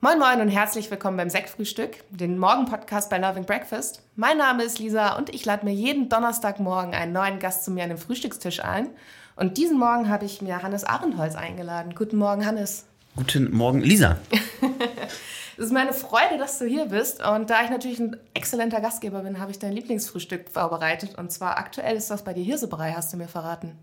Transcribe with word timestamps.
Moin 0.00 0.20
Moin 0.20 0.40
und 0.40 0.48
herzlich 0.48 0.92
willkommen 0.92 1.16
beim 1.16 1.28
Sektfrühstück, 1.28 2.04
den 2.10 2.38
Morgenpodcast 2.38 3.10
bei 3.10 3.18
Loving 3.18 3.46
Breakfast. 3.46 4.00
Mein 4.14 4.38
Name 4.38 4.62
ist 4.62 4.78
Lisa 4.78 5.16
und 5.16 5.34
ich 5.34 5.44
lade 5.44 5.64
mir 5.64 5.72
jeden 5.72 6.08
Donnerstagmorgen 6.08 6.94
einen 6.94 7.12
neuen 7.12 7.40
Gast 7.40 7.64
zu 7.64 7.72
mir 7.72 7.82
an 7.82 7.88
den 7.88 7.98
Frühstückstisch 7.98 8.62
ein. 8.62 8.90
Und 9.34 9.58
diesen 9.58 9.76
Morgen 9.76 10.08
habe 10.08 10.24
ich 10.24 10.40
mir 10.40 10.62
Hannes 10.62 10.84
Abendholz 10.84 11.34
eingeladen. 11.34 11.96
Guten 11.96 12.16
Morgen, 12.16 12.46
Hannes. 12.46 12.84
Guten 13.16 13.50
Morgen, 13.50 13.80
Lisa. 13.80 14.18
es 15.56 15.64
ist 15.64 15.72
meine 15.72 15.92
Freude, 15.92 16.38
dass 16.38 16.60
du 16.60 16.66
hier 16.66 16.86
bist. 16.86 17.20
Und 17.20 17.50
da 17.50 17.64
ich 17.64 17.70
natürlich 17.70 17.98
ein 17.98 18.16
exzellenter 18.34 18.80
Gastgeber 18.80 19.22
bin, 19.22 19.40
habe 19.40 19.50
ich 19.50 19.58
dein 19.58 19.72
Lieblingsfrühstück 19.72 20.48
vorbereitet. 20.48 21.18
Und 21.18 21.32
zwar 21.32 21.58
aktuell 21.58 21.96
ist 21.96 22.08
das 22.08 22.22
bei 22.22 22.34
dir 22.34 22.44
Hirsebrei, 22.44 22.92
hast 22.92 23.12
du 23.12 23.16
mir 23.16 23.26
verraten. 23.26 23.76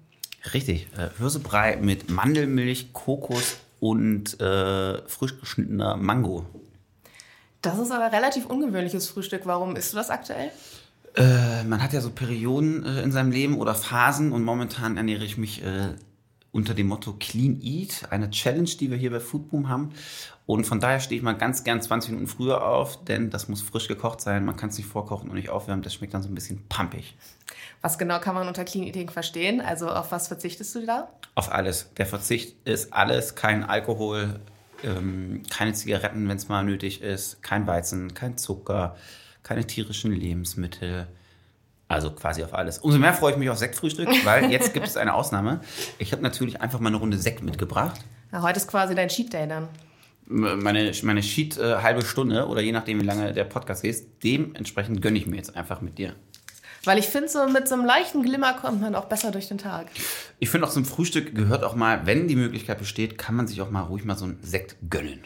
Richtig, 0.54 0.88
äh, 0.98 1.10
Hirsebrei 1.18 1.76
mit 1.76 2.10
Mandelmilch, 2.10 2.94
Kokos 2.94 3.58
und 3.90 4.40
äh, 4.42 5.08
frisch 5.08 5.40
geschnittener 5.40 5.96
Mango. 5.96 6.46
Das 7.62 7.78
ist 7.78 7.92
aber 7.92 8.12
relativ 8.12 8.48
ungewöhnliches 8.48 9.08
Frühstück. 9.10 9.42
Warum 9.46 9.76
isst 9.76 9.94
du 9.94 9.98
das 9.98 10.10
aktuell? 10.10 10.50
Äh, 11.16 11.64
man 11.66 11.84
hat 11.84 11.94
ja 11.94 12.02
so 12.02 12.10
Perioden 12.10 12.84
äh, 12.84 13.04
in 13.04 13.12
seinem 13.12 13.32
Leben 13.32 13.58
oder 13.58 13.76
Phasen 13.76 14.32
und 14.32 14.44
momentan 14.44 14.98
ernähre 14.98 15.24
ich 15.24 15.38
mich 15.38 15.64
äh, 15.64 15.94
unter 16.56 16.74
dem 16.74 16.88
Motto 16.88 17.14
Clean 17.20 17.60
Eat, 17.62 18.08
eine 18.12 18.30
Challenge, 18.30 18.70
die 18.80 18.90
wir 18.90 18.98
hier 18.98 19.12
bei 19.12 19.20
Foodboom 19.20 19.68
haben. 19.68 19.92
Und 20.46 20.66
von 20.66 20.80
daher 20.80 21.02
stehe 21.02 21.20
ich 21.20 21.24
mal 21.24 21.34
ganz 21.34 21.66
gern 21.66 21.82
20 21.82 22.12
Minuten 22.12 22.28
früher 22.28 22.66
auf, 22.66 23.04
denn 23.04 23.30
das 23.30 23.50
muss 23.50 23.62
frisch 23.62 23.90
gekocht 23.90 24.22
sein. 24.22 24.46
Man 24.46 24.56
kann 24.56 24.70
es 24.70 24.78
nicht 24.78 24.88
vorkochen 24.88 25.30
und 25.30 25.36
nicht 25.36 25.50
aufwärmen. 25.50 25.84
Das 25.84 25.94
schmeckt 25.94 26.14
dann 26.14 26.24
so 26.24 26.30
ein 26.30 26.36
bisschen 26.36 26.66
pumpig. 26.70 27.18
Was 27.82 27.98
genau 27.98 28.22
kann 28.22 28.36
man 28.36 28.48
unter 28.48 28.64
Clean 28.64 28.88
Eating 28.88 29.10
verstehen? 29.10 29.60
Also 29.60 29.90
auf 29.90 30.14
was 30.14 30.30
verzichtest 30.30 30.74
du 30.76 30.86
da? 30.86 31.10
Auf 31.36 31.52
alles. 31.52 31.92
Der 31.98 32.06
Verzicht 32.06 32.56
ist 32.66 32.94
alles. 32.94 33.36
Kein 33.36 33.66
Alkohol, 33.66 34.40
ähm, 34.82 35.44
keine 35.50 35.74
Zigaretten, 35.74 36.30
wenn 36.30 36.38
es 36.38 36.48
mal 36.48 36.64
nötig 36.64 37.02
ist, 37.02 37.44
kein 37.44 37.68
Weizen, 37.68 38.14
kein 38.14 38.38
Zucker, 38.38 38.96
keine 39.44 39.68
tierischen 39.68 40.14
Lebensmittel. 40.14 41.08
Also 41.88 42.12
quasi 42.12 42.44
auf 42.44 42.54
alles. 42.54 42.80
Umso 42.80 42.98
mehr 42.98 43.14
freue 43.14 43.34
ich 43.34 43.38
mich 43.38 43.50
auf 43.50 43.58
Sektfrühstück, 43.58 44.10
weil 44.26 44.52
jetzt 44.52 44.74
gibt 44.74 44.88
es 44.88 44.98
eine 44.98 45.14
Ausnahme. 45.14 45.62
Ich 46.00 46.12
habe 46.12 46.22
natürlich 46.24 46.62
einfach 46.62 46.80
mal 46.80 46.90
eine 46.90 46.98
Runde 46.98 47.18
Sekt 47.18 47.44
mitgebracht. 47.44 48.00
Ja, 48.32 48.42
heute 48.42 48.58
ist 48.58 48.68
quasi 48.68 48.96
dein 48.96 49.08
Cheat 49.08 49.34
Day 49.34 49.48
dann 49.48 49.68
meine, 50.26 50.92
meine 51.04 51.24
Sheet 51.24 51.58
äh, 51.58 51.78
halbe 51.78 52.04
Stunde 52.04 52.48
oder 52.48 52.62
je 52.62 52.72
nachdem, 52.72 53.00
wie 53.02 53.06
lange 53.06 53.34
der 53.34 53.44
Podcast 53.44 53.84
ist, 53.84 54.08
dementsprechend 54.24 55.02
gönne 55.02 55.18
ich 55.18 55.28
mir 55.28 55.38
jetzt 55.38 55.56
einfach 55.56 55.82
mit 55.82 55.98
dir. 55.98 56.16
Weil 56.84 57.00
ich 57.00 57.08
finde, 57.08 57.30
so 57.30 57.48
mit 57.48 57.68
so 57.68 57.76
einem 57.76 57.86
leichten 57.86 58.22
Glimmer 58.22 58.54
kommt 58.54 58.82
man 58.82 58.94
auch 58.96 59.06
besser 59.06 59.32
durch 59.32 59.48
den 59.48 59.58
Tag. 59.58 59.88
Ich 60.40 60.50
finde 60.50 60.68
auch 60.68 60.72
zum 60.72 60.86
Frühstück 60.86 61.34
gehört 61.34 61.64
auch 61.64 61.76
mal, 61.76 62.06
wenn 62.06 62.28
die 62.28 62.36
Möglichkeit 62.36 62.78
besteht, 62.78 63.18
kann 63.18 63.36
man 63.36 63.48
sich 63.48 63.62
auch 63.62 63.72
mal 63.72 63.82
ruhig 63.82 64.06
mal 64.06 64.16
so 64.16 64.26
einen 64.26 64.40
Sekt 64.44 64.76
gönnen. 64.90 65.22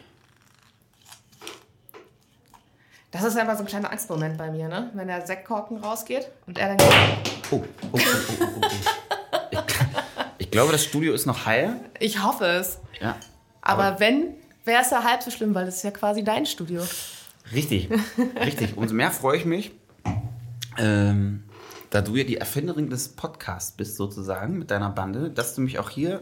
Das 3.11 3.23
ist 3.23 3.37
einfach 3.37 3.55
so 3.55 3.63
ein 3.63 3.65
kleiner 3.65 3.91
Angstmoment 3.91 4.37
bei 4.37 4.51
mir, 4.51 4.67
ne? 4.67 4.91
Wenn 4.93 5.07
der 5.07 5.25
Sektkorken 5.25 5.77
rausgeht 5.77 6.29
und 6.45 6.59
er 6.59 6.75
dann. 6.75 6.87
Oh, 7.49 7.55
oh, 7.55 7.65
oh, 7.91 7.97
oh, 7.97 7.99
oh, 8.39 8.45
oh. 8.61 8.67
Ich, 9.49 9.57
ich 10.37 10.51
glaube, 10.51 10.71
das 10.71 10.83
Studio 10.83 11.13
ist 11.13 11.25
noch 11.25 11.47
heil. 11.47 11.75
Ich 11.99 12.23
hoffe 12.23 12.45
es. 12.45 12.79
Ja. 13.01 13.15
Aber, 13.61 13.85
aber 13.85 13.99
wenn, 13.99 14.35
wäre 14.63 14.83
es 14.83 14.91
ja 14.91 15.03
halb 15.03 15.23
so 15.23 15.31
schlimm, 15.31 15.55
weil 15.55 15.65
das 15.65 15.77
ist 15.77 15.83
ja 15.83 15.91
quasi 15.91 16.23
dein 16.23 16.45
Studio. 16.45 16.83
Richtig, 17.51 17.89
richtig. 18.45 18.77
Umso 18.77 18.93
mehr 18.93 19.09
freue 19.09 19.37
ich 19.37 19.45
mich, 19.45 19.71
ähm, 20.77 21.45
da 21.89 22.01
du 22.01 22.15
ja 22.15 22.23
die 22.23 22.37
Erfinderin 22.37 22.91
des 22.91 23.09
Podcasts 23.09 23.71
bist, 23.71 23.95
sozusagen, 23.95 24.59
mit 24.59 24.69
deiner 24.69 24.91
Bande, 24.91 25.31
dass 25.31 25.55
du 25.55 25.61
mich 25.61 25.79
auch 25.79 25.89
hier 25.89 26.21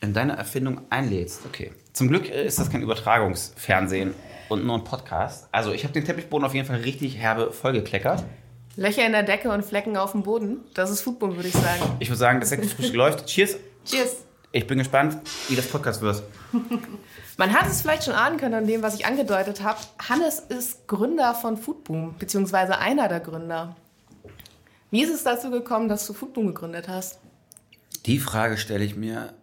in 0.00 0.14
deine 0.14 0.36
Erfindung 0.36 0.80
einlädst. 0.90 1.46
Okay. 1.46 1.72
Zum 1.92 2.08
Glück 2.08 2.28
ist 2.28 2.58
das 2.58 2.70
kein 2.70 2.82
Übertragungsfernsehen 2.82 4.14
und 4.48 4.64
nur 4.64 4.76
ein 4.76 4.84
Podcast. 4.84 5.48
Also, 5.52 5.72
ich 5.72 5.84
habe 5.84 5.92
den 5.92 6.04
Teppichboden 6.04 6.46
auf 6.46 6.54
jeden 6.54 6.66
Fall 6.66 6.76
richtig 6.80 7.16
herbe 7.16 7.52
vollgekleckert. 7.52 8.24
Löcher 8.76 9.04
in 9.04 9.12
der 9.12 9.24
Decke 9.24 9.50
und 9.50 9.64
Flecken 9.64 9.96
auf 9.96 10.12
dem 10.12 10.22
Boden. 10.22 10.60
Das 10.74 10.90
ist 10.90 11.00
Football, 11.00 11.34
würde 11.36 11.48
ich 11.48 11.54
sagen. 11.54 11.82
Ich 11.98 12.08
würde 12.08 12.18
sagen, 12.18 12.40
das 12.40 12.50
Sektfrühstück 12.50 12.94
läuft. 12.94 13.26
Cheers. 13.26 13.56
Cheers. 13.84 14.24
Ich 14.52 14.66
bin 14.66 14.78
gespannt, 14.78 15.18
wie 15.48 15.56
das 15.56 15.66
Podcast 15.66 16.00
wird. 16.00 16.22
Man 17.36 17.52
hat 17.52 17.66
es 17.66 17.82
vielleicht 17.82 18.04
schon 18.04 18.14
ahnen 18.14 18.38
können 18.38 18.54
an 18.54 18.66
dem, 18.66 18.82
was 18.82 18.94
ich 18.94 19.04
angedeutet 19.04 19.62
habe. 19.62 19.78
Hannes 20.08 20.38
ist 20.38 20.88
Gründer 20.88 21.34
von 21.34 21.56
Foodboom, 21.56 22.16
beziehungsweise 22.18 22.78
einer 22.78 23.08
der 23.08 23.20
Gründer. 23.20 23.76
Wie 24.90 25.02
ist 25.02 25.12
es 25.12 25.22
dazu 25.22 25.50
gekommen, 25.50 25.88
dass 25.88 26.06
du 26.06 26.14
Foodboom 26.14 26.46
gegründet 26.46 26.88
hast? 26.88 27.18
Die 28.06 28.18
Frage 28.18 28.56
stelle 28.56 28.84
ich 28.84 28.96
mir 28.96 29.34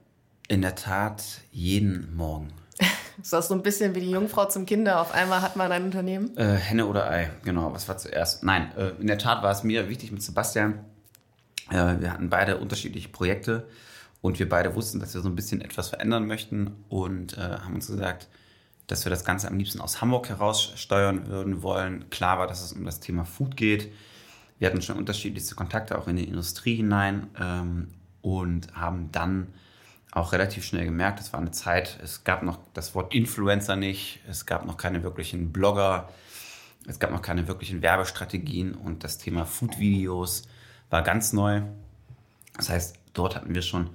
in 0.47 0.61
der 0.61 0.75
Tat 0.75 1.23
jeden 1.51 2.15
Morgen. 2.15 2.51
ist 3.21 3.33
das 3.33 3.47
so 3.47 3.53
ein 3.53 3.63
bisschen 3.63 3.95
wie 3.95 4.01
die 4.01 4.11
Jungfrau 4.11 4.45
zum 4.45 4.65
Kinder? 4.65 5.01
Auf 5.01 5.13
einmal 5.13 5.41
hat 5.41 5.55
man 5.55 5.71
ein 5.71 5.83
Unternehmen? 5.83 6.35
Äh, 6.37 6.55
Henne 6.55 6.85
oder 6.87 7.09
Ei, 7.09 7.31
genau. 7.43 7.73
Was 7.73 7.87
war 7.87 7.97
zuerst? 7.97 8.43
Nein, 8.43 8.71
äh, 8.77 8.89
in 8.99 9.07
der 9.07 9.17
Tat 9.17 9.43
war 9.43 9.51
es 9.51 9.63
mir 9.63 9.89
wichtig 9.89 10.11
mit 10.11 10.21
Sebastian. 10.21 10.79
Äh, 11.69 11.99
wir 11.99 12.11
hatten 12.11 12.29
beide 12.29 12.57
unterschiedliche 12.57 13.09
Projekte 13.09 13.67
und 14.21 14.39
wir 14.39 14.49
beide 14.49 14.75
wussten, 14.75 14.99
dass 14.99 15.13
wir 15.13 15.21
so 15.21 15.29
ein 15.29 15.35
bisschen 15.35 15.61
etwas 15.61 15.89
verändern 15.89 16.27
möchten 16.27 16.71
und 16.89 17.37
äh, 17.37 17.41
haben 17.41 17.75
uns 17.75 17.87
gesagt, 17.87 18.27
dass 18.87 19.05
wir 19.05 19.09
das 19.09 19.25
Ganze 19.25 19.47
am 19.47 19.57
liebsten 19.57 19.81
aus 19.81 20.01
Hamburg 20.01 20.29
heraus 20.29 20.73
steuern 20.75 21.27
würden 21.27 21.63
wollen. 21.63 22.09
Klar 22.09 22.39
war, 22.39 22.47
dass 22.47 22.63
es 22.63 22.73
um 22.73 22.85
das 22.85 22.99
Thema 22.99 23.25
Food 23.25 23.57
geht. 23.57 23.91
Wir 24.59 24.67
hatten 24.67 24.81
schon 24.81 24.97
unterschiedlichste 24.97 25.55
Kontakte 25.55 25.97
auch 25.97 26.07
in 26.07 26.15
die 26.15 26.23
Industrie 26.23 26.75
hinein 26.75 27.27
ähm, 27.39 27.89
und 28.21 28.73
haben 28.73 29.11
dann 29.11 29.47
auch 30.15 30.31
relativ 30.31 30.63
schnell 30.63 30.85
gemerkt, 30.85 31.19
es 31.19 31.33
war 31.33 31.41
eine 31.41 31.51
Zeit, 31.51 31.99
es 32.01 32.23
gab 32.23 32.41
noch 32.41 32.57
das 32.73 32.95
Wort 32.95 33.13
Influencer 33.13 33.75
nicht, 33.75 34.21
es 34.27 34.45
gab 34.45 34.65
noch 34.65 34.77
keine 34.77 35.03
wirklichen 35.03 35.51
Blogger, 35.51 36.09
es 36.87 36.99
gab 36.99 37.11
noch 37.11 37.21
keine 37.21 37.47
wirklichen 37.49 37.81
Werbestrategien 37.81 38.75
und 38.75 39.03
das 39.03 39.17
Thema 39.17 39.45
Food-Videos 39.45 40.47
war 40.89 41.01
ganz 41.01 41.33
neu. 41.33 41.63
Das 42.55 42.69
heißt, 42.69 42.97
dort 43.13 43.35
hatten 43.35 43.53
wir 43.53 43.61
schon 43.61 43.89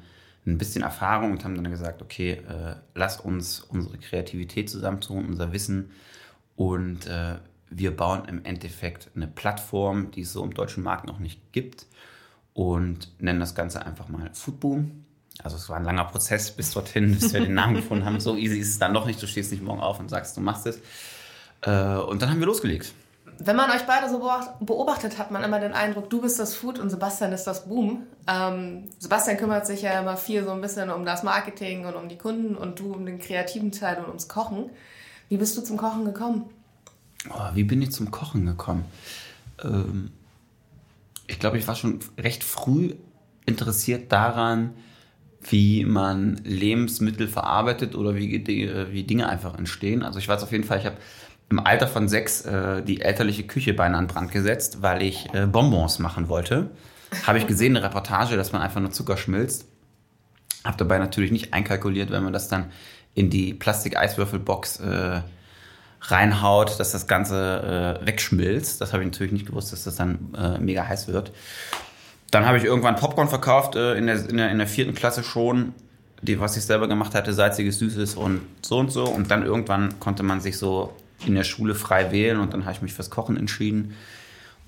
ein 0.47 0.59
bisschen 0.59 0.83
Erfahrung 0.83 1.33
und 1.33 1.45
haben 1.45 1.55
dann 1.55 1.71
gesagt, 1.71 2.03
okay, 2.03 2.33
äh, 2.33 2.77
lass 2.95 3.19
uns 3.19 3.61
unsere 3.61 3.97
Kreativität 3.97 4.69
zusammentun, 4.69 5.25
unser 5.25 5.53
Wissen 5.55 5.91
und 6.55 7.07
äh, 7.07 7.37
wir 7.71 7.97
bauen 7.97 8.27
im 8.27 8.45
Endeffekt 8.45 9.11
eine 9.15 9.27
Plattform, 9.27 10.11
die 10.11 10.23
es 10.23 10.35
so 10.35 10.45
im 10.45 10.53
deutschen 10.53 10.83
Markt 10.83 11.07
noch 11.07 11.19
nicht 11.19 11.53
gibt 11.53 11.87
und 12.53 13.11
nennen 13.23 13.41
das 13.41 13.55
Ganze 13.55 13.87
einfach 13.87 14.09
mal 14.09 14.29
Foodboom. 14.35 15.07
Also 15.43 15.57
es 15.57 15.69
war 15.69 15.77
ein 15.77 15.85
langer 15.85 16.05
Prozess 16.05 16.51
bis 16.51 16.73
dorthin, 16.73 17.15
bis 17.15 17.33
wir 17.33 17.41
den 17.41 17.55
Namen 17.55 17.75
gefunden 17.77 18.05
haben. 18.05 18.21
So 18.21 18.37
easy 18.37 18.59
ist 18.59 18.69
es 18.69 18.79
dann 18.79 18.93
doch 18.93 19.07
nicht. 19.07 19.23
Du 19.23 19.27
stehst 19.27 19.51
nicht 19.51 19.63
morgen 19.63 19.81
auf 19.81 19.99
und 19.99 20.11
sagst, 20.11 20.37
du 20.37 20.41
machst 20.41 20.67
es. 20.67 20.81
Äh, 21.63 21.97
und 21.97 22.21
dann 22.21 22.31
haben 22.31 22.41
wir 22.41 22.47
losgelegt 22.47 22.93
wenn 23.43 23.57
man 23.57 23.71
euch 23.71 23.87
beide 23.87 24.09
so 24.11 24.19
beobachtet, 24.61 25.19
hat 25.19 25.31
man 25.31 25.43
immer 25.43 25.59
den 25.61 25.73
Eindruck, 25.73 26.11
du 26.11 26.21
bist 26.21 26.39
das 26.39 26.55
Food 26.55 26.79
und 26.79 26.91
Sebastian 26.91 27.33
ist 27.33 27.45
das 27.45 27.67
Boom. 27.67 28.03
Ähm, 28.27 28.89
Sebastian 28.99 29.39
kümmert 29.39 29.67
sich 29.67 29.81
ja 29.81 29.99
immer 29.99 30.19
viel 30.19 30.45
so 30.45 30.51
ein 30.51 30.61
bisschen 30.61 30.91
um 30.91 31.07
das 31.07 31.23
Marketing 31.23 31.87
und 31.87 31.95
um 31.95 32.09
die 32.09 32.19
Kunden 32.19 32.55
und 32.55 32.79
du 32.79 32.93
um 32.93 33.07
den 33.07 33.19
kreativen 33.19 33.73
Teil 33.73 33.99
und 33.99 34.09
ums 34.09 34.29
Kochen. 34.29 34.69
Wie 35.31 35.39
bist 35.39 35.57
du 35.57 35.63
zum 35.63 35.79
Kochen 35.79 36.05
gekommen? 36.05 36.51
Oh, 37.31 37.55
wie 37.55 37.65
bin 37.65 37.81
ich 37.81 37.93
zum 37.93 38.11
Kochen 38.11 38.45
gekommen? 38.45 38.85
Ähm, 39.63 40.11
ich 41.27 41.39
glaube, 41.39 41.57
ich 41.57 41.67
war 41.67 41.77
schon 41.77 42.01
recht 42.19 42.45
früh 42.45 42.95
interessiert 43.47 44.13
daran, 44.13 44.75
wie 45.43 45.85
man 45.85 46.37
Lebensmittel 46.45 47.29
verarbeitet 47.29 47.95
oder 47.95 48.15
wie, 48.15 48.47
wie 48.47 49.03
Dinge 49.05 49.29
einfach 49.29 49.57
entstehen. 49.57 50.03
Also 50.03 50.19
ich 50.19 50.29
weiß 50.29 50.43
auf 50.43 50.53
jeden 50.53 50.65
Fall, 50.65 50.79
ich 50.79 50.87
habe 50.87 50.97
im 51.49 51.59
Alter 51.59 51.89
von 51.89 52.09
sechs 52.09 52.43
äh, 52.43 52.83
die 52.83 53.01
elterliche 53.01 53.45
Küche 53.45 53.75
beinahe 53.75 53.99
an 53.99 54.07
Brand 54.07 54.31
gesetzt, 54.31 54.83
weil 54.83 55.03
ich 55.03 55.33
äh, 55.35 55.47
Bonbons 55.47 55.99
machen 55.99 56.29
wollte. 56.29 56.71
Habe 57.27 57.39
ich 57.39 57.47
gesehen, 57.47 57.77
eine 57.77 57.85
Reportage, 57.85 58.37
dass 58.37 58.53
man 58.53 58.63
einfach 58.63 58.81
nur 58.81 58.93
Zucker 58.93 59.17
schmilzt. 59.17 59.67
Habe 60.65 60.77
dabei 60.77 60.99
natürlich 60.99 61.33
nicht 61.33 61.53
einkalkuliert, 61.53 62.11
wenn 62.11 62.23
man 62.23 62.33
das 62.33 62.49
dann 62.49 62.67
in 63.15 63.31
die 63.31 63.55
Plastik-Eiswürfelbox 63.55 64.81
äh, 64.81 65.23
reinhaut, 66.03 66.79
dass 66.79 66.93
das 66.93 67.07
Ganze 67.09 67.99
äh, 68.01 68.07
wegschmilzt. 68.07 68.81
Das 68.81 68.93
habe 68.93 69.03
ich 69.03 69.09
natürlich 69.09 69.33
nicht 69.33 69.47
gewusst, 69.47 69.73
dass 69.73 69.85
das 69.85 69.97
dann 69.97 70.33
äh, 70.37 70.59
mega 70.59 70.87
heiß 70.87 71.09
wird. 71.09 71.33
Dann 72.31 72.47
habe 72.47 72.59
ich 72.59 72.65
irgendwann 72.65 72.97
Popcorn 72.97 73.29
verkauft, 73.29 73.75
äh, 73.75 73.95
in, 73.95 74.07
der, 74.07 74.29
in, 74.29 74.37
der, 74.37 74.51
in 74.51 74.59
der 74.59 74.67
vierten 74.67 74.95
Klasse 74.95 75.25
schon, 75.25 75.75
die, 76.23 76.39
was 76.39 76.57
ich 76.57 76.65
selber 76.65 76.87
gemacht 76.87 77.15
hatte, 77.15 77.33
salziges, 77.33 77.79
süßes 77.79 78.15
und 78.15 78.43
so 78.63 78.79
und 78.79 78.93
so. 78.93 79.05
Und 79.05 79.31
dann 79.31 79.45
irgendwann 79.45 79.99
konnte 80.01 80.23
man 80.23 80.41
sich 80.41 80.59
so 80.59 80.95
in 81.27 81.35
der 81.35 81.45
Schule 81.45 81.75
frei 81.75 82.13
wählen 82.13 82.39
und 82.39 82.55
dann 82.55 82.65
habe 82.65 82.73
ich 82.73 82.83
mich 82.83 82.95
fürs 82.95 83.11
Kochen 83.11 83.37
entschieden. 83.37 83.95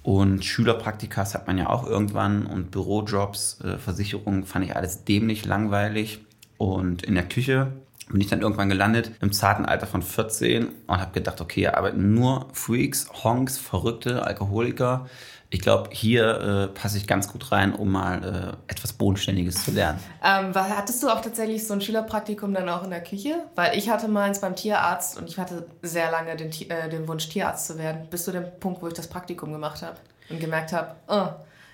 Und 0.03 0.44
Schülerpraktikas 0.44 1.35
hat 1.35 1.47
man 1.47 1.59
ja 1.59 1.69
auch 1.69 1.87
irgendwann 1.87 2.47
und 2.47 2.73
Bürojobs, 2.73 3.61
äh, 3.62 3.79
Versicherungen 3.79 4.44
fand 4.44 4.65
ich 4.65 4.75
alles 4.75 5.05
dämlich 5.05 5.44
langweilig. 5.44 6.20
Und 6.58 7.03
in 7.03 7.15
der 7.15 7.29
Küche 7.29 7.73
bin 8.12 8.20
ich 8.20 8.29
dann 8.29 8.43
irgendwann 8.43 8.69
gelandet 8.69 9.12
im 9.20 9.32
zarten 9.32 9.64
Alter 9.64 9.87
von 9.87 10.03
14 10.03 10.69
und 10.87 11.00
habe 11.00 11.12
gedacht, 11.12 11.41
okay, 11.41 11.62
hier 11.62 11.76
arbeiten 11.76 12.14
nur 12.14 12.49
Freaks, 12.53 13.09
Honks, 13.25 13.59
Verrückte, 13.59 14.25
Alkoholiker. 14.25 15.06
ich 15.50 15.61
glaube, 15.61 15.91
hier 15.93 16.41
äh, 16.41 16.69
passe 16.69 16.97
ich 16.99 17.06
ganz 17.06 17.31
gut 17.31 17.53
rein, 17.53 17.75
um 17.75 17.91
mal 17.91 18.56
äh, 18.69 18.73
etwas 18.73 18.93
Bodenständiges 18.93 19.64
zu 19.64 19.70
lernen. 19.70 19.99
Ähm, 20.25 20.55
hattest 20.55 21.03
du 21.03 21.09
auch 21.09 21.20
tatsächlich 21.20 21.67
so 21.67 21.75
ein 21.75 21.81
Schülerpraktikum 21.81 22.55
dann 22.55 22.69
auch 22.69 22.85
in 22.85 22.91
der 22.91 23.03
Küche? 23.03 23.35
Weil 23.55 23.76
ich 23.76 23.91
hatte 23.91 24.09
meins 24.09 24.41
beim 24.41 24.56
Tierarzt 24.56 25.19
und 25.19 25.29
ich 25.29 25.38
hatte 25.38 25.67
sehr 25.82 26.11
lange 26.11 26.37
den, 26.37 26.50
äh, 26.70 26.88
den 26.88 27.08
Wunsch, 27.08 27.29
Tierarzt 27.29 27.67
zu 27.67 27.79
werden, 27.79 28.08
bis 28.11 28.25
zu 28.25 28.32
dem 28.32 28.44
Punkt, 28.61 28.82
wo 28.82 28.88
ich 28.88 28.94
das 28.94 29.08
Praktikum 29.08 29.53
gemacht 29.53 29.82
habe 29.82 29.97
und 30.31 30.41
gemerkt 30.41 30.73
habe, 30.73 30.94
oh, 31.08 31.29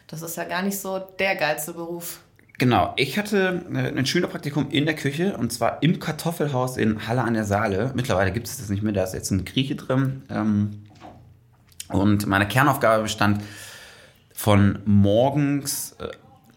das 0.09 0.23
ist 0.23 0.37
ja 0.37 0.45
gar 0.45 0.63
nicht 0.63 0.79
so 0.79 0.99
der 0.99 1.37
geilste 1.37 1.73
Beruf. 1.73 2.21
Genau, 2.59 2.93
ich 2.97 3.17
hatte 3.17 3.65
äh, 3.73 3.97
ein 3.97 4.05
Schülerpraktikum 4.05 4.71
in 4.71 4.85
der 4.85 4.97
Küche 4.97 5.37
und 5.37 5.53
zwar 5.53 5.81
im 5.81 6.01
Kartoffelhaus 6.01 6.77
in 6.77 7.07
Halle 7.07 7.23
an 7.23 7.35
der 7.35 7.45
Saale. 7.45 7.93
Mittlerweile 7.95 8.33
gibt 8.33 8.49
es 8.49 8.59
das 8.59 8.69
nicht 8.69 8.83
mehr, 8.83 8.93
da 8.93 9.05
ist 9.05 9.15
jetzt 9.15 9.31
ein 9.31 9.45
Grieche 9.45 9.77
drin. 9.77 10.23
Ähm, 10.29 10.83
und 11.89 12.27
meine 12.27 12.49
Kernaufgabe 12.49 13.05
bestand 13.05 13.43
von 14.35 14.81
morgens 14.85 15.97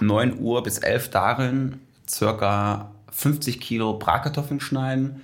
9 0.01 0.31
äh, 0.31 0.33
Uhr 0.41 0.63
bis 0.63 0.79
11 0.79 1.09
darin, 1.11 1.79
circa 2.09 2.91
50 3.11 3.61
Kilo 3.61 3.93
Bratkartoffeln 3.99 4.59
schneiden 4.59 5.21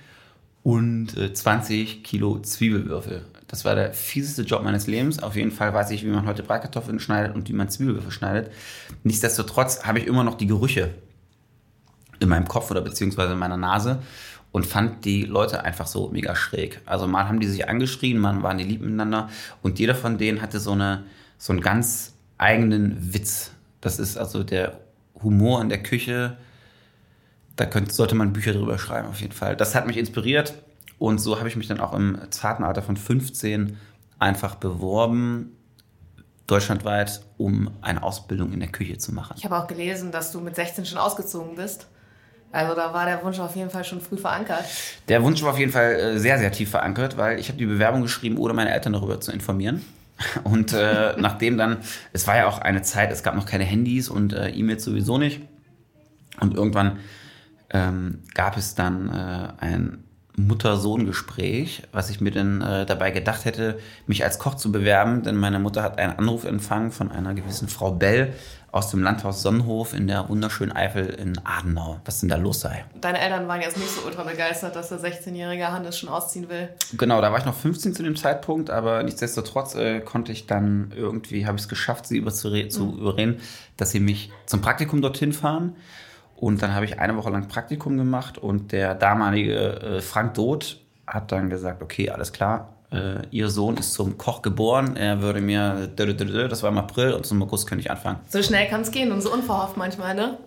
und 0.62 1.08
20 1.36 1.98
äh, 1.98 2.02
Kilo 2.02 2.38
Zwiebelwürfel. 2.38 3.24
Das 3.48 3.64
war 3.64 3.74
der 3.74 3.94
fieseste 3.94 4.42
Job 4.42 4.62
meines 4.62 4.86
Lebens. 4.86 5.22
Auf 5.22 5.34
jeden 5.34 5.50
Fall 5.50 5.72
weiß 5.72 5.90
ich, 5.90 6.04
wie 6.04 6.10
man 6.10 6.26
heute 6.26 6.42
Bratkartoffeln 6.42 7.00
schneidet 7.00 7.34
und 7.34 7.48
wie 7.48 7.54
man 7.54 7.70
Zwiebelwürfel 7.70 8.12
schneidet. 8.12 8.52
Nichtsdestotrotz 9.02 9.84
habe 9.84 9.98
ich 9.98 10.06
immer 10.06 10.22
noch 10.22 10.36
die 10.36 10.46
Gerüche 10.46 10.90
in 12.20 12.28
meinem 12.28 12.46
Kopf 12.46 12.70
oder 12.70 12.82
beziehungsweise 12.82 13.32
in 13.32 13.38
meiner 13.38 13.56
Nase 13.56 14.02
und 14.52 14.66
fand 14.66 15.04
die 15.06 15.24
Leute 15.24 15.64
einfach 15.64 15.86
so 15.86 16.10
mega 16.10 16.36
schräg. 16.36 16.82
Also 16.84 17.06
mal 17.06 17.26
haben 17.26 17.40
die 17.40 17.46
sich 17.46 17.68
angeschrien, 17.68 18.18
mal 18.18 18.42
waren 18.42 18.58
die 18.58 18.64
lieb 18.64 18.82
miteinander 18.82 19.30
und 19.62 19.78
jeder 19.78 19.94
von 19.94 20.18
denen 20.18 20.42
hatte 20.42 20.60
so, 20.60 20.72
eine, 20.72 21.04
so 21.38 21.52
einen 21.52 21.62
ganz 21.62 22.14
eigenen 22.36 23.14
Witz. 23.14 23.52
Das 23.80 23.98
ist 23.98 24.18
also 24.18 24.42
der 24.42 24.78
Humor 25.22 25.62
in 25.62 25.70
der 25.70 25.82
Küche. 25.82 26.36
Da 27.56 27.64
könnte, 27.64 27.94
sollte 27.94 28.14
man 28.14 28.34
Bücher 28.34 28.52
drüber 28.52 28.78
schreiben, 28.78 29.08
auf 29.08 29.20
jeden 29.20 29.32
Fall. 29.32 29.56
Das 29.56 29.74
hat 29.74 29.86
mich 29.86 29.96
inspiriert 29.96 30.54
und 30.98 31.18
so 31.18 31.38
habe 31.38 31.48
ich 31.48 31.56
mich 31.56 31.68
dann 31.68 31.80
auch 31.80 31.92
im 31.94 32.18
zarten 32.30 32.64
Alter 32.64 32.82
von 32.82 32.96
15 32.96 33.76
einfach 34.18 34.56
beworben, 34.56 35.56
deutschlandweit, 36.46 37.22
um 37.36 37.70
eine 37.82 38.02
Ausbildung 38.02 38.52
in 38.52 38.60
der 38.60 38.70
Küche 38.70 38.98
zu 38.98 39.12
machen. 39.12 39.34
Ich 39.36 39.44
habe 39.44 39.56
auch 39.56 39.66
gelesen, 39.66 40.10
dass 40.10 40.32
du 40.32 40.40
mit 40.40 40.56
16 40.56 40.86
schon 40.86 40.98
ausgezogen 40.98 41.54
bist. 41.56 41.86
Also 42.50 42.74
da 42.74 42.94
war 42.94 43.04
der 43.04 43.22
Wunsch 43.22 43.38
auf 43.38 43.54
jeden 43.54 43.68
Fall 43.68 43.84
schon 43.84 44.00
früh 44.00 44.16
verankert. 44.16 44.64
Der 45.08 45.22
Wunsch 45.22 45.42
war 45.42 45.50
auf 45.50 45.58
jeden 45.58 45.70
Fall 45.70 45.92
äh, 45.92 46.18
sehr, 46.18 46.38
sehr 46.38 46.50
tief 46.50 46.70
verankert, 46.70 47.18
weil 47.18 47.38
ich 47.38 47.48
habe 47.48 47.58
die 47.58 47.66
Bewerbung 47.66 48.02
geschrieben, 48.02 48.38
ohne 48.38 48.54
meine 48.54 48.72
Eltern 48.72 48.94
darüber 48.94 49.20
zu 49.20 49.32
informieren. 49.32 49.84
Und 50.44 50.72
äh, 50.72 51.14
nachdem 51.18 51.58
dann, 51.58 51.78
es 52.12 52.26
war 52.26 52.36
ja 52.36 52.46
auch 52.46 52.58
eine 52.58 52.80
Zeit, 52.82 53.12
es 53.12 53.22
gab 53.22 53.36
noch 53.36 53.46
keine 53.46 53.64
Handys 53.64 54.08
und 54.08 54.32
äh, 54.32 54.48
E-Mails 54.48 54.82
sowieso 54.82 55.18
nicht. 55.18 55.42
Und 56.40 56.54
irgendwann 56.54 56.98
ähm, 57.70 58.22
gab 58.34 58.56
es 58.56 58.74
dann 58.74 59.08
äh, 59.10 59.64
ein 59.64 60.04
Mutter-Sohn-Gespräch, 60.38 61.82
was 61.92 62.10
ich 62.10 62.20
mir 62.20 62.30
dann 62.30 62.62
äh, 62.62 62.86
dabei 62.86 63.10
gedacht 63.10 63.44
hätte, 63.44 63.78
mich 64.06 64.24
als 64.24 64.38
Koch 64.38 64.54
zu 64.54 64.72
bewerben, 64.72 65.22
denn 65.22 65.36
meine 65.36 65.58
Mutter 65.58 65.82
hat 65.82 65.98
einen 65.98 66.18
Anruf 66.18 66.44
empfangen 66.44 66.92
von 66.92 67.10
einer 67.10 67.34
gewissen 67.34 67.68
Frau 67.68 67.92
Bell 67.92 68.32
aus 68.70 68.90
dem 68.90 69.02
Landhaus 69.02 69.42
Sonnenhof 69.42 69.94
in 69.94 70.06
der 70.06 70.28
wunderschönen 70.28 70.72
Eifel 70.72 71.06
in 71.06 71.40
Adenau, 71.44 72.00
was 72.04 72.20
denn 72.20 72.28
da 72.28 72.36
los 72.36 72.60
sei. 72.60 72.84
Deine 73.00 73.18
Eltern 73.18 73.48
waren 73.48 73.62
jetzt 73.62 73.78
nicht 73.78 73.90
so 73.90 74.02
ultra 74.06 74.24
begeistert, 74.24 74.76
dass 74.76 74.90
der 74.90 75.00
16-jährige 75.00 75.72
Hannes 75.72 75.98
schon 75.98 76.08
ausziehen 76.08 76.48
will. 76.48 76.68
Genau, 76.96 77.20
da 77.20 77.32
war 77.32 77.38
ich 77.38 77.46
noch 77.46 77.54
15 77.54 77.94
zu 77.94 78.02
dem 78.02 78.14
Zeitpunkt, 78.14 78.68
aber 78.70 79.02
nichtsdestotrotz 79.02 79.74
äh, 79.74 80.00
konnte 80.00 80.32
ich 80.32 80.46
dann 80.46 80.92
irgendwie, 80.94 81.46
habe 81.46 81.56
ich 81.56 81.62
es 81.62 81.68
geschafft, 81.68 82.06
sie 82.06 82.20
mhm. 82.20 82.30
zu 82.70 82.96
überreden, 82.98 83.40
dass 83.76 83.90
sie 83.90 84.00
mich 84.00 84.30
zum 84.44 84.60
Praktikum 84.60 85.00
dorthin 85.00 85.32
fahren. 85.32 85.74
Und 86.38 86.62
dann 86.62 86.72
habe 86.72 86.84
ich 86.84 87.00
eine 87.00 87.16
Woche 87.16 87.30
lang 87.30 87.48
Praktikum 87.48 87.98
gemacht 87.98 88.38
und 88.38 88.70
der 88.70 88.94
damalige 88.94 89.56
äh, 89.56 90.00
Frank 90.00 90.34
Doth 90.34 90.78
hat 91.04 91.32
dann 91.32 91.50
gesagt, 91.50 91.82
okay, 91.82 92.10
alles 92.10 92.32
klar, 92.32 92.74
äh, 92.92 93.26
ihr 93.32 93.50
Sohn 93.50 93.76
ist 93.76 93.92
zum 93.92 94.18
Koch 94.18 94.40
geboren, 94.40 94.94
er 94.94 95.20
würde 95.20 95.40
mir, 95.40 95.88
das 95.96 96.62
war 96.62 96.70
im 96.70 96.78
April 96.78 97.12
und 97.12 97.26
zum 97.26 97.42
August 97.42 97.68
könnte 97.68 97.80
ich 97.80 97.90
anfangen. 97.90 98.20
So 98.28 98.40
schnell 98.40 98.68
kann 98.68 98.82
es 98.82 98.92
gehen 98.92 99.10
und 99.10 99.20
so 99.20 99.32
unverhofft 99.32 99.76
manchmal, 99.76 100.14
ne? 100.14 100.38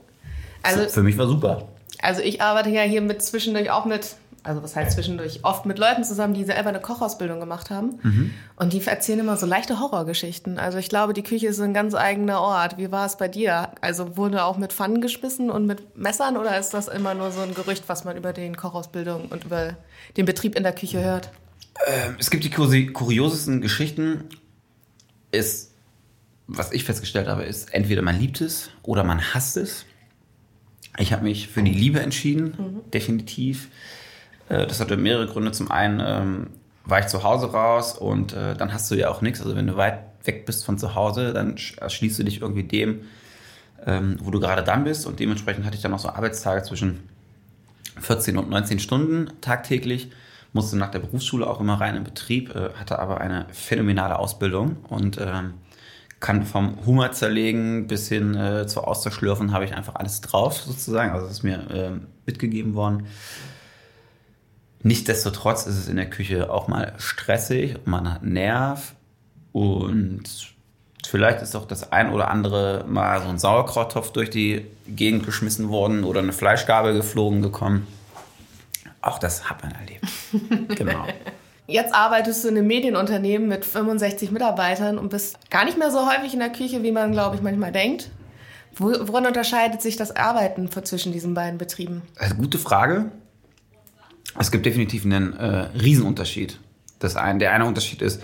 Also, 0.63 0.87
Für 0.87 1.03
mich 1.03 1.17
war 1.17 1.27
super. 1.27 1.67
Also 2.01 2.21
ich 2.21 2.41
arbeite 2.41 2.69
ja 2.69 2.83
hier 2.83 3.01
mit 3.01 3.21
zwischendurch 3.21 3.69
auch 3.69 3.83
mit 3.83 4.15
also 4.43 4.63
was 4.63 4.75
heißt 4.75 4.93
zwischendurch, 4.93 5.41
oft 5.43 5.65
mit 5.65 5.77
Leuten 5.77 6.03
zusammen, 6.03 6.33
die 6.33 6.43
selber 6.43 6.69
eine 6.69 6.79
Kochausbildung 6.79 7.39
gemacht 7.39 7.69
haben. 7.69 7.99
Mhm. 8.01 8.33
Und 8.55 8.73
die 8.73 8.81
erzählen 8.81 9.19
immer 9.19 9.37
so 9.37 9.45
leichte 9.45 9.79
Horrorgeschichten. 9.79 10.57
Also 10.57 10.79
ich 10.79 10.89
glaube, 10.89 11.13
die 11.13 11.21
Küche 11.21 11.47
ist 11.47 11.59
ein 11.59 11.73
ganz 11.73 11.93
eigener 11.93 12.41
Ort. 12.41 12.77
Wie 12.77 12.91
war 12.91 13.05
es 13.05 13.17
bei 13.17 13.27
dir? 13.27 13.69
Also 13.81 14.17
wurde 14.17 14.43
auch 14.43 14.57
mit 14.57 14.73
Pfannen 14.73 14.99
geschmissen 14.99 15.51
und 15.51 15.67
mit 15.67 15.95
Messern 15.95 16.37
oder 16.37 16.57
ist 16.59 16.73
das 16.73 16.87
immer 16.87 17.13
nur 17.13 17.31
so 17.31 17.41
ein 17.41 17.53
Gerücht, 17.53 17.83
was 17.87 18.03
man 18.03 18.17
über 18.17 18.33
den 18.33 18.57
Kochausbildung 18.57 19.27
und 19.27 19.45
über 19.45 19.77
den 20.17 20.25
Betrieb 20.25 20.55
in 20.55 20.63
der 20.63 20.73
Küche 20.73 21.03
hört? 21.03 21.29
Ähm, 21.85 22.15
es 22.19 22.31
gibt 22.31 22.43
die 22.43 22.49
kuriosesten 22.49 23.61
Geschichten. 23.61 24.23
Ist, 25.31 25.71
was 26.47 26.73
ich 26.73 26.83
festgestellt 26.83 27.27
habe, 27.27 27.43
ist, 27.43 27.73
entweder 27.73 28.01
man 28.01 28.19
liebt 28.19 28.41
es 28.41 28.69
oder 28.83 29.03
man 29.03 29.33
hasst 29.33 29.55
es. 29.55 29.85
Ich 30.97 31.13
habe 31.13 31.23
mich 31.23 31.47
für 31.47 31.63
die 31.63 31.71
Liebe 31.71 32.01
entschieden, 32.01 32.55
mhm. 32.57 32.91
definitiv. 32.91 33.69
Äh, 34.51 34.67
das 34.67 34.79
hatte 34.79 34.97
mehrere 34.97 35.27
Gründe. 35.27 35.51
Zum 35.51 35.71
einen 35.71 36.01
ähm, 36.03 36.47
war 36.85 36.99
ich 36.99 37.07
zu 37.07 37.23
Hause 37.23 37.51
raus 37.51 37.97
und 37.97 38.33
äh, 38.33 38.55
dann 38.55 38.73
hast 38.73 38.91
du 38.91 38.95
ja 38.95 39.09
auch 39.09 39.21
nichts. 39.21 39.41
Also 39.41 39.55
wenn 39.55 39.67
du 39.67 39.77
weit 39.77 39.99
weg 40.25 40.45
bist 40.45 40.65
von 40.65 40.77
zu 40.77 40.93
Hause, 40.93 41.33
dann 41.33 41.57
schließt 41.57 42.19
du 42.19 42.23
dich 42.23 42.41
irgendwie 42.41 42.63
dem, 42.63 43.01
ähm, 43.85 44.17
wo 44.21 44.29
du 44.29 44.39
gerade 44.39 44.63
dann 44.63 44.83
bist. 44.83 45.07
Und 45.07 45.19
dementsprechend 45.19 45.65
hatte 45.65 45.75
ich 45.75 45.81
dann 45.81 45.91
noch 45.91 45.99
so 45.99 46.09
Arbeitstage 46.09 46.63
zwischen 46.63 46.99
14 47.99 48.37
und 48.37 48.49
19 48.49 48.79
Stunden 48.79 49.29
tagtäglich. 49.41 50.11
Musste 50.53 50.77
nach 50.77 50.91
der 50.91 50.99
Berufsschule 50.99 51.47
auch 51.47 51.61
immer 51.61 51.79
rein 51.79 51.95
in 51.95 52.03
Betrieb, 52.03 52.53
äh, 52.53 52.71
hatte 52.77 52.99
aber 52.99 53.21
eine 53.21 53.45
phänomenale 53.53 54.19
Ausbildung 54.19 54.77
und 54.89 55.17
ähm, 55.19 55.53
kann 56.19 56.43
vom 56.43 56.85
Hummer 56.85 57.13
zerlegen 57.13 57.87
bis 57.87 58.07
hin 58.09 58.35
äh, 58.35 58.67
zur 58.67 58.87
Austerschlürfen 58.87 59.53
habe 59.53 59.65
ich 59.65 59.73
einfach 59.75 59.95
alles 59.95 60.21
drauf 60.21 60.61
sozusagen. 60.61 61.11
Also 61.11 61.25
das 61.25 61.37
ist 61.37 61.43
mir 61.43 61.57
äh, 61.71 61.91
mitgegeben 62.27 62.75
worden. 62.75 63.07
Nichtsdestotrotz 64.83 65.67
ist 65.67 65.77
es 65.77 65.87
in 65.87 65.95
der 65.95 66.09
Küche 66.09 66.51
auch 66.51 66.67
mal 66.67 66.93
stressig, 66.97 67.77
man 67.85 68.11
hat 68.11 68.23
Nerv 68.23 68.95
und 69.51 70.23
vielleicht 71.07 71.41
ist 71.41 71.55
auch 71.55 71.65
das 71.65 71.91
ein 71.91 72.11
oder 72.11 72.29
andere 72.29 72.85
mal 72.87 73.21
so 73.21 73.29
ein 73.29 73.37
Sauerkrauttopf 73.37 74.11
durch 74.11 74.29
die 74.29 74.65
Gegend 74.87 75.25
geschmissen 75.25 75.69
worden 75.69 76.03
oder 76.03 76.21
eine 76.21 76.33
Fleischgabel 76.33 76.93
geflogen 76.93 77.41
gekommen. 77.41 77.87
Auch 79.01 79.19
das 79.19 79.49
hat 79.49 79.63
man 79.63 79.71
erlebt. 79.71 80.05
genau. 80.77 81.05
Jetzt 81.67 81.93
arbeitest 81.93 82.43
du 82.43 82.49
in 82.49 82.57
einem 82.57 82.67
Medienunternehmen 82.67 83.47
mit 83.47 83.65
65 83.65 84.31
Mitarbeitern 84.31 84.97
und 84.97 85.09
bist 85.09 85.49
gar 85.49 85.65
nicht 85.65 85.77
mehr 85.77 85.91
so 85.91 86.09
häufig 86.11 86.33
in 86.33 86.39
der 86.39 86.51
Küche, 86.51 86.83
wie 86.83 86.91
man, 86.91 87.11
glaube 87.11 87.35
ich, 87.35 87.41
manchmal 87.41 87.71
denkt. 87.71 88.09
Worin 88.75 89.25
unterscheidet 89.25 89.81
sich 89.81 89.95
das 89.95 90.15
Arbeiten 90.15 90.69
zwischen 90.71 91.11
diesen 91.11 91.33
beiden 91.33 91.57
Betrieben? 91.57 92.03
Also, 92.17 92.35
gute 92.35 92.57
Frage. 92.57 93.11
Es 94.39 94.51
gibt 94.51 94.65
definitiv 94.65 95.05
einen 95.05 95.33
äh, 95.33 95.69
Riesenunterschied. 95.79 96.59
Das 96.99 97.15
ein, 97.15 97.39
der 97.39 97.53
eine 97.53 97.65
Unterschied 97.65 98.01
ist, 98.01 98.21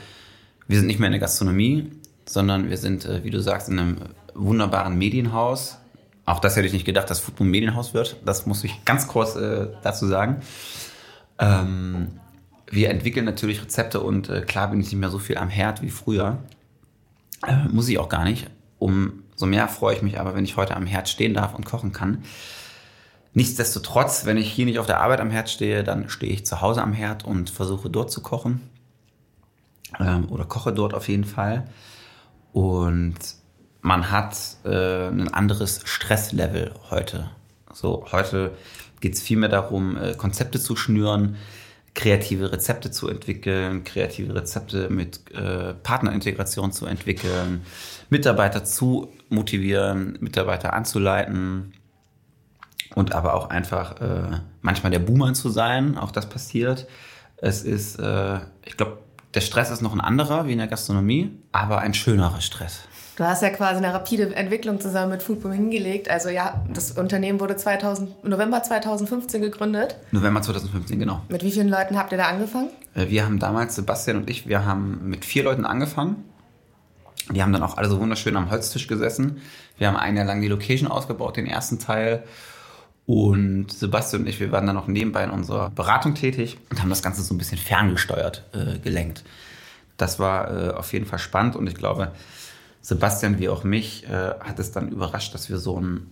wir 0.67 0.77
sind 0.77 0.87
nicht 0.87 0.99
mehr 0.99 1.07
in 1.07 1.13
der 1.13 1.19
Gastronomie, 1.19 1.91
sondern 2.25 2.69
wir 2.69 2.77
sind, 2.77 3.05
äh, 3.05 3.23
wie 3.23 3.29
du 3.29 3.41
sagst, 3.41 3.69
in 3.69 3.79
einem 3.79 3.97
wunderbaren 4.33 4.97
Medienhaus. 4.97 5.77
Auch 6.25 6.39
das 6.39 6.55
hätte 6.55 6.67
ich 6.67 6.73
nicht 6.73 6.85
gedacht, 6.85 7.09
dass 7.09 7.19
Football 7.19 7.47
ein 7.47 7.51
Medienhaus 7.51 7.93
wird. 7.93 8.17
Das 8.25 8.45
muss 8.45 8.63
ich 8.63 8.83
ganz 8.85 9.07
kurz 9.07 9.35
äh, 9.35 9.67
dazu 9.81 10.07
sagen. 10.07 10.41
Ähm, 11.39 12.07
wir 12.69 12.89
entwickeln 12.89 13.25
natürlich 13.25 13.61
Rezepte 13.61 14.01
und 14.01 14.29
äh, 14.29 14.41
klar 14.41 14.69
bin 14.69 14.81
ich 14.81 14.87
nicht 14.87 14.99
mehr 14.99 15.09
so 15.09 15.19
viel 15.19 15.37
am 15.37 15.49
Herd 15.49 15.81
wie 15.81 15.89
früher. 15.89 16.39
Äh, 17.45 17.67
muss 17.69 17.87
ich 17.87 17.97
auch 17.97 18.09
gar 18.09 18.25
nicht. 18.25 18.47
Umso 18.77 19.45
mehr 19.45 19.67
freue 19.67 19.95
ich 19.95 20.01
mich 20.01 20.19
aber, 20.19 20.35
wenn 20.35 20.43
ich 20.43 20.57
heute 20.57 20.75
am 20.75 20.85
Herd 20.85 21.07
stehen 21.07 21.33
darf 21.33 21.55
und 21.55 21.65
kochen 21.65 21.93
kann. 21.93 22.23
Nichtsdestotrotz, 23.33 24.25
wenn 24.25 24.37
ich 24.37 24.51
hier 24.51 24.65
nicht 24.65 24.79
auf 24.79 24.87
der 24.87 25.01
Arbeit 25.01 25.19
am 25.19 25.29
Herd 25.29 25.49
stehe, 25.49 25.83
dann 25.83 26.09
stehe 26.09 26.31
ich 26.31 26.45
zu 26.45 26.61
Hause 26.61 26.81
am 26.81 26.93
Herd 26.93 27.25
und 27.25 27.49
versuche 27.49 27.89
dort 27.89 28.11
zu 28.11 28.21
kochen. 28.21 28.61
Ähm, 29.99 30.29
oder 30.29 30.45
koche 30.45 30.73
dort 30.73 30.93
auf 30.93 31.07
jeden 31.07 31.25
Fall. 31.25 31.65
Und 32.51 33.15
man 33.81 34.11
hat 34.11 34.37
äh, 34.65 35.07
ein 35.07 35.33
anderes 35.33 35.81
Stresslevel 35.85 36.73
heute. 36.89 37.29
So, 37.73 38.05
heute 38.11 38.51
geht 38.99 39.13
es 39.13 39.21
vielmehr 39.21 39.49
darum, 39.49 39.97
äh, 39.97 40.13
Konzepte 40.15 40.59
zu 40.59 40.75
schnüren, 40.75 41.37
kreative 41.93 42.51
Rezepte 42.51 42.91
zu 42.91 43.09
entwickeln, 43.09 43.83
kreative 43.83 44.35
Rezepte 44.35 44.89
mit 44.89 45.31
äh, 45.31 45.73
Partnerintegration 45.73 46.71
zu 46.71 46.85
entwickeln, 46.85 47.65
Mitarbeiter 48.09 48.63
zu 48.63 49.11
motivieren, 49.29 50.17
Mitarbeiter 50.19 50.73
anzuleiten, 50.73 51.73
und 52.97 53.13
aber 53.13 53.35
auch 53.35 53.51
einfach 53.51 54.01
äh, 54.01 54.39
manchmal 54.61 54.91
der 54.91 54.97
Boomer 54.97 55.31
zu 55.35 55.49
sein. 55.49 55.99
Auch 55.99 56.09
das 56.09 56.27
passiert. 56.27 56.87
Es 57.37 57.61
ist, 57.61 57.99
äh, 57.99 58.39
ich 58.65 58.75
glaube, 58.75 58.97
der 59.35 59.41
Stress 59.41 59.69
ist 59.69 59.83
noch 59.83 59.93
ein 59.93 60.01
anderer 60.01 60.47
wie 60.47 60.53
in 60.53 60.57
der 60.57 60.65
Gastronomie, 60.65 61.29
aber 61.51 61.77
ein 61.77 61.93
schönerer 61.93 62.41
Stress. 62.41 62.79
Du 63.15 63.23
hast 63.23 63.43
ja 63.43 63.51
quasi 63.51 63.77
eine 63.77 63.93
rapide 63.93 64.33
Entwicklung 64.35 64.81
zusammen 64.81 65.11
mit 65.11 65.21
Foodboom 65.21 65.51
hingelegt. 65.51 66.09
Also 66.09 66.29
ja, 66.29 66.65
das 66.73 66.91
Unternehmen 66.93 67.39
wurde 67.39 67.55
2000, 67.55 68.23
November 68.23 68.63
2015 68.63 69.43
gegründet. 69.43 69.95
November 70.11 70.41
2015, 70.41 70.97
genau. 70.97 71.21
Mit 71.29 71.43
wie 71.43 71.51
vielen 71.51 71.69
Leuten 71.69 71.99
habt 71.99 72.11
ihr 72.11 72.17
da 72.17 72.25
angefangen? 72.25 72.69
Äh, 72.95 73.09
wir 73.09 73.25
haben 73.25 73.37
damals, 73.37 73.75
Sebastian 73.75 74.17
und 74.17 74.29
ich, 74.29 74.47
wir 74.47 74.65
haben 74.65 75.07
mit 75.07 75.23
vier 75.23 75.43
Leuten 75.43 75.65
angefangen. 75.65 76.23
Die 77.29 77.43
haben 77.43 77.53
dann 77.53 77.61
auch 77.61 77.77
alle 77.77 77.89
so 77.89 77.99
wunderschön 77.99 78.35
am 78.35 78.49
Holztisch 78.49 78.87
gesessen. 78.87 79.39
Wir 79.77 79.87
haben 79.87 79.97
ein 79.97 80.17
Jahr 80.17 80.25
lang 80.25 80.41
die 80.41 80.47
Location 80.47 80.89
ausgebaut, 80.89 81.37
den 81.37 81.45
ersten 81.45 81.77
Teil. 81.77 82.23
Und 83.07 83.71
Sebastian 83.71 84.23
und 84.23 84.27
ich, 84.27 84.41
wir 84.41 84.51
waren 84.51 84.67
dann 84.67 84.75
noch 84.75 84.87
nebenbei 84.87 85.23
in 85.23 85.29
unserer 85.29 85.69
Beratung 85.69 86.13
tätig 86.13 86.57
und 86.69 86.81
haben 86.81 86.89
das 86.89 87.01
Ganze 87.01 87.23
so 87.23 87.33
ein 87.33 87.37
bisschen 87.37 87.57
ferngesteuert 87.57 88.43
äh, 88.51 88.79
gelenkt. 88.79 89.23
Das 89.95 90.19
war 90.19 90.51
äh, 90.51 90.73
auf 90.73 90.91
jeden 90.91 91.05
Fall 91.05 91.17
spannend 91.17 91.55
und 91.55 91.67
ich 91.67 91.75
glaube, 91.75 92.11
Sebastian 92.81 93.39
wie 93.39 93.47
auch 93.47 93.63
mich 93.63 94.03
äh, 94.09 94.33
hat 94.41 94.59
es 94.59 94.73
dann 94.73 94.89
überrascht, 94.89 95.33
dass 95.33 95.49
wir 95.49 95.57
so 95.57 95.79
ein 95.79 96.11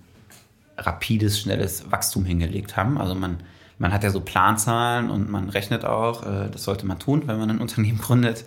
rapides, 0.78 1.38
schnelles 1.38 1.92
Wachstum 1.92 2.24
hingelegt 2.24 2.78
haben. 2.78 2.98
Also 2.98 3.14
man, 3.14 3.44
man 3.78 3.92
hat 3.92 4.06
ja 4.06 4.10
so 4.10 4.22
Planzahlen 4.22 5.10
und 5.10 5.30
man 5.30 5.50
rechnet 5.50 5.84
auch, 5.84 6.26
äh, 6.26 6.50
das 6.50 6.64
sollte 6.64 6.86
man 6.86 6.98
tun, 6.98 7.24
wenn 7.26 7.38
man 7.38 7.50
ein 7.50 7.60
Unternehmen 7.62 7.98
gründet. 7.98 8.46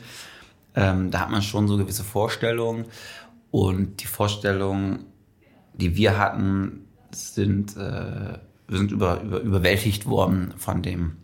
Ähm, 0.75 1.11
da 1.11 1.21
hat 1.21 1.31
man 1.31 1.43
schon 1.43 1.69
so 1.69 1.76
gewisse 1.76 2.02
Vorstellungen 2.02 2.87
und 3.50 4.00
die 4.02 4.07
Vorstellungen, 4.07 5.05
die 5.75 5.97
wir 5.97 6.17
hatten, 6.17 6.88
sind, 7.12 7.77
äh, 7.77 8.38
wir 8.69 8.79
sind 8.79 8.93
über, 8.93 9.21
über, 9.23 9.41
überwältigt 9.41 10.07
worden 10.07 10.55
von 10.57 10.83
dem 10.83 11.17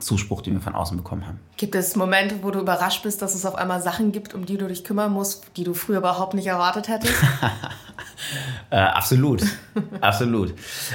Zuspruch, 0.00 0.42
den 0.42 0.54
wir 0.54 0.60
von 0.60 0.74
außen 0.74 0.96
bekommen 0.96 1.26
haben. 1.26 1.38
Gibt 1.56 1.74
es 1.74 1.94
Momente, 1.94 2.36
wo 2.42 2.50
du 2.50 2.60
überrascht 2.60 3.02
bist, 3.04 3.22
dass 3.22 3.34
es 3.34 3.46
auf 3.46 3.54
einmal 3.54 3.80
Sachen 3.80 4.10
gibt, 4.10 4.34
um 4.34 4.44
die 4.44 4.56
du 4.56 4.66
dich 4.66 4.82
kümmern 4.82 5.12
musst, 5.12 5.56
die 5.56 5.64
du 5.64 5.72
früher 5.74 5.98
überhaupt 5.98 6.34
nicht 6.34 6.46
erwartet 6.46 6.88
hättest? 6.88 7.14
äh, 8.70 8.76
absolut, 8.76 9.44
absolut. 10.00 10.54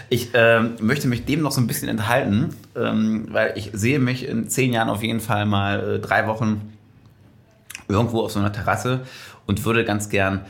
Ich 0.10 0.32
ähm, 0.34 0.76
möchte 0.82 1.08
mich 1.08 1.26
dem 1.26 1.42
noch 1.42 1.52
so 1.52 1.62
ein 1.62 1.68
bisschen 1.68 1.88
enthalten, 1.88 2.56
ähm, 2.76 3.28
weil 3.32 3.54
ich 3.56 3.70
sehe 3.74 4.00
mich 4.00 4.28
in 4.28 4.50
zehn 4.50 4.74
Jahren 4.74 4.90
auf 4.90 5.02
jeden 5.02 5.22
Fall 5.22 5.46
mal 5.46 5.96
äh, 5.96 6.00
drei 6.00 6.28
Wochen 6.28 6.74
irgendwo 7.88 8.22
auf 8.22 8.32
so 8.32 8.40
einer 8.40 8.52
Terrasse 8.52 9.02
und 9.48 9.64
würde 9.64 9.86
ganz 9.86 10.10
gern 10.10 10.42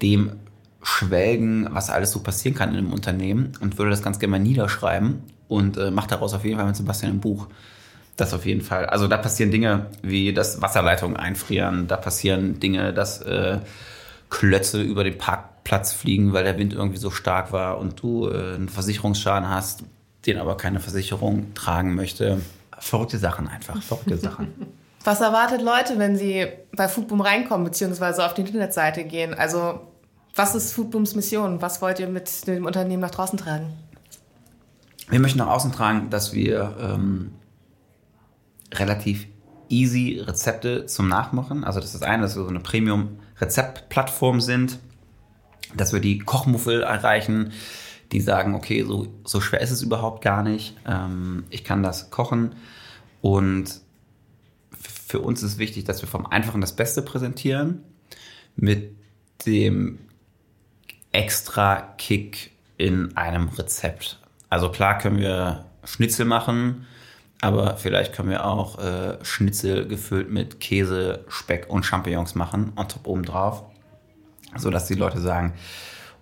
dem 0.00 0.32
schwelgen, 0.82 1.68
was 1.70 1.90
alles 1.90 2.12
so 2.12 2.20
passieren 2.20 2.56
kann 2.56 2.70
in 2.70 2.76
einem 2.76 2.92
Unternehmen 2.92 3.52
und 3.60 3.78
würde 3.78 3.90
das 3.90 4.02
ganz 4.02 4.18
gerne 4.18 4.32
mal 4.32 4.38
niederschreiben 4.38 5.22
und 5.48 5.76
äh, 5.76 5.90
mache 5.90 6.08
daraus 6.08 6.34
auf 6.34 6.44
jeden 6.44 6.56
Fall 6.56 6.66
mit 6.66 6.76
Sebastian 6.76 7.12
ein 7.12 7.20
Buch. 7.20 7.48
Das 8.16 8.34
auf 8.34 8.46
jeden 8.46 8.62
Fall. 8.62 8.86
Also 8.86 9.06
da 9.06 9.16
passieren 9.16 9.50
Dinge 9.50 9.86
wie, 10.02 10.32
dass 10.32 10.60
Wasserleitungen 10.60 11.16
einfrieren, 11.16 11.86
da 11.86 11.96
passieren 11.96 12.58
Dinge, 12.60 12.92
dass 12.92 13.22
äh, 13.22 13.58
Klötze 14.30 14.82
über 14.82 15.04
den 15.04 15.18
Parkplatz 15.18 15.92
fliegen, 15.92 16.32
weil 16.32 16.44
der 16.44 16.58
Wind 16.58 16.72
irgendwie 16.72 16.98
so 16.98 17.10
stark 17.10 17.52
war 17.52 17.78
und 17.78 18.02
du 18.02 18.28
äh, 18.28 18.54
einen 18.54 18.68
Versicherungsschaden 18.68 19.48
hast, 19.48 19.84
den 20.26 20.38
aber 20.38 20.56
keine 20.56 20.80
Versicherung 20.80 21.54
tragen 21.54 21.94
möchte. 21.94 22.40
Verrückte 22.78 23.18
Sachen 23.18 23.48
einfach, 23.48 23.82
verrückte 23.82 24.16
Sachen. 24.16 24.52
Was 25.04 25.20
erwartet 25.20 25.62
Leute, 25.62 25.98
wenn 25.98 26.16
sie 26.16 26.46
bei 26.72 26.88
Foodboom 26.88 27.20
reinkommen, 27.20 27.64
beziehungsweise 27.64 28.26
auf 28.26 28.34
die 28.34 28.42
Internetseite 28.42 29.04
gehen? 29.04 29.32
Also, 29.32 29.80
was 30.34 30.54
ist 30.54 30.72
Foodbooms 30.72 31.14
Mission? 31.14 31.60
Was 31.62 31.82
wollt 31.82 31.98
ihr 31.98 32.08
mit 32.08 32.46
dem 32.46 32.66
Unternehmen 32.66 33.00
nach 33.00 33.10
draußen 33.10 33.38
tragen? 33.38 33.72
Wir 35.08 35.20
möchten 35.20 35.38
nach 35.38 35.48
außen 35.48 35.72
tragen, 35.72 36.10
dass 36.10 36.32
wir 36.32 36.76
ähm, 36.80 37.32
relativ 38.72 39.26
easy 39.68 40.20
Rezepte 40.24 40.86
zum 40.86 41.08
Nachmachen. 41.08 41.64
Also 41.64 41.80
das 41.80 41.94
ist 41.94 42.02
eine, 42.02 42.22
dass 42.22 42.36
wir 42.36 42.42
so 42.42 42.48
eine 42.48 42.60
Premium-Rezeptplattform 42.60 44.40
sind, 44.40 44.78
dass 45.76 45.92
wir 45.92 46.00
die 46.00 46.18
Kochmuffel 46.18 46.82
erreichen, 46.82 47.52
die 48.12 48.20
sagen, 48.20 48.54
okay, 48.54 48.84
so, 48.84 49.08
so 49.24 49.40
schwer 49.40 49.60
ist 49.60 49.70
es 49.70 49.82
überhaupt 49.82 50.22
gar 50.22 50.42
nicht. 50.42 50.76
Ähm, 50.86 51.44
ich 51.50 51.64
kann 51.64 51.82
das 51.82 52.10
kochen. 52.10 52.54
Und 53.20 53.80
für 54.72 55.20
uns 55.20 55.42
ist 55.42 55.58
wichtig, 55.58 55.84
dass 55.84 56.02
wir 56.02 56.08
vom 56.08 56.26
Einfachen 56.26 56.60
das 56.60 56.74
Beste 56.74 57.02
präsentieren 57.02 57.82
mit 58.56 58.96
dem 59.46 59.98
extra 61.12 61.94
Kick 61.98 62.50
in 62.76 63.16
einem 63.16 63.48
Rezept. 63.48 64.18
Also 64.50 64.70
klar 64.70 64.98
können 64.98 65.18
wir 65.18 65.64
Schnitzel 65.84 66.24
machen, 66.24 66.86
aber 67.40 67.76
vielleicht 67.76 68.14
können 68.14 68.30
wir 68.30 68.44
auch 68.44 68.78
äh, 68.78 69.18
Schnitzel 69.24 69.86
gefüllt 69.86 70.30
mit 70.30 70.60
Käse, 70.60 71.24
Speck 71.28 71.68
und 71.68 71.84
Champignons 71.84 72.34
machen 72.34 72.72
und 72.74 72.90
top 72.90 73.06
oben 73.06 73.24
drauf, 73.24 73.64
sodass 74.56 74.86
die 74.86 74.94
Leute 74.94 75.20
sagen, 75.20 75.54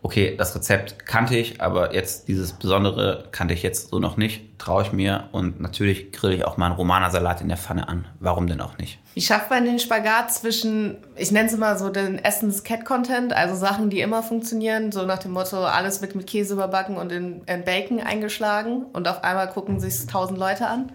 okay, 0.06 0.36
das 0.38 0.54
Rezept 0.54 1.04
kannte 1.04 1.36
ich, 1.36 1.60
aber 1.60 1.92
jetzt 1.92 2.28
dieses 2.28 2.52
Besondere 2.52 3.24
kannte 3.32 3.54
ich 3.54 3.64
jetzt 3.64 3.88
so 3.88 3.98
noch 3.98 4.16
nicht, 4.16 4.56
traue 4.56 4.84
ich 4.84 4.92
mir 4.92 5.24
und 5.32 5.60
natürlich 5.60 6.12
grille 6.12 6.36
ich 6.36 6.44
auch 6.44 6.56
mal 6.56 6.66
einen 6.66 6.76
Romanersalat 6.76 7.40
in 7.40 7.48
der 7.48 7.56
Pfanne 7.56 7.88
an. 7.88 8.06
Warum 8.20 8.46
denn 8.46 8.60
auch 8.60 8.78
nicht? 8.78 9.00
Wie 9.14 9.20
schafft 9.20 9.50
man 9.50 9.64
den 9.64 9.80
Spagat 9.80 10.32
zwischen, 10.32 10.98
ich 11.16 11.32
nenne 11.32 11.48
es 11.48 11.56
mal 11.56 11.76
so 11.76 11.88
den 11.88 12.24
Essens-Cat-Content, 12.24 13.32
also 13.32 13.56
Sachen, 13.56 13.90
die 13.90 14.00
immer 14.00 14.22
funktionieren, 14.22 14.92
so 14.92 15.04
nach 15.04 15.18
dem 15.18 15.32
Motto, 15.32 15.64
alles 15.64 16.00
wird 16.02 16.14
mit 16.14 16.28
Käse 16.28 16.54
überbacken 16.54 16.98
und 16.98 17.10
in, 17.10 17.42
in 17.46 17.64
Bacon 17.64 17.98
eingeschlagen 17.98 18.86
und 18.92 19.08
auf 19.08 19.24
einmal 19.24 19.48
gucken 19.48 19.80
sich 19.80 20.06
tausend 20.06 20.38
Leute 20.38 20.68
an. 20.68 20.92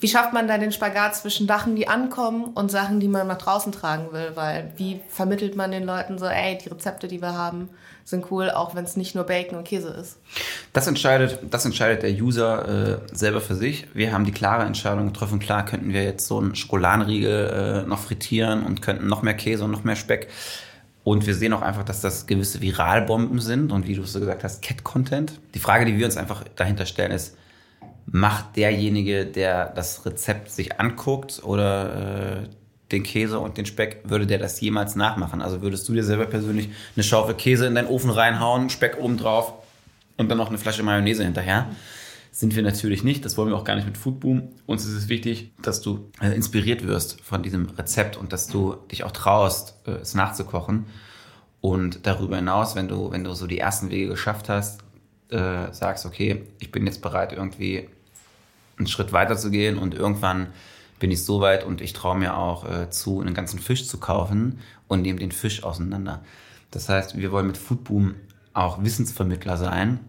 Wie 0.00 0.08
schafft 0.08 0.32
man 0.32 0.46
da 0.46 0.58
den 0.58 0.70
Spagat 0.70 1.16
zwischen 1.16 1.48
Sachen, 1.48 1.74
die 1.74 1.88
ankommen 1.88 2.44
und 2.54 2.70
Sachen, 2.70 3.00
die 3.00 3.08
man 3.08 3.26
nach 3.26 3.38
draußen 3.38 3.72
tragen 3.72 4.12
will? 4.12 4.32
Weil 4.34 4.72
wie 4.76 5.00
vermittelt 5.08 5.56
man 5.56 5.72
den 5.72 5.84
Leuten 5.84 6.18
so, 6.18 6.26
ey, 6.26 6.56
die 6.56 6.68
Rezepte, 6.68 7.08
die 7.08 7.20
wir 7.20 7.34
haben, 7.34 7.68
sind 8.04 8.30
cool, 8.30 8.50
auch 8.50 8.74
wenn 8.74 8.84
es 8.84 8.96
nicht 8.96 9.16
nur 9.16 9.24
Bacon 9.24 9.58
und 9.58 9.64
Käse 9.64 9.88
ist? 9.88 10.18
Das 10.72 10.86
entscheidet, 10.86 11.40
das 11.50 11.64
entscheidet 11.64 12.04
der 12.04 12.10
User 12.10 12.68
äh, 12.94 12.98
selber 13.12 13.40
für 13.40 13.56
sich. 13.56 13.86
Wir 13.92 14.12
haben 14.12 14.24
die 14.24 14.32
klare 14.32 14.64
Entscheidung 14.64 15.06
getroffen, 15.06 15.40
klar 15.40 15.64
könnten 15.64 15.92
wir 15.92 16.04
jetzt 16.04 16.26
so 16.26 16.38
einen 16.38 16.54
Schokoladenriegel 16.54 17.84
äh, 17.84 17.88
noch 17.88 17.98
frittieren 17.98 18.64
und 18.64 18.82
könnten 18.82 19.08
noch 19.08 19.22
mehr 19.22 19.34
Käse 19.34 19.64
und 19.64 19.72
noch 19.72 19.84
mehr 19.84 19.96
Speck. 19.96 20.28
Und 21.02 21.26
wir 21.26 21.34
sehen 21.34 21.52
auch 21.52 21.62
einfach, 21.62 21.84
dass 21.84 22.00
das 22.00 22.26
gewisse 22.26 22.60
Viralbomben 22.60 23.40
sind 23.40 23.72
und 23.72 23.86
wie 23.86 23.94
du 23.94 24.02
es 24.02 24.12
so 24.12 24.20
gesagt 24.20 24.44
hast, 24.44 24.62
Cat-Content. 24.62 25.40
Die 25.54 25.58
Frage, 25.58 25.86
die 25.86 25.98
wir 25.98 26.06
uns 26.06 26.16
einfach 26.16 26.44
dahinter 26.54 26.86
stellen, 26.86 27.12
ist, 27.12 27.34
macht 28.10 28.56
derjenige, 28.56 29.26
der 29.26 29.66
das 29.66 30.04
Rezept 30.06 30.50
sich 30.50 30.80
anguckt 30.80 31.42
oder 31.44 32.42
äh, 32.42 32.48
den 32.90 33.02
Käse 33.02 33.38
und 33.38 33.58
den 33.58 33.66
Speck, 33.66 34.00
würde 34.04 34.26
der 34.26 34.38
das 34.38 34.60
jemals 34.60 34.96
nachmachen? 34.96 35.42
Also 35.42 35.60
würdest 35.60 35.88
du 35.88 35.92
dir 35.92 36.04
selber 36.04 36.26
persönlich 36.26 36.70
eine 36.96 37.04
Schaufel 37.04 37.34
Käse 37.34 37.66
in 37.66 37.74
deinen 37.74 37.88
Ofen 37.88 38.10
reinhauen, 38.10 38.70
Speck 38.70 38.98
oben 38.98 39.18
drauf 39.18 39.52
und 40.16 40.30
dann 40.30 40.38
noch 40.38 40.48
eine 40.48 40.58
Flasche 40.58 40.82
Mayonnaise 40.82 41.22
hinterher? 41.22 41.68
Sind 42.30 42.54
wir 42.54 42.62
natürlich 42.62 43.02
nicht, 43.02 43.24
das 43.24 43.36
wollen 43.36 43.50
wir 43.50 43.56
auch 43.56 43.64
gar 43.64 43.74
nicht 43.74 43.86
mit 43.86 43.98
Foodboom. 43.98 44.48
Uns 44.64 44.86
ist 44.86 44.94
es 44.94 45.08
wichtig, 45.08 45.50
dass 45.60 45.80
du 45.82 46.10
äh, 46.20 46.34
inspiriert 46.34 46.86
wirst 46.86 47.20
von 47.20 47.42
diesem 47.42 47.68
Rezept 47.70 48.16
und 48.16 48.32
dass 48.32 48.46
du 48.46 48.76
dich 48.90 49.04
auch 49.04 49.10
traust, 49.10 49.74
äh, 49.86 49.92
es 49.92 50.14
nachzukochen. 50.14 50.86
Und 51.60 52.06
darüber 52.06 52.36
hinaus, 52.36 52.76
wenn 52.76 52.86
du, 52.86 53.10
wenn 53.10 53.24
du 53.24 53.34
so 53.34 53.46
die 53.48 53.58
ersten 53.58 53.90
Wege 53.90 54.08
geschafft 54.08 54.48
hast, 54.48 54.82
äh, 55.30 55.72
sagst, 55.72 56.06
okay, 56.06 56.44
ich 56.60 56.70
bin 56.70 56.86
jetzt 56.86 57.02
bereit, 57.02 57.32
irgendwie 57.32 57.88
einen 58.78 58.86
Schritt 58.86 59.12
weiter 59.12 59.36
zu 59.36 59.50
gehen 59.50 59.78
und 59.78 59.94
irgendwann 59.94 60.48
bin 60.98 61.10
ich 61.10 61.24
so 61.24 61.40
weit 61.40 61.64
und 61.64 61.80
ich 61.80 61.92
traue 61.92 62.18
mir 62.18 62.36
auch 62.36 62.68
äh, 62.68 62.90
zu, 62.90 63.20
einen 63.20 63.34
ganzen 63.34 63.58
Fisch 63.58 63.86
zu 63.86 63.98
kaufen 63.98 64.60
und 64.88 65.02
nehme 65.02 65.18
den 65.18 65.32
Fisch 65.32 65.62
auseinander. 65.62 66.22
Das 66.70 66.88
heißt, 66.88 67.16
wir 67.16 67.32
wollen 67.32 67.46
mit 67.46 67.56
Foodboom 67.56 68.14
auch 68.52 68.82
Wissensvermittler 68.82 69.56
sein 69.56 70.00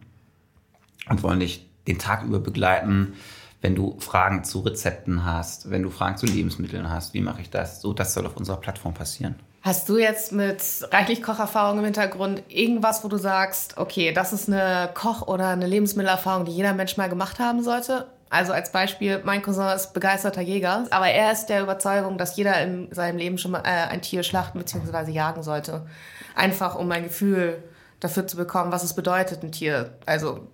und 1.10 1.24
wollen 1.24 1.40
dich 1.40 1.70
den 1.88 2.00
Tag 2.00 2.24
über 2.24 2.40
begleiten, 2.40 3.14
wenn 3.62 3.76
du 3.76 4.00
Fragen 4.00 4.44
zu 4.44 4.60
Rezepten 4.60 5.26
hast, 5.26 5.70
wenn 5.70 5.84
du 5.84 5.90
Fragen 5.90 6.18
zu 6.18 6.26
Lebensmitteln 6.26 6.90
hast, 6.90 7.14
wie 7.14 7.22
mache 7.22 7.42
ich 7.42 7.50
das? 7.50 7.82
So, 7.82 7.94
das 7.94 8.14
soll 8.14 8.26
auf 8.26 8.38
unserer 8.38 8.58
Plattform 8.58 8.94
passieren. 8.94 9.36
Hast 9.62 9.90
du 9.90 9.98
jetzt 9.98 10.32
mit 10.32 10.62
reichlich 10.92 11.22
Kocherfahrung 11.22 11.80
im 11.80 11.84
Hintergrund 11.84 12.44
irgendwas, 12.48 13.04
wo 13.04 13.10
du 13.10 13.18
sagst, 13.18 13.78
okay, 13.78 14.14
das 14.14 14.32
ist 14.32 14.48
eine 14.48 14.90
Koch- 14.94 15.28
oder 15.28 15.50
eine 15.50 15.68
Lebensmittelerfahrung, 15.68 16.46
die 16.46 16.54
jeder 16.54 16.74
Mensch 16.74 16.96
mal 16.96 17.10
gemacht 17.10 17.40
haben 17.40 17.62
sollte? 17.62 18.08
Also 18.30 18.54
als 18.54 18.72
Beispiel, 18.72 19.22
mein 19.24 19.42
Cousin 19.42 19.70
ist 19.76 19.94
begeisterter 19.94 20.42
Jäger, 20.42 20.86
aber 20.92 21.08
er 21.08 21.32
ist 21.32 21.48
der 21.48 21.64
Überzeugung, 21.64 22.18
dass 22.18 22.38
jeder 22.38 22.62
in 22.62 22.94
seinem 22.94 23.18
Leben 23.18 23.38
schon 23.40 23.52
mal 23.52 23.62
äh, 23.62 23.88
ein 23.90 24.02
Tier 24.02 24.22
schlachten 24.22 24.60
bzw. 24.60 25.12
jagen 25.12 25.42
sollte. 25.42 25.88
Einfach 26.36 26.76
um 26.76 26.92
ein 26.92 27.04
Gefühl 27.04 27.64
dafür 28.00 28.28
zu 28.28 28.38
bekommen, 28.38 28.72
was 28.72 28.84
es 28.84 28.94
bedeutet, 28.94 29.44
ein 29.44 29.52
Tier, 29.52 29.98
also 30.06 30.48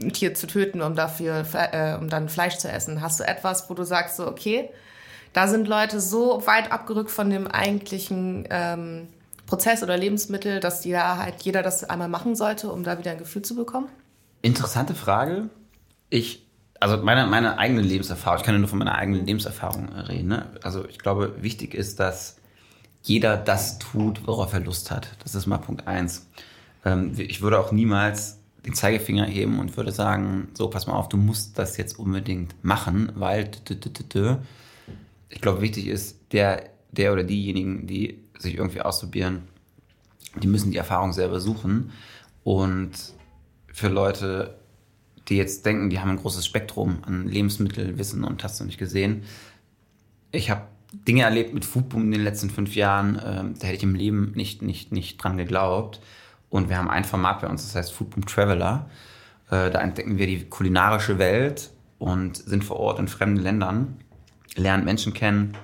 ein 0.00 0.12
Tier 0.12 0.34
zu 0.34 0.46
töten, 0.46 0.80
um 0.80 0.96
dafür, 0.96 1.44
äh, 1.52 1.94
um 1.96 2.08
dann 2.08 2.30
Fleisch 2.30 2.56
zu 2.56 2.70
essen. 2.70 3.02
Hast 3.02 3.20
du 3.20 3.24
etwas, 3.24 3.68
wo 3.68 3.74
du 3.74 3.84
sagst 3.84 4.16
so, 4.16 4.26
okay, 4.26 4.70
da 5.34 5.46
sind 5.46 5.68
Leute 5.68 6.00
so 6.00 6.46
weit 6.46 6.72
abgerückt 6.72 7.10
von 7.10 7.28
dem 7.28 7.46
eigentlichen 7.46 8.46
ähm, 8.50 9.08
Prozess 9.46 9.82
oder 9.82 9.96
Lebensmittel, 9.96 10.60
dass 10.60 10.80
die 10.80 10.92
da 10.92 11.18
halt 11.18 11.42
jeder 11.42 11.62
das 11.62 11.84
einmal 11.84 12.08
machen 12.08 12.34
sollte, 12.34 12.72
um 12.72 12.82
da 12.82 12.98
wieder 12.98 13.10
ein 13.10 13.18
Gefühl 13.18 13.42
zu 13.42 13.54
bekommen? 13.54 13.88
Interessante 14.40 14.94
Frage. 14.94 15.50
Ich 16.08 16.46
also 16.80 16.98
meine, 16.98 17.26
meine 17.26 17.58
eigene 17.58 17.80
Lebenserfahrung, 17.80 18.38
ich 18.38 18.44
kann 18.44 18.54
ja 18.54 18.58
nur 18.58 18.68
von 18.68 18.78
meiner 18.78 18.94
eigenen 18.94 19.26
Lebenserfahrung 19.26 19.88
reden. 19.90 20.28
Ne? 20.28 20.46
Also 20.62 20.86
ich 20.88 20.98
glaube, 20.98 21.34
wichtig 21.40 21.74
ist, 21.74 22.00
dass 22.00 22.36
jeder 23.02 23.36
das 23.36 23.78
tut, 23.78 24.26
worauf 24.26 24.52
er 24.52 24.60
Lust 24.60 24.90
hat. 24.90 25.10
Das 25.22 25.34
ist 25.34 25.46
mal 25.46 25.58
Punkt 25.58 25.86
eins. 25.86 26.28
Ähm, 26.84 27.12
ich 27.16 27.42
würde 27.42 27.58
auch 27.58 27.72
niemals 27.72 28.38
den 28.64 28.74
Zeigefinger 28.74 29.26
heben 29.26 29.58
und 29.60 29.76
würde 29.76 29.92
sagen, 29.92 30.48
so, 30.54 30.68
pass 30.68 30.86
mal 30.86 30.94
auf, 30.94 31.08
du 31.08 31.18
musst 31.18 31.58
das 31.58 31.76
jetzt 31.76 31.98
unbedingt 31.98 32.54
machen, 32.64 33.12
weil 33.14 33.50
ich 35.28 35.40
glaube, 35.40 35.60
wichtig 35.60 35.86
ist, 35.86 36.32
der, 36.32 36.70
der 36.90 37.12
oder 37.12 37.24
diejenigen, 37.24 37.86
die 37.86 38.20
sich 38.38 38.56
irgendwie 38.56 38.80
ausprobieren, 38.80 39.42
die 40.42 40.48
müssen 40.48 40.70
die 40.70 40.78
Erfahrung 40.78 41.12
selber 41.12 41.40
suchen. 41.40 41.92
Und 42.42 42.92
für 43.66 43.88
Leute, 43.88 44.58
die 45.28 45.36
jetzt 45.36 45.64
denken, 45.64 45.90
die 45.90 46.00
haben 46.00 46.10
ein 46.10 46.16
großes 46.16 46.44
Spektrum 46.44 46.98
an 47.02 47.28
Lebensmittelwissen 47.28 48.24
und 48.24 48.44
hast 48.44 48.60
du 48.60 48.64
nicht 48.64 48.78
gesehen, 48.78 49.24
ich 50.32 50.50
habe 50.50 50.62
Dinge 50.92 51.22
erlebt 51.22 51.54
mit 51.54 51.64
Foodboom 51.64 52.02
in 52.02 52.12
den 52.12 52.22
letzten 52.22 52.50
fünf 52.50 52.74
Jahren, 52.74 53.16
äh, 53.16 53.44
da 53.58 53.66
hätte 53.66 53.76
ich 53.76 53.82
im 53.82 53.94
Leben 53.94 54.32
nicht, 54.34 54.62
nicht, 54.62 54.92
nicht 54.92 55.22
dran 55.22 55.36
geglaubt. 55.36 56.00
Und 56.50 56.68
wir 56.68 56.78
haben 56.78 56.88
ein 56.88 57.04
Format 57.04 57.40
bei 57.40 57.48
uns, 57.48 57.64
das 57.64 57.74
heißt 57.74 57.92
Foodboom 57.92 58.26
Traveler. 58.26 58.88
Äh, 59.50 59.70
da 59.70 59.80
entdecken 59.80 60.18
wir 60.18 60.26
die 60.26 60.44
kulinarische 60.44 61.18
Welt 61.18 61.70
und 61.98 62.36
sind 62.36 62.64
vor 62.64 62.76
Ort 62.76 62.98
in 63.00 63.08
fremden 63.08 63.42
Ländern, 63.42 63.96
lernen 64.54 64.84
Menschen 64.84 65.14
kennen, 65.14 65.56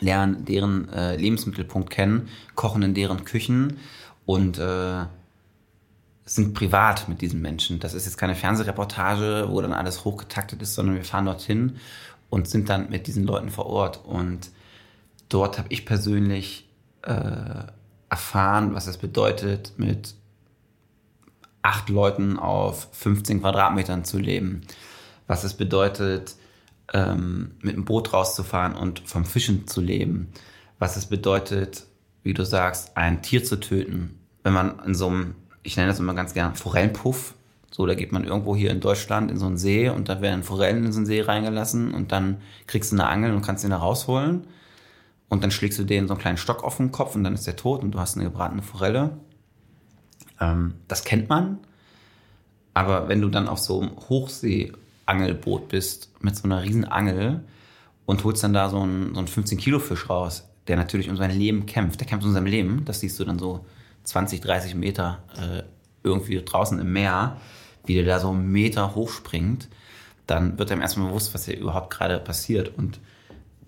lernen 0.00 0.44
deren 0.44 0.88
äh, 0.88 1.16
Lebensmittelpunkt 1.16 1.90
kennen, 1.90 2.28
kochen 2.54 2.82
in 2.82 2.94
deren 2.94 3.24
Küchen 3.24 3.78
und 4.26 4.58
äh, 4.58 5.04
sind 6.24 6.54
privat 6.54 7.08
mit 7.08 7.20
diesen 7.20 7.40
Menschen. 7.40 7.80
Das 7.80 7.94
ist 7.94 8.04
jetzt 8.06 8.16
keine 8.16 8.34
Fernsehreportage, 8.34 9.46
wo 9.48 9.60
dann 9.60 9.72
alles 9.72 10.04
hochgetaktet 10.04 10.62
ist, 10.62 10.74
sondern 10.74 10.96
wir 10.96 11.04
fahren 11.04 11.26
dorthin 11.26 11.76
und 12.30 12.48
sind 12.48 12.68
dann 12.68 12.90
mit 12.90 13.06
diesen 13.06 13.24
Leuten 13.24 13.50
vor 13.50 13.66
Ort. 13.66 14.04
Und 14.04 14.50
dort 15.28 15.58
habe 15.58 15.68
ich 15.70 15.84
persönlich 15.84 16.68
äh, 17.02 17.64
erfahren, 18.08 18.74
was 18.74 18.86
es 18.86 18.98
bedeutet, 18.98 19.72
mit 19.76 20.14
acht 21.62 21.88
Leuten 21.88 22.38
auf 22.38 22.88
15 22.92 23.40
Quadratmetern 23.40 24.04
zu 24.04 24.18
leben. 24.18 24.62
Was 25.26 25.44
es 25.44 25.54
bedeutet, 25.54 26.36
ähm, 26.92 27.52
mit 27.62 27.74
dem 27.74 27.84
Boot 27.84 28.12
rauszufahren 28.12 28.74
und 28.74 29.00
vom 29.00 29.24
Fischen 29.24 29.66
zu 29.66 29.80
leben. 29.80 30.32
Was 30.78 30.96
es 30.96 31.06
bedeutet, 31.06 31.86
wie 32.22 32.34
du 32.34 32.44
sagst, 32.44 32.96
ein 32.96 33.22
Tier 33.22 33.44
zu 33.44 33.58
töten. 33.58 34.18
Wenn 34.42 34.52
man 34.52 34.78
in 34.80 34.94
so 34.94 35.08
einem, 35.08 35.34
ich 35.62 35.76
nenne 35.76 35.88
das 35.88 35.98
immer 35.98 36.14
ganz 36.14 36.34
gerne 36.34 36.54
Forellenpuff, 36.54 37.34
so, 37.72 37.86
da 37.86 37.94
geht 37.94 38.12
man 38.12 38.24
irgendwo 38.24 38.54
hier 38.54 38.70
in 38.70 38.80
Deutschland 38.80 39.30
in 39.30 39.38
so 39.38 39.46
einen 39.46 39.56
See 39.56 39.88
und 39.88 40.10
da 40.10 40.20
werden 40.20 40.42
Forellen 40.42 40.84
in 40.84 40.92
so 40.92 40.98
einen 40.98 41.06
See 41.06 41.22
reingelassen 41.22 41.94
und 41.94 42.12
dann 42.12 42.36
kriegst 42.66 42.92
du 42.92 42.96
eine 42.96 43.06
Angel 43.06 43.32
und 43.34 43.40
kannst 43.40 43.64
ihn 43.64 43.70
da 43.70 43.78
rausholen. 43.78 44.46
Und 45.30 45.42
dann 45.42 45.50
schlägst 45.50 45.78
du 45.78 45.84
denen 45.84 46.06
so 46.06 46.12
einen 46.12 46.20
kleinen 46.20 46.36
Stock 46.36 46.62
auf 46.62 46.76
den 46.76 46.92
Kopf 46.92 47.14
und 47.14 47.24
dann 47.24 47.32
ist 47.32 47.46
der 47.46 47.56
tot 47.56 47.82
und 47.82 47.92
du 47.92 47.98
hast 47.98 48.16
eine 48.16 48.24
gebratene 48.24 48.60
Forelle. 48.60 49.16
Ähm, 50.38 50.74
das 50.86 51.04
kennt 51.04 51.30
man. 51.30 51.60
Aber 52.74 53.08
wenn 53.08 53.22
du 53.22 53.30
dann 53.30 53.48
auf 53.48 53.58
so 53.58 53.80
einem 53.80 53.92
Hochseeangelboot 53.96 55.68
bist 55.68 56.10
mit 56.20 56.36
so 56.36 56.44
einer 56.44 56.62
riesen 56.62 56.84
Angel 56.84 57.42
und 58.04 58.22
holst 58.22 58.44
dann 58.44 58.52
da 58.52 58.68
so 58.68 58.80
einen, 58.80 59.14
so 59.14 59.18
einen 59.20 59.28
15-Kilo-Fisch 59.28 60.10
raus, 60.10 60.46
der 60.68 60.76
natürlich 60.76 61.08
um 61.08 61.16
sein 61.16 61.30
Leben 61.30 61.64
kämpft, 61.64 62.00
der 62.00 62.06
kämpft 62.06 62.26
um 62.26 62.34
sein 62.34 62.44
Leben, 62.44 62.84
das 62.84 63.00
siehst 63.00 63.18
du 63.18 63.24
dann 63.24 63.38
so 63.38 63.64
20, 64.04 64.40
30 64.40 64.74
Meter 64.74 65.22
äh, 65.36 65.62
irgendwie 66.02 66.42
draußen 66.42 66.78
im 66.78 66.92
Meer 66.92 67.36
wie 67.84 67.94
der 67.94 68.04
da 68.04 68.20
so 68.20 68.30
einen 68.30 68.50
Meter 68.50 68.94
hochspringt, 68.94 69.68
dann 70.26 70.58
wird 70.58 70.70
einem 70.70 70.82
erstmal 70.82 71.08
bewusst, 71.08 71.34
was 71.34 71.46
hier 71.46 71.58
überhaupt 71.58 71.90
gerade 71.90 72.18
passiert. 72.18 72.76
Und 72.76 73.00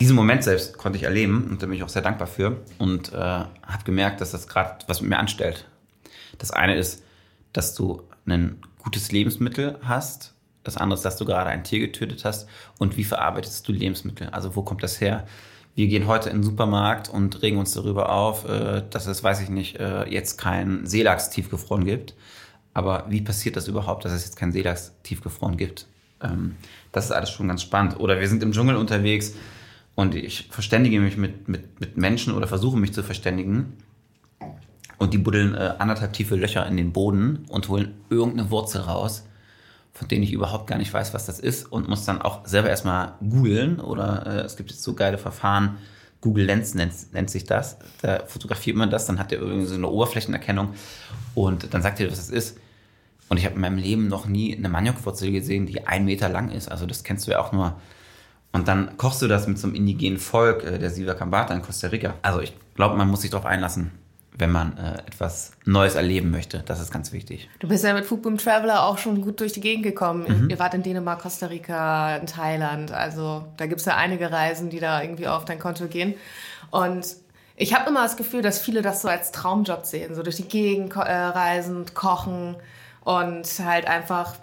diesen 0.00 0.16
Moment 0.16 0.44
selbst 0.44 0.78
konnte 0.78 0.98
ich 0.98 1.04
erleben 1.04 1.48
und 1.50 1.62
da 1.62 1.66
bin 1.66 1.76
ich 1.76 1.82
auch 1.82 1.88
sehr 1.88 2.02
dankbar 2.02 2.26
für 2.26 2.62
und 2.78 3.12
äh, 3.12 3.16
habe 3.16 3.84
gemerkt, 3.84 4.20
dass 4.20 4.30
das 4.30 4.48
gerade 4.48 4.84
was 4.86 5.00
mit 5.00 5.10
mir 5.10 5.18
anstellt. 5.18 5.66
Das 6.38 6.50
eine 6.50 6.76
ist, 6.76 7.02
dass 7.52 7.74
du 7.74 8.02
ein 8.26 8.58
gutes 8.78 9.12
Lebensmittel 9.12 9.78
hast. 9.82 10.34
Das 10.62 10.76
andere 10.76 10.96
ist, 10.96 11.04
dass 11.04 11.16
du 11.16 11.24
gerade 11.24 11.50
ein 11.50 11.62
Tier 11.62 11.80
getötet 11.80 12.24
hast. 12.24 12.48
Und 12.78 12.96
wie 12.96 13.04
verarbeitest 13.04 13.68
du 13.68 13.72
Lebensmittel? 13.72 14.28
Also 14.30 14.56
wo 14.56 14.62
kommt 14.62 14.82
das 14.82 15.00
her? 15.00 15.26
Wir 15.74 15.88
gehen 15.88 16.06
heute 16.06 16.30
in 16.30 16.36
den 16.36 16.42
Supermarkt 16.44 17.08
und 17.08 17.42
regen 17.42 17.58
uns 17.58 17.72
darüber 17.72 18.10
auf, 18.10 18.48
äh, 18.48 18.82
dass 18.90 19.06
es, 19.06 19.24
weiß 19.24 19.40
ich 19.40 19.48
nicht, 19.48 19.76
äh, 19.76 20.08
jetzt 20.08 20.38
kein 20.38 20.86
Seelachs 20.86 21.30
tiefgefroren 21.30 21.84
gibt. 21.84 22.14
Aber 22.74 23.06
wie 23.08 23.20
passiert 23.20 23.56
das 23.56 23.66
überhaupt, 23.66 24.04
dass 24.04 24.12
es 24.12 24.24
jetzt 24.24 24.36
kein 24.36 24.52
Seelachs 24.52 24.92
tiefgefroren 25.02 25.56
gibt? 25.56 25.86
Ähm, 26.22 26.54
das 26.92 27.06
ist 27.06 27.10
alles 27.10 27.30
schon 27.30 27.48
ganz 27.48 27.62
spannend. 27.62 27.98
Oder 27.98 28.20
wir 28.20 28.28
sind 28.28 28.42
im 28.44 28.52
Dschungel 28.52 28.76
unterwegs 28.76 29.34
und 29.96 30.14
ich 30.14 30.48
verständige 30.50 31.00
mich 31.00 31.16
mit, 31.16 31.48
mit, 31.48 31.80
mit 31.80 31.96
Menschen 31.96 32.34
oder 32.34 32.46
versuche 32.46 32.76
mich 32.76 32.92
zu 32.92 33.02
verständigen. 33.02 33.72
Und 34.98 35.12
die 35.12 35.18
buddeln 35.18 35.54
äh, 35.54 35.74
anderthalb 35.78 36.12
tiefe 36.12 36.36
Löcher 36.36 36.64
in 36.66 36.76
den 36.76 36.92
Boden 36.92 37.46
und 37.48 37.68
holen 37.68 37.94
irgendeine 38.10 38.50
Wurzel 38.50 38.82
raus, 38.82 39.26
von 39.94 40.08
denen 40.08 40.24
ich 40.24 40.32
überhaupt 40.32 40.66
gar 40.66 40.76
nicht 40.76 40.92
weiß, 40.92 41.14
was 41.14 41.24
das 41.24 41.38
ist 41.38 41.70
und 41.70 41.88
muss 41.88 42.04
dann 42.04 42.20
auch 42.20 42.44
selber 42.46 42.68
erstmal 42.68 43.14
googeln. 43.20 43.80
Oder 43.80 44.26
äh, 44.26 44.40
es 44.40 44.56
gibt 44.56 44.70
jetzt 44.70 44.82
so 44.82 44.94
geile 44.94 45.18
Verfahren, 45.18 45.78
Google 46.20 46.46
Lens 46.46 46.74
nennt, 46.74 47.12
nennt, 47.12 47.30
sich 47.30 47.44
das. 47.44 47.78
Da 48.02 48.24
fotografiert 48.26 48.76
man 48.76 48.90
das, 48.90 49.06
dann 49.06 49.18
hat 49.18 49.30
er 49.30 49.38
irgendwie 49.38 49.66
so 49.66 49.74
eine 49.76 49.88
Oberflächenerkennung 49.88 50.74
und 51.34 51.72
dann 51.72 51.82
sagt 51.82 52.00
er, 52.00 52.10
was 52.10 52.18
das 52.18 52.30
ist. 52.30 52.58
Und 53.28 53.38
ich 53.38 53.44
habe 53.44 53.54
in 53.54 53.60
meinem 53.60 53.78
Leben 53.78 54.08
noch 54.08 54.26
nie 54.26 54.56
eine 54.56 54.68
Maniokwurzel 54.68 55.30
gesehen, 55.30 55.66
die 55.66 55.86
ein 55.86 56.04
Meter 56.04 56.28
lang 56.28 56.50
ist. 56.50 56.70
Also 56.70 56.86
das 56.86 57.04
kennst 57.04 57.26
du 57.26 57.30
ja 57.30 57.40
auch 57.40 57.52
nur. 57.52 57.76
Und 58.52 58.68
dann 58.68 58.96
kochst 58.96 59.22
du 59.22 59.28
das 59.28 59.46
mit 59.46 59.58
so 59.58 59.66
einem 59.66 59.76
indigenen 59.76 60.18
Volk, 60.18 60.64
äh, 60.64 60.78
der 60.78 60.90
Siva 60.90 61.14
Cambata 61.14 61.54
in 61.54 61.62
Costa 61.62 61.88
Rica. 61.88 62.14
Also 62.22 62.40
ich 62.40 62.54
glaube, 62.74 62.96
man 62.96 63.08
muss 63.08 63.22
sich 63.22 63.30
darauf 63.30 63.46
einlassen, 63.46 63.92
wenn 64.36 64.50
man 64.50 64.76
äh, 64.78 64.98
etwas 65.06 65.52
Neues 65.64 65.94
erleben 65.94 66.30
möchte. 66.30 66.62
Das 66.66 66.80
ist 66.80 66.92
ganz 66.92 67.12
wichtig. 67.12 67.48
Du 67.60 67.68
bist 67.68 67.84
ja 67.84 67.94
mit 67.94 68.04
Foodboom 68.04 68.36
Traveler 68.36 68.84
auch 68.84 68.98
schon 68.98 69.20
gut 69.20 69.40
durch 69.40 69.52
die 69.52 69.60
Gegend 69.60 69.84
gekommen. 69.84 70.44
Mhm. 70.44 70.50
Ihr 70.50 70.58
wart 70.58 70.74
in 70.74 70.82
Dänemark, 70.82 71.22
Costa 71.22 71.46
Rica, 71.46 72.16
in 72.16 72.26
Thailand. 72.26 72.90
Also 72.90 73.44
da 73.56 73.66
gibt 73.66 73.80
es 73.80 73.86
ja 73.86 73.96
einige 73.96 74.32
Reisen, 74.32 74.70
die 74.70 74.80
da 74.80 75.02
irgendwie 75.02 75.28
auf 75.28 75.44
dein 75.44 75.60
Konto 75.60 75.86
gehen. 75.86 76.14
Und 76.70 77.06
ich 77.56 77.74
habe 77.74 77.88
immer 77.88 78.02
das 78.02 78.16
Gefühl, 78.16 78.42
dass 78.42 78.58
viele 78.58 78.82
das 78.82 79.02
so 79.02 79.08
als 79.08 79.30
Traumjob 79.30 79.86
sehen. 79.86 80.16
So 80.16 80.24
durch 80.24 80.36
die 80.36 80.48
Gegend 80.48 80.96
äh, 80.96 81.00
reisen, 81.00 81.84
kochen 81.94 82.56
und 83.04 83.46
halt 83.60 83.86
einfach 83.86 84.34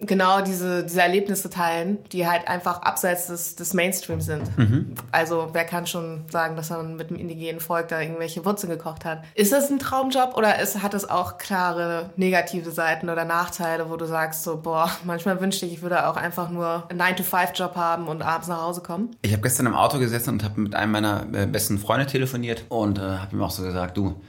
genau 0.00 0.40
diese, 0.40 0.84
diese 0.84 1.02
Erlebnisse 1.02 1.50
teilen, 1.50 1.98
die 2.12 2.26
halt 2.26 2.48
einfach 2.48 2.82
abseits 2.82 3.26
des, 3.26 3.56
des 3.56 3.74
Mainstreams 3.74 4.24
sind. 4.24 4.58
Mhm. 4.58 4.94
Also 5.12 5.50
wer 5.52 5.64
kann 5.64 5.86
schon 5.86 6.24
sagen, 6.30 6.56
dass 6.56 6.70
er 6.70 6.82
mit 6.82 7.10
dem 7.10 7.16
indigenen 7.16 7.60
Volk 7.60 7.88
da 7.88 8.00
irgendwelche 8.00 8.44
Wurzeln 8.44 8.70
gekocht 8.70 9.04
hat. 9.04 9.22
Ist 9.34 9.52
das 9.52 9.70
ein 9.70 9.78
Traumjob 9.78 10.36
oder 10.36 10.60
ist, 10.60 10.82
hat 10.82 10.94
es 10.94 11.08
auch 11.08 11.38
klare 11.38 12.10
negative 12.16 12.70
Seiten 12.70 13.08
oder 13.08 13.24
Nachteile, 13.24 13.90
wo 13.90 13.96
du 13.96 14.06
sagst 14.06 14.44
so, 14.44 14.56
boah, 14.56 14.90
manchmal 15.04 15.40
wünschte 15.40 15.66
ich, 15.66 15.74
ich 15.74 15.82
würde 15.82 16.08
auch 16.08 16.16
einfach 16.16 16.50
nur 16.50 16.84
einen 16.88 17.00
9-to-5-Job 17.00 17.76
haben 17.76 18.08
und 18.08 18.22
abends 18.22 18.48
nach 18.48 18.62
Hause 18.62 18.80
kommen? 18.80 19.16
Ich 19.22 19.32
habe 19.32 19.42
gestern 19.42 19.66
im 19.66 19.74
Auto 19.74 19.98
gesessen 19.98 20.30
und 20.30 20.44
habe 20.44 20.60
mit 20.60 20.74
einem 20.74 20.92
meiner 20.92 21.26
äh, 21.32 21.46
besten 21.46 21.78
Freunde 21.78 22.06
telefoniert 22.06 22.64
und 22.68 22.98
äh, 22.98 23.02
habe 23.02 23.36
ihm 23.36 23.42
auch 23.42 23.50
so 23.50 23.62
gesagt, 23.62 23.96
du, 23.96 24.20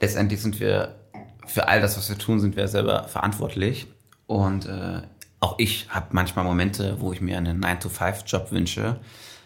letztendlich 0.00 0.40
sind 0.40 0.58
wir 0.60 0.94
für 1.46 1.68
all 1.68 1.80
das, 1.80 1.96
was 1.96 2.08
wir 2.08 2.18
tun, 2.18 2.40
sind 2.40 2.56
wir 2.56 2.68
selber 2.68 3.04
verantwortlich. 3.04 3.86
Und 4.26 4.66
äh, 4.66 5.02
auch 5.40 5.56
ich 5.58 5.88
habe 5.90 6.06
manchmal 6.10 6.44
Momente, 6.44 6.96
wo 7.00 7.12
ich 7.12 7.20
mir 7.20 7.36
einen 7.36 7.62
9-to-5-Job 7.62 8.50
wünsche. 8.50 8.96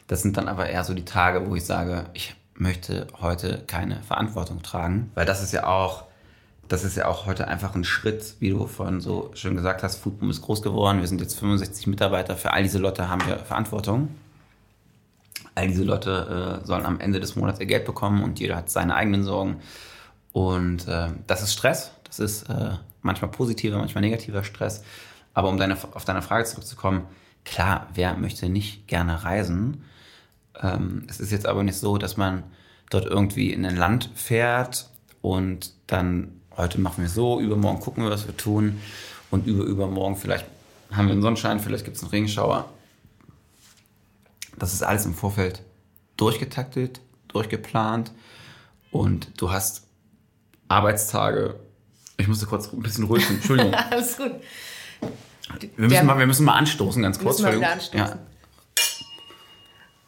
Das 0.07 0.23
sind 0.23 0.37
dann 0.37 0.49
aber 0.49 0.69
eher 0.69 0.85
so 0.85 0.95
die 0.95 1.05
Tage, 1.05 1.49
wo 1.49 1.57
ich 1.57 1.65
sage, 1.65 2.07
ich 2.15 2.35
möchte 2.55 3.07
heute 3.21 3.65
keine 3.67 4.03
Verantwortung 4.03 4.63
tragen. 4.63 5.11
Weil 5.15 5.27
das 5.27 5.43
ist 5.43 5.53
ja 5.53 5.67
auch, 5.67 6.05
das 6.69 6.85
ist 6.85 6.97
ja 6.97 7.07
auch 7.07 7.27
heute 7.27 7.49
einfach 7.49 7.75
ein 7.75 7.85
Schritt, 7.85 8.37
wie 8.41 8.51
du 8.51 8.67
vorhin 8.67 9.01
so 9.01 9.31
schön 9.35 9.57
gesagt 9.57 9.83
hast, 9.83 9.97
Foodboom 9.97 10.31
ist 10.31 10.43
groß 10.43 10.63
geworden. 10.63 11.01
Wir 11.01 11.09
sind 11.09 11.21
jetzt 11.21 11.39
65 11.39 11.87
Mitarbeiter. 11.87 12.37
Für 12.37 12.53
all 12.53 12.63
diese 12.63 12.79
Leute 12.79 13.09
haben 13.09 13.27
wir 13.27 13.39
Verantwortung. 13.39 14.09
All 15.55 15.67
diese 15.67 15.83
Leute 15.83 16.61
äh, 16.63 16.67
sollen 16.67 16.87
am 16.87 17.01
Ende 17.01 17.19
des 17.21 17.35
Monats 17.35 17.59
ihr 17.59 17.67
Geld 17.67 17.85
bekommen 17.85 18.23
und 18.23 18.39
jeder 18.39 18.57
hat 18.57 18.71
seine 18.71 18.95
eigenen 18.95 19.25
Sorgen. 19.25 19.57
Und 20.33 20.87
äh, 20.87 21.09
das 21.27 21.43
ist 21.43 21.53
Stress. 21.53 21.91
Das 22.05 22.21
ist 22.21 22.49
äh, 22.49 22.71
manchmal 23.09 23.31
positiver, 23.31 23.79
manchmal 23.79 24.03
negativer 24.03 24.45
Stress. 24.45 24.85
Aber 25.35 25.49
um 25.49 25.59
deine, 25.59 25.77
auf 25.95 26.05
deine 26.05 26.23
Frage 26.23 26.45
zurückzukommen, 26.45 27.07
klar, 27.45 27.89
wer 27.95 28.17
möchte 28.17 28.49
nicht 28.49 28.87
gerne 28.87 29.25
reisen? 29.25 29.85
Ähm, 30.61 31.05
es 31.09 31.19
ist 31.19 31.33
jetzt 31.33 31.47
aber 31.47 31.65
nicht 31.65 31.79
so, 31.79 31.99
dass 31.99 32.17
man 32.17 32.45
dort 32.91 33.07
irgendwie 33.07 33.53
in 33.53 33.65
ein 33.67 33.77
Land 33.77 34.11
fährt 34.15 34.89
und 35.21 35.73
dann 35.87 36.41
heute 36.57 36.81
machen 36.81 37.03
wir 37.03 37.09
so, 37.09 37.41
übermorgen 37.41 37.81
gucken 37.81 38.05
wir, 38.05 38.11
was 38.11 38.27
wir 38.27 38.37
tun 38.37 38.81
und 39.31 39.47
über 39.47 39.65
übermorgen 39.65 40.17
vielleicht 40.17 40.47
haben 40.91 41.07
wir 41.07 41.13
einen 41.13 41.23
Sonnenschein, 41.23 41.61
vielleicht 41.61 41.85
gibt 41.85 41.97
es 41.97 42.03
einen 42.03 42.11
Regenschauer. 42.11 42.69
Das 44.59 44.73
ist 44.73 44.83
alles 44.83 45.05
im 45.05 45.15
Vorfeld 45.15 45.63
durchgetaktet, 46.17 47.01
durchgeplant 47.29 48.13
und 48.91 49.41
du 49.41 49.51
hast 49.51 49.87
Arbeitstage. 50.69 51.61
Ich 52.19 52.29
musste 52.29 52.47
kurz 52.47 52.73
ein 52.73 52.83
bisschen 52.83 53.05
ruhig 53.05 53.25
sein. 53.25 53.37
Entschuldigung. 53.37 53.75
Alles 53.91 54.17
gut. 54.17 54.33
Wir 55.77 55.89
müssen, 55.89 56.07
mal, 56.07 56.19
wir 56.19 56.27
müssen 56.27 56.45
mal 56.45 56.55
anstoßen, 56.55 57.03
ganz 57.03 57.19
kurz. 57.19 57.39
Müssen 57.39 57.53
wir 57.53 57.59
wieder 57.59 57.73
anstoßen. 57.73 57.99
Ja. 57.99 58.19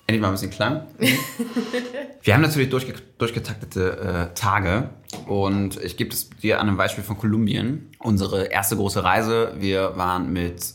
endlich 0.06 0.20
mal 0.20 0.28
ein 0.28 0.34
bisschen 0.34 0.50
Klang. 0.50 0.86
Wir 2.22 2.34
haben 2.34 2.42
natürlich 2.42 2.68
durchge 2.68 2.94
durchgetaktete 3.16 4.30
äh, 4.30 4.34
Tage 4.34 4.90
und 5.26 5.82
ich 5.82 5.96
gebe 5.96 6.10
es 6.10 6.28
dir 6.28 6.60
an 6.60 6.68
einem 6.68 6.76
Beispiel 6.76 7.02
von 7.02 7.16
Kolumbien. 7.16 7.88
Unsere 7.98 8.44
erste 8.46 8.76
große 8.76 9.02
Reise, 9.02 9.54
wir 9.56 9.96
waren 9.96 10.30
mit 10.30 10.74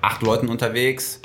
acht 0.00 0.22
Leuten 0.22 0.48
unterwegs 0.48 1.20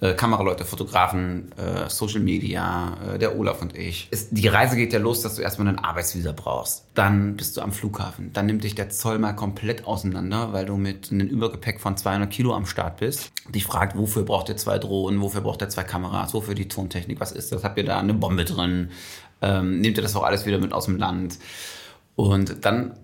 äh, 0.00 0.12
Kameraleute, 0.12 0.64
Fotografen, 0.64 1.52
äh, 1.52 1.88
Social 1.88 2.20
Media, 2.20 3.14
äh, 3.14 3.18
der 3.18 3.38
Olaf 3.38 3.62
und 3.62 3.76
ich. 3.76 4.08
Es, 4.10 4.28
die 4.30 4.46
Reise 4.46 4.76
geht 4.76 4.92
ja 4.92 4.98
los, 4.98 5.22
dass 5.22 5.36
du 5.36 5.42
erstmal 5.42 5.68
einen 5.68 5.78
Arbeitsvisa 5.78 6.32
brauchst. 6.32 6.84
Dann 6.94 7.36
bist 7.36 7.56
du 7.56 7.62
am 7.62 7.72
Flughafen. 7.72 8.32
Dann 8.32 8.46
nimmt 8.46 8.64
dich 8.64 8.74
der 8.74 8.90
Zoll 8.90 9.18
mal 9.18 9.32
komplett 9.32 9.86
auseinander, 9.86 10.52
weil 10.52 10.66
du 10.66 10.76
mit 10.76 11.10
einem 11.10 11.26
Übergepäck 11.26 11.80
von 11.80 11.96
200 11.96 12.30
Kilo 12.30 12.54
am 12.54 12.66
Start 12.66 12.98
bist. 12.98 13.32
Die 13.48 13.62
fragt, 13.62 13.96
wofür 13.96 14.24
braucht 14.24 14.50
ihr 14.50 14.56
zwei 14.56 14.78
Drohnen, 14.78 15.20
wofür 15.22 15.40
braucht 15.40 15.62
ihr 15.62 15.70
zwei 15.70 15.84
Kameras, 15.84 16.34
wofür 16.34 16.54
die 16.54 16.68
Tontechnik, 16.68 17.18
was 17.20 17.32
ist 17.32 17.52
das? 17.52 17.64
Habt 17.64 17.78
ihr 17.78 17.84
da 17.84 17.98
eine 17.98 18.14
Bombe 18.14 18.44
drin? 18.44 18.90
Ähm, 19.40 19.80
nehmt 19.80 19.96
ihr 19.96 20.02
das 20.02 20.14
auch 20.14 20.24
alles 20.24 20.44
wieder 20.44 20.58
mit 20.58 20.72
aus 20.72 20.86
dem 20.86 20.98
Land? 20.98 21.38
Und 22.16 22.64
dann 22.66 22.98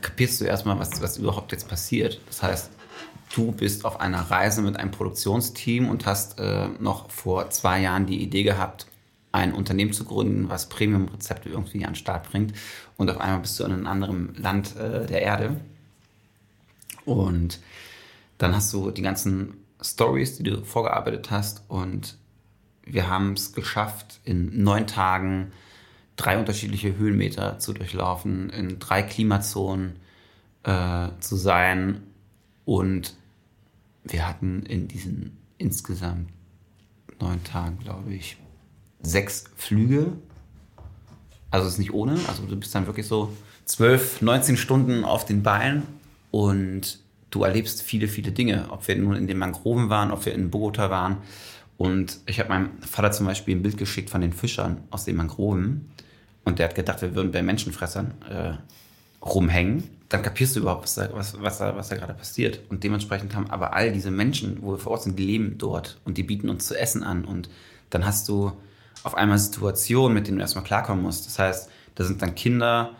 kapierst 0.00 0.40
du 0.40 0.44
erstmal, 0.44 0.78
was, 0.80 1.00
was 1.00 1.18
überhaupt 1.18 1.52
jetzt 1.52 1.68
passiert. 1.68 2.20
Das 2.26 2.42
heißt, 2.42 2.70
du 3.32 3.52
bist 3.52 3.84
auf 3.84 4.00
einer 4.00 4.20
Reise 4.30 4.62
mit 4.62 4.76
einem 4.76 4.90
Produktionsteam 4.90 5.88
und 5.88 6.06
hast 6.06 6.38
äh, 6.38 6.68
noch 6.78 7.10
vor 7.10 7.50
zwei 7.50 7.80
Jahren 7.80 8.06
die 8.06 8.22
Idee 8.22 8.42
gehabt, 8.42 8.86
ein 9.32 9.54
Unternehmen 9.54 9.92
zu 9.92 10.04
gründen, 10.04 10.50
was 10.50 10.68
Premium-Rezepte 10.68 11.48
irgendwie 11.48 11.84
an 11.84 11.92
den 11.92 11.96
Start 11.96 12.30
bringt. 12.30 12.52
Und 12.98 13.10
auf 13.10 13.18
einmal 13.18 13.40
bist 13.40 13.58
du 13.58 13.64
in 13.64 13.72
einem 13.72 13.86
anderen 13.86 14.34
Land 14.34 14.76
äh, 14.76 15.06
der 15.06 15.22
Erde. 15.22 15.56
Und 17.06 17.58
dann 18.38 18.54
hast 18.54 18.72
du 18.72 18.90
die 18.90 19.02
ganzen 19.02 19.54
Stories, 19.80 20.36
die 20.36 20.42
du 20.42 20.62
vorgearbeitet 20.64 21.30
hast. 21.30 21.64
Und 21.68 22.18
wir 22.84 23.08
haben 23.08 23.32
es 23.32 23.54
geschafft, 23.54 24.20
in 24.24 24.62
neun 24.62 24.86
Tagen 24.86 25.52
drei 26.16 26.38
unterschiedliche 26.38 26.96
Höhenmeter 26.96 27.58
zu 27.58 27.72
durchlaufen, 27.72 28.50
in 28.50 28.78
drei 28.78 29.02
Klimazonen 29.02 29.96
äh, 30.64 31.08
zu 31.20 31.36
sein 31.36 32.02
und 32.66 33.14
wir 34.04 34.26
hatten 34.26 34.64
in 34.64 34.88
diesen 34.88 35.36
insgesamt 35.58 36.28
neun 37.20 37.42
Tagen, 37.44 37.78
glaube 37.78 38.12
ich, 38.12 38.36
sechs 39.02 39.44
Flüge. 39.56 40.12
Also 41.50 41.66
es 41.66 41.74
ist 41.74 41.78
nicht 41.78 41.92
ohne. 41.92 42.18
Also 42.28 42.44
du 42.46 42.56
bist 42.56 42.74
dann 42.74 42.86
wirklich 42.86 43.06
so 43.06 43.32
zwölf, 43.64 44.22
19 44.22 44.56
Stunden 44.56 45.04
auf 45.04 45.24
den 45.24 45.42
Beinen 45.42 45.82
und 46.30 46.98
du 47.30 47.44
erlebst 47.44 47.82
viele, 47.82 48.08
viele 48.08 48.32
Dinge. 48.32 48.66
Ob 48.70 48.86
wir 48.88 48.96
nun 48.96 49.16
in 49.16 49.26
den 49.26 49.38
Mangroven 49.38 49.88
waren, 49.88 50.10
ob 50.10 50.26
wir 50.26 50.34
in 50.34 50.50
Bogota 50.50 50.90
waren. 50.90 51.18
Und 51.76 52.20
ich 52.26 52.38
habe 52.38 52.50
meinem 52.50 52.70
Vater 52.82 53.12
zum 53.12 53.26
Beispiel 53.26 53.56
ein 53.56 53.62
Bild 53.62 53.76
geschickt 53.76 54.10
von 54.10 54.20
den 54.20 54.32
Fischern 54.32 54.82
aus 54.90 55.04
den 55.04 55.16
Mangroven. 55.16 55.90
Und 56.44 56.58
der 56.58 56.68
hat 56.68 56.74
gedacht, 56.74 57.02
wir 57.02 57.14
würden 57.14 57.32
bei 57.32 57.42
Menschenfressern 57.42 58.14
äh, 58.28 58.54
rumhängen 59.24 59.84
dann 60.12 60.22
kapierst 60.22 60.56
du 60.56 60.60
überhaupt, 60.60 60.84
was 60.84 60.94
da, 60.94 61.08
was, 61.12 61.40
was 61.40 61.58
da, 61.58 61.74
was 61.74 61.88
da 61.88 61.96
gerade 61.96 62.14
passiert. 62.14 62.60
Und 62.68 62.84
dementsprechend 62.84 63.34
haben 63.34 63.50
aber 63.50 63.72
all 63.72 63.92
diese 63.92 64.10
Menschen, 64.10 64.58
wo 64.60 64.72
wir 64.72 64.78
vor 64.78 64.92
Ort 64.92 65.04
sind, 65.04 65.18
die 65.18 65.24
leben 65.24 65.56
dort 65.58 65.98
und 66.04 66.18
die 66.18 66.22
bieten 66.22 66.50
uns 66.50 66.66
zu 66.66 66.78
essen 66.78 67.02
an. 67.02 67.24
Und 67.24 67.48
dann 67.90 68.04
hast 68.04 68.28
du 68.28 68.52
auf 69.04 69.14
einmal 69.16 69.38
Situationen, 69.38 70.14
mit 70.14 70.26
denen 70.26 70.38
du 70.38 70.42
erstmal 70.42 70.64
klarkommen 70.64 71.02
musst. 71.02 71.26
Das 71.26 71.38
heißt, 71.38 71.70
da 71.94 72.04
sind 72.04 72.20
dann 72.20 72.34
Kinder, 72.34 72.90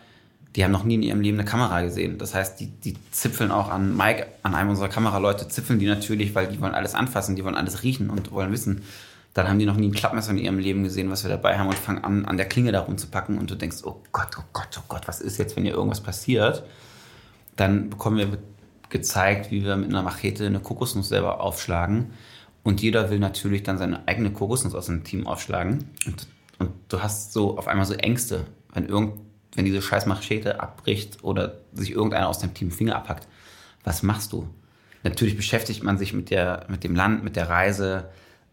die 0.56 0.64
haben 0.64 0.70
noch 0.70 0.84
nie 0.84 0.94
in 0.94 1.02
ihrem 1.02 1.20
Leben 1.20 1.38
eine 1.38 1.48
Kamera 1.48 1.82
gesehen. 1.82 2.18
Das 2.18 2.34
heißt, 2.34 2.60
die, 2.60 2.66
die 2.66 2.96
zipfeln 3.10 3.50
auch 3.50 3.68
an 3.68 3.96
Mike, 3.96 4.26
an 4.42 4.54
einem 4.54 4.70
unserer 4.70 4.88
Kameraleute, 4.88 5.48
zipfeln 5.48 5.78
die 5.78 5.86
natürlich, 5.86 6.34
weil 6.34 6.46
die 6.46 6.60
wollen 6.60 6.74
alles 6.74 6.94
anfassen, 6.94 7.36
die 7.36 7.44
wollen 7.44 7.56
alles 7.56 7.82
riechen 7.82 8.10
und 8.10 8.32
wollen 8.32 8.52
wissen. 8.52 8.82
Dann 9.34 9.48
haben 9.48 9.58
die 9.58 9.64
noch 9.64 9.76
nie 9.76 9.88
ein 9.88 9.94
Klappmesser 9.94 10.30
in 10.32 10.38
ihrem 10.38 10.58
Leben 10.58 10.82
gesehen, 10.82 11.10
was 11.10 11.24
wir 11.24 11.30
dabei 11.30 11.58
haben 11.58 11.68
und 11.68 11.78
fangen 11.78 12.04
an, 12.04 12.26
an 12.26 12.36
der 12.36 12.46
Klinge 12.46 12.72
da 12.72 12.80
rumzupacken 12.80 13.38
und 13.38 13.50
du 13.50 13.54
denkst, 13.54 13.78
oh 13.84 14.02
Gott, 14.12 14.28
oh 14.38 14.44
Gott, 14.52 14.78
oh 14.78 14.84
Gott, 14.88 15.08
was 15.08 15.22
ist 15.22 15.38
jetzt, 15.38 15.56
wenn 15.56 15.64
hier 15.64 15.72
irgendwas 15.72 16.02
passiert? 16.02 16.64
Dann 17.56 17.90
bekommen 17.90 18.18
wir 18.18 18.38
gezeigt, 18.88 19.50
wie 19.50 19.64
wir 19.64 19.76
mit 19.76 19.88
einer 19.88 20.02
Machete 20.02 20.46
eine 20.46 20.60
Kokosnuss 20.60 21.08
selber 21.08 21.40
aufschlagen. 21.40 22.12
Und 22.62 22.80
jeder 22.80 23.10
will 23.10 23.18
natürlich 23.18 23.64
dann 23.64 23.78
seine 23.78 24.06
eigene 24.06 24.32
Kokosnuss 24.32 24.74
aus 24.74 24.86
dem 24.86 25.02
Team 25.02 25.26
aufschlagen. 25.26 25.90
Und, 26.06 26.28
und 26.58 26.70
du 26.88 27.02
hast 27.02 27.32
so 27.32 27.58
auf 27.58 27.66
einmal 27.66 27.86
so 27.86 27.94
Ängste, 27.94 28.46
wenn, 28.72 28.86
irgend, 28.86 29.18
wenn 29.54 29.64
diese 29.64 29.82
scheiß 29.82 30.06
Machete 30.06 30.60
abbricht 30.60 31.24
oder 31.24 31.58
sich 31.72 31.90
irgendeiner 31.90 32.28
aus 32.28 32.38
deinem 32.38 32.54
Team 32.54 32.70
Finger 32.70 32.96
abhackt. 32.96 33.26
Was 33.82 34.02
machst 34.02 34.32
du? 34.32 34.48
Natürlich 35.02 35.36
beschäftigt 35.36 35.82
man 35.82 35.98
sich 35.98 36.12
mit, 36.12 36.30
der, 36.30 36.66
mit 36.68 36.84
dem 36.84 36.94
Land, 36.94 37.24
mit 37.24 37.34
der 37.34 37.48
Reise. 37.48 38.10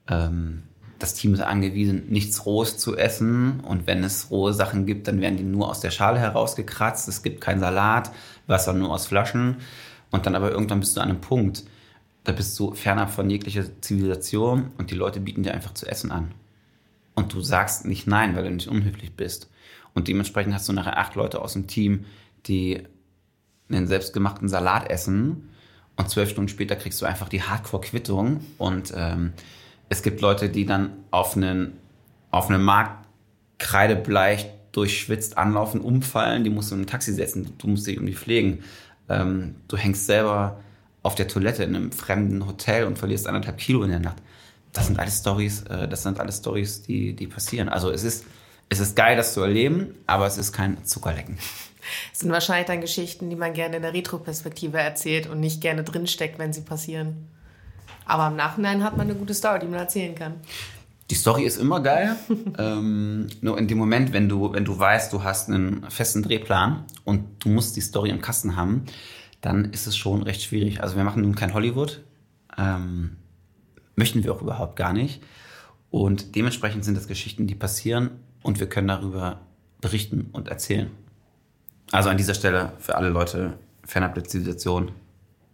Ähm, 0.08 0.64
das 0.98 1.14
Team 1.14 1.34
ist 1.34 1.42
angewiesen, 1.42 2.08
nichts 2.10 2.46
Rohes 2.46 2.78
zu 2.78 2.98
essen. 2.98 3.60
Und 3.62 3.88
wenn 3.88 4.04
es 4.04 4.32
rohe 4.32 4.54
Sachen 4.54 4.86
gibt, 4.86 5.08
dann 5.08 5.22
werden 5.22 5.38
die 5.38 5.44
nur 5.44 5.70
aus 5.70 5.80
der 5.80 5.92
Schale 5.92 6.20
herausgekratzt. 6.20 7.08
Es 7.08 7.22
gibt 7.22 7.42
keinen 7.42 7.60
Salat, 7.60 8.12
Wasser 8.50 8.74
nur 8.74 8.92
aus 8.92 9.08
Flaschen. 9.08 9.58
Und 10.12 10.26
dann 10.26 10.36
aber 10.36 10.52
irgendwann 10.52 10.80
bist 10.80 10.98
du 10.98 11.02
an 11.02 11.10
einem 11.10 11.22
Punkt, 11.22 11.64
da 12.24 12.32
bist 12.32 12.60
du 12.60 12.74
fernab 12.74 13.12
von 13.12 13.30
jeglicher 13.30 13.64
Zivilisation 13.82 14.72
und 14.78 14.92
die 14.92 14.96
Leute 14.96 15.20
bieten 15.20 15.44
dir 15.44 15.54
einfach 15.54 15.74
zu 15.74 15.88
essen 15.88 16.12
an. 16.12 16.32
Und 17.16 17.34
du 17.34 17.42
sagst 17.42 17.86
nicht 17.86 18.08
nein, 18.08 18.36
weil 18.36 18.44
du 18.44 18.52
nicht 18.52 18.68
unhöflich 18.68 19.14
bist. 19.14 19.50
Und 19.94 20.08
dementsprechend 20.08 20.54
hast 20.54 20.68
du 20.68 20.74
nachher 20.74 20.98
acht 20.98 21.16
Leute 21.16 21.42
aus 21.42 21.54
dem 21.54 21.68
Team, 21.68 22.06
die 22.46 22.84
einen 23.70 23.88
selbstgemachten 23.88 24.48
Salat 24.48 24.90
essen 24.90 25.50
und 25.96 26.10
zwölf 26.10 26.30
Stunden 26.30 26.50
später 26.50 26.76
kriegst 26.76 27.02
du 27.02 27.06
einfach 27.06 27.30
die 27.30 27.44
Hardcore-Quittung 27.44 28.42
und 28.58 28.94
ähm, 28.96 29.34
es 29.90 30.02
gibt 30.02 30.22
Leute, 30.22 30.50
die 30.50 30.66
dann 30.66 30.92
auf 31.12 31.36
einen, 31.36 31.78
auf 32.32 32.50
einen 32.50 32.64
Markt 32.64 33.06
kreidebleich 33.58 34.48
durchschwitzt 34.80 35.38
anlaufen, 35.38 35.82
umfallen, 35.82 36.46
die 36.46 36.50
musst 36.50 36.72
du 36.72 36.76
in 36.76 36.82
ein 36.82 36.88
Taxi 36.88 37.13
setzen, 37.13 37.54
du 37.58 37.68
musst 37.68 37.86
dich 37.86 38.00
um 38.00 38.06
die 38.06 38.15
pflegen. 38.15 38.63
Ähm, 39.10 39.56
du 39.68 39.76
hängst 39.76 40.06
selber 40.06 40.62
auf 41.04 41.15
der 41.15 41.28
Toilette 41.28 41.63
in 41.63 41.76
einem 41.76 41.92
fremden 41.92 42.48
Hotel 42.48 42.86
und 42.86 42.98
verlierst 42.98 43.28
anderthalb 43.28 43.58
Kilo 43.58 43.84
in 43.84 43.89
der 43.89 44.00
Nacht. 44.00 44.18
Das 44.72 44.88
sind 44.88 44.98
alles 44.98 45.18
Stories, 45.18 45.63
äh, 45.63 45.89
das 45.89 46.04
sind 46.04 46.20
alles 46.22 46.38
Stories, 46.38 46.82
die, 46.84 47.13
die 47.13 47.28
passieren. 47.28 47.68
Also 47.68 47.92
es 47.92 48.06
ist, 48.06 48.26
es 48.70 48.80
ist 48.80 48.96
geil, 48.96 49.18
das 49.18 49.34
zu 49.34 49.42
erleben, 49.42 49.96
aber 50.08 50.26
es 50.28 50.38
ist 50.38 50.54
kein 50.54 50.86
Zuckerlecken. 50.86 51.38
Es 52.13 52.20
sind 52.20 52.32
wahrscheinlich 52.32 52.68
dann 52.68 52.82
Geschichten, 52.82 53.30
die 53.30 53.36
man 53.36 53.54
gerne 53.54 53.78
in 53.78 53.82
der 53.82 53.94
Retroperspektive 53.94 54.78
erzählt 54.78 55.28
und 55.28 55.39
nicht 55.39 55.60
gerne 55.60 55.84
drinsteckt, 55.84 56.38
wenn 56.38 56.54
sie 56.54 56.62
passieren. 56.62 57.28
Aber 58.06 58.28
im 58.28 58.36
Nachhinein 58.36 58.84
hat 58.84 58.96
man 58.96 59.10
eine 59.10 59.18
gute 59.18 59.34
Story, 59.34 59.60
die 59.60 59.68
man 59.68 59.80
erzählen 59.80 60.15
kann. 60.15 60.36
Die 61.10 61.15
Story 61.15 61.43
ist 61.43 61.58
immer 61.58 61.82
geil. 61.82 62.15
ähm, 62.58 63.28
nur 63.41 63.58
in 63.58 63.67
dem 63.67 63.78
Moment, 63.78 64.13
wenn 64.13 64.30
du, 64.30 64.54
wenn 64.54 64.65
du 64.65 64.78
weißt, 64.78 65.12
du 65.12 65.24
hast 65.24 65.50
einen 65.50 65.89
festen 65.89 66.24
Drehplan 66.24 66.84
und 67.04 67.43
du 67.43 67.50
musst 67.50 67.76
die 67.76 67.82
Story 67.82 68.10
im 68.10 68.22
Kasten 68.22 68.56
haben, 68.56 68.86
dann 69.41 69.65
ist 69.65 69.88
es 69.88 69.98
schon 69.98 70.22
recht 70.22 70.41
schwierig. 70.41 70.82
Also 70.82 70.95
wir 70.95 71.04
machen 71.04 71.22
nun 71.24 71.36
kein 71.36 71.54
Hollywood. 71.54 72.04
Ähm, 72.58 73.17
möchten 73.95 74.24
wir 74.24 74.34
auch 74.34 74.41
überhaupt 74.41 74.76
gar 74.76 74.93
nicht. 74.93 75.22
Und 75.89 76.36
dementsprechend 76.36 76.86
sind 76.86 76.95
das 76.95 77.08
Geschichten, 77.08 77.48
die 77.48 77.56
passieren 77.56 78.12
und 78.43 78.60
wir 78.60 78.69
können 78.69 78.88
darüber 78.88 79.41
berichten 79.82 80.30
und 80.32 80.48
erzählen. 80.48 80.91
Also 81.91 82.10
an 82.10 82.17
dieser 82.17 82.36
Stelle 82.36 82.74
für 82.78 82.95
alle 82.95 83.10
Leute 83.10 83.58
fernab 83.84 84.13
der 84.13 84.24
Zivilisation, 84.24 84.91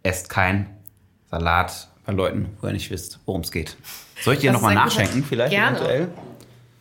esst 0.02 0.28
kein 0.28 0.66
Salat, 1.30 1.88
bei 2.06 2.12
Leuten, 2.12 2.56
wo 2.60 2.68
ihr 2.68 2.72
nicht 2.72 2.90
wisst, 2.90 3.18
worum 3.26 3.42
es 3.42 3.50
geht. 3.50 3.76
Soll 4.22 4.34
ich 4.34 4.40
dir 4.40 4.52
nochmal 4.52 4.74
nachschenken, 4.74 5.24
vielleicht 5.24 5.50
Gerne. 5.50 5.76
eventuell? 5.76 6.08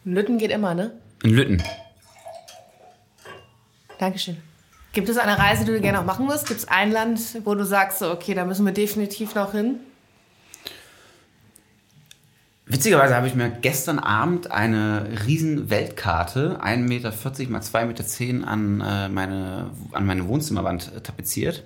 Ein 0.06 0.14
Lütten 0.14 0.38
geht 0.38 0.52
immer, 0.52 0.76
ne? 0.76 0.92
Ein 1.24 1.32
Lütten. 1.32 1.64
Dankeschön. 3.98 4.38
Gibt 4.94 5.10
es 5.10 5.18
eine 5.18 5.38
Reise, 5.38 5.66
die 5.66 5.72
du 5.72 5.82
gerne 5.82 5.98
noch 5.98 6.06
machen 6.06 6.26
musst? 6.26 6.48
Gibt 6.48 6.60
es 6.60 6.68
ein 6.68 6.92
Land, 6.92 7.20
wo 7.44 7.56
du 7.56 7.66
sagst, 7.66 8.02
okay, 8.02 8.34
da 8.34 8.46
müssen 8.46 8.66
wir 8.66 8.72
definitiv 8.72 9.36
noch 9.36 9.52
hin? 9.52 9.80
Witzigerweise 12.68 13.16
habe 13.16 13.28
ich 13.28 13.36
mir 13.36 13.50
gestern 13.50 14.00
Abend 14.00 14.52
eine 14.52 15.08
riesen 15.28 15.70
Weltkarte, 15.70 16.60
1,40 16.64 16.78
Meter 16.78 17.12
mal 17.50 17.62
2,10 17.62 17.86
Meter 18.34 18.48
an, 18.48 18.82
äh, 18.82 19.10
meine, 19.10 19.72
an 19.92 20.06
meine 20.06 20.28
Wohnzimmerwand 20.28 20.92
äh, 20.96 21.02
tapeziert 21.02 21.64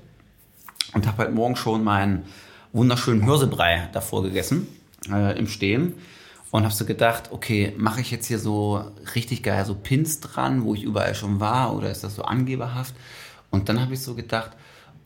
und 0.94 1.08
habe 1.08 1.20
heute 1.20 1.32
Morgen 1.32 1.56
schon 1.56 1.84
mein 1.84 2.24
wunderschönen 2.74 3.24
Hirsebrei 3.24 3.90
davor 3.94 4.24
gegessen, 4.24 4.68
äh, 5.12 5.38
im 5.38 5.48
Stehen. 5.48 5.96
Und 6.52 6.64
habe 6.64 6.74
so 6.74 6.86
gedacht, 6.86 7.32
okay, 7.32 7.74
mache 7.78 8.02
ich 8.02 8.10
jetzt 8.10 8.26
hier 8.26 8.40
so 8.40 8.84
richtig 9.14 9.44
geil 9.44 9.66
so 9.66 9.76
Pins 9.76 10.20
dran, 10.20 10.64
wo 10.64 10.74
ich 10.74 10.84
überall 10.84 11.14
schon 11.14 11.40
war, 11.40 11.76
oder 11.76 11.92
ist 11.92 12.04
das 12.04 12.16
so 12.16 12.24
angeberhaft? 12.24 12.96
Und 13.52 13.70
dann 13.70 13.80
habe 13.80 13.94
ich 13.94 14.02
so 14.02 14.16
gedacht, 14.16 14.52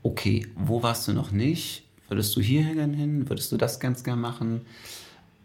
okay, 0.03 0.47
wo 0.55 0.83
warst 0.83 1.07
du 1.07 1.13
noch 1.13 1.31
nicht? 1.31 1.83
Würdest 2.07 2.35
du 2.35 2.41
hier 2.41 2.63
hin? 2.63 3.29
Würdest 3.29 3.51
du 3.51 3.57
das 3.57 3.81
ganz 3.81 4.05
gern 4.05 4.21
machen? 4.21 4.61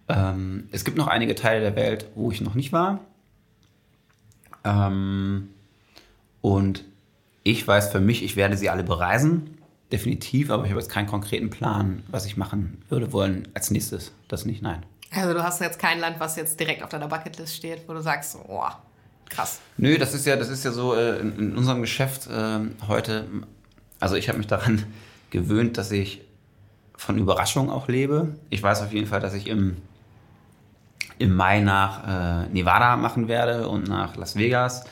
Ähm, 0.09 0.68
es 0.70 0.85
gibt 0.85 0.96
noch 0.96 1.09
einige 1.09 1.35
Teile 1.35 1.61
der 1.61 1.76
Welt, 1.76 2.07
wo 2.14 2.31
ich 2.31 2.40
noch 2.40 2.54
nicht 2.54 2.72
war. 2.72 3.00
Ähm, 4.64 5.48
und 6.40 6.85
ich 7.42 7.66
weiß 7.66 7.90
für 7.90 8.00
mich, 8.00 8.22
ich 8.22 8.37
werde 8.37 8.57
sie 8.57 8.70
alle 8.70 8.85
bereisen 8.85 9.58
definitiv, 9.92 10.51
aber 10.51 10.64
ich 10.64 10.70
habe 10.70 10.81
jetzt 10.81 10.90
keinen 10.90 11.07
konkreten 11.07 11.51
Plan, 11.51 12.03
was 12.09 12.27
ich 12.27 12.37
machen 12.37 12.83
würde 12.88 13.12
wollen 13.12 13.48
als 13.55 13.70
nächstes. 13.70 14.12
Das 14.29 14.44
nicht, 14.44 14.62
nein. 14.62 14.85
Also 15.11 15.33
du 15.33 15.42
hast 15.42 15.61
jetzt 15.61 15.79
kein 15.79 16.01
Land, 16.01 16.20
was 16.20 16.37
jetzt 16.37 16.61
direkt 16.61 16.83
auf 16.83 16.90
deiner 16.90 17.09
Bucketlist 17.09 17.55
steht, 17.55 17.88
wo 17.88 17.94
du 17.94 18.03
sagst, 18.03 18.37
oh, 18.46 18.64
krass. 19.29 19.61
Nö, 19.79 19.96
das 19.96 20.12
ist 20.12 20.27
ja, 20.27 20.37
das 20.37 20.48
ist 20.48 20.64
ja 20.64 20.72
so 20.72 20.94
äh, 20.94 21.18
in, 21.18 21.38
in, 21.38 21.57
unserem 21.57 21.81
Geschäft 21.81 22.27
äh, 22.27 22.61
heute. 22.87 23.27
Also 24.01 24.16
ich 24.16 24.29
habe 24.29 24.38
mich 24.38 24.46
daran 24.46 24.85
gewöhnt, 25.31 25.79
dass 25.79 25.90
ich 25.90 26.22
von 26.96 27.16
Überraschung 27.16 27.70
auch 27.70 27.88
lebe. 27.88 28.35
Ich 28.51 28.62
weiß 28.62 28.83
auf 28.83 28.92
jeden 28.92 29.07
Fall, 29.07 29.20
dass 29.20 29.33
ich 29.33 29.46
im, 29.46 29.79
im 31.18 31.35
Mai 31.35 31.61
nach 31.61 32.44
äh, 32.44 32.48
Nevada 32.48 32.96
machen 32.96 33.29
werde 33.29 33.68
und 33.68 33.88
nach 33.88 34.16
Las 34.16 34.37
Vegas. 34.37 34.85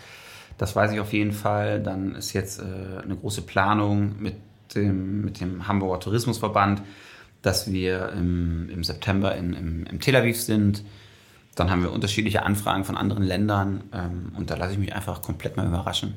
Das 0.56 0.74
weiß 0.74 0.92
ich 0.92 1.00
auf 1.00 1.12
jeden 1.12 1.32
Fall. 1.32 1.82
Dann 1.82 2.14
ist 2.14 2.32
jetzt 2.32 2.61
äh, 2.61 3.02
eine 3.02 3.16
große 3.16 3.42
Planung 3.42 4.14
mit 4.20 4.37
dem, 4.74 5.24
mit 5.24 5.40
dem 5.40 5.68
Hamburger 5.68 6.00
Tourismusverband, 6.00 6.83
dass 7.42 7.70
wir 7.70 8.11
im, 8.11 8.68
im 8.70 8.85
September 8.85 9.35
in, 9.37 9.52
im, 9.52 9.87
im 9.87 10.00
Tel 10.00 10.16
Aviv 10.16 10.40
sind. 10.40 10.83
Dann 11.55 11.70
haben 11.70 11.83
wir 11.83 11.92
unterschiedliche 11.92 12.42
Anfragen 12.42 12.85
von 12.85 12.96
anderen 12.96 13.22
Ländern 13.22 13.85
ähm, 13.92 14.33
und 14.37 14.50
da 14.50 14.57
lasse 14.57 14.72
ich 14.72 14.79
mich 14.79 14.94
einfach 14.94 15.22
komplett 15.22 15.57
mal 15.57 15.66
überraschen. 15.66 16.14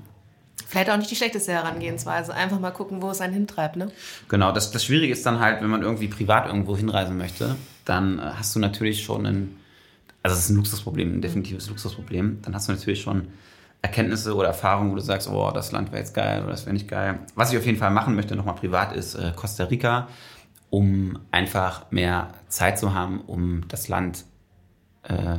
Vielleicht 0.68 0.90
auch 0.92 0.98
nicht 0.98 1.10
die 1.10 1.16
schlechteste 1.16 1.52
Herangehensweise. 1.52 2.34
Einfach 2.34 2.60
mal 2.60 2.72
gucken, 2.72 3.02
wo 3.02 3.10
es 3.10 3.22
einen 3.22 3.34
hintreibt, 3.34 3.76
ne? 3.76 3.92
Genau, 4.28 4.52
das, 4.52 4.70
das 4.72 4.84
Schwierige 4.84 5.14
ist 5.14 5.26
dann 5.26 5.40
halt, 5.40 5.62
wenn 5.62 5.70
man 5.70 5.82
irgendwie 5.82 6.08
privat 6.08 6.46
irgendwo 6.46 6.78
hinreisen 6.78 7.18
möchte, 7.18 7.56
dann 7.86 8.20
äh, 8.20 8.22
hast 8.22 8.56
du 8.56 8.60
natürlich 8.60 9.04
schon 9.04 9.26
ein, 9.26 9.58
also 10.22 10.36
es 10.36 10.44
ist 10.44 10.50
ein 10.50 10.58
Luxusproblem, 10.58 11.16
ein 11.16 11.22
definitives 11.22 11.70
Luxusproblem, 11.70 12.40
dann 12.44 12.54
hast 12.54 12.68
du 12.68 12.74
natürlich 12.74 13.02
schon 13.02 13.30
Erkenntnisse 13.82 14.36
oder 14.36 14.50
Erfahrungen, 14.50 14.92
wo 14.92 14.96
du 14.96 15.02
sagst, 15.02 15.30
oh, 15.30 15.52
das 15.52 15.72
Land 15.72 15.92
wäre 15.92 16.00
jetzt 16.00 16.14
geil 16.14 16.42
oder 16.42 16.52
das 16.52 16.66
wäre 16.66 16.74
nicht 16.74 16.88
geil. 16.88 17.20
Was 17.36 17.52
ich 17.52 17.58
auf 17.58 17.66
jeden 17.66 17.78
Fall 17.78 17.92
machen 17.92 18.16
möchte, 18.16 18.36
nochmal 18.36 18.56
privat, 18.56 18.94
ist 18.94 19.16
äh, 19.16 19.32
Costa 19.36 19.66
Rica, 19.66 20.08
um 20.70 21.20
einfach 21.32 21.90
mehr 21.92 22.30
Zeit 22.50 22.78
zu 22.78 22.94
haben, 22.94 23.22
um 23.22 23.68
das 23.70 23.88
Land 23.88 24.26
äh, 25.04 25.38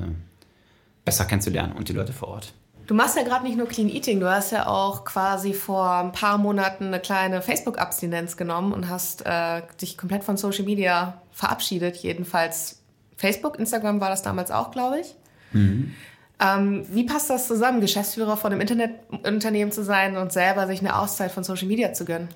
besser 1.05 1.26
kennenzulernen 1.26 1.72
und 1.72 1.88
die 1.88 1.92
Leute 1.92 2.12
vor 2.12 2.29
Ort. 2.29 2.55
Du 2.87 2.94
machst 2.94 3.16
ja 3.16 3.22
gerade 3.22 3.44
nicht 3.44 3.57
nur 3.57 3.68
Clean 3.68 3.88
Eating, 3.88 4.18
du 4.18 4.29
hast 4.29 4.50
ja 4.50 4.66
auch 4.66 5.05
quasi 5.05 5.53
vor 5.53 5.92
ein 5.92 6.11
paar 6.11 6.38
Monaten 6.38 6.87
eine 6.87 6.98
kleine 6.98 7.40
Facebook-Abstinenz 7.40 8.37
genommen 8.37 8.72
und 8.72 8.88
hast 8.88 9.24
äh, 9.26 9.62
dich 9.81 9.96
komplett 9.96 10.24
von 10.24 10.37
Social 10.37 10.64
Media 10.64 11.22
verabschiedet. 11.31 11.98
Jedenfalls 11.98 12.83
Facebook, 13.16 13.59
Instagram 13.61 14.00
war 14.00 14.09
das 14.09 14.22
damals 14.22 14.50
auch, 14.50 14.72
glaube 14.72 15.00
ich. 15.00 15.14
Mhm. 15.53 15.94
Ähm, 16.40 16.87
wie 16.90 17.05
passt 17.05 17.29
das 17.29 17.46
zusammen, 17.46 17.81
Geschäftsführer 17.81 18.37
von 18.37 18.53
einem 18.53 18.62
Internetunternehmen 18.62 19.72
zu 19.72 19.85
sein 19.85 20.16
und 20.16 20.33
selber 20.33 20.66
sich 20.66 20.81
eine 20.81 20.98
Auszeit 20.98 21.31
von 21.31 21.44
Social 21.44 21.68
Media 21.68 21.92
zu 21.92 22.05
gönnen? 22.05 22.29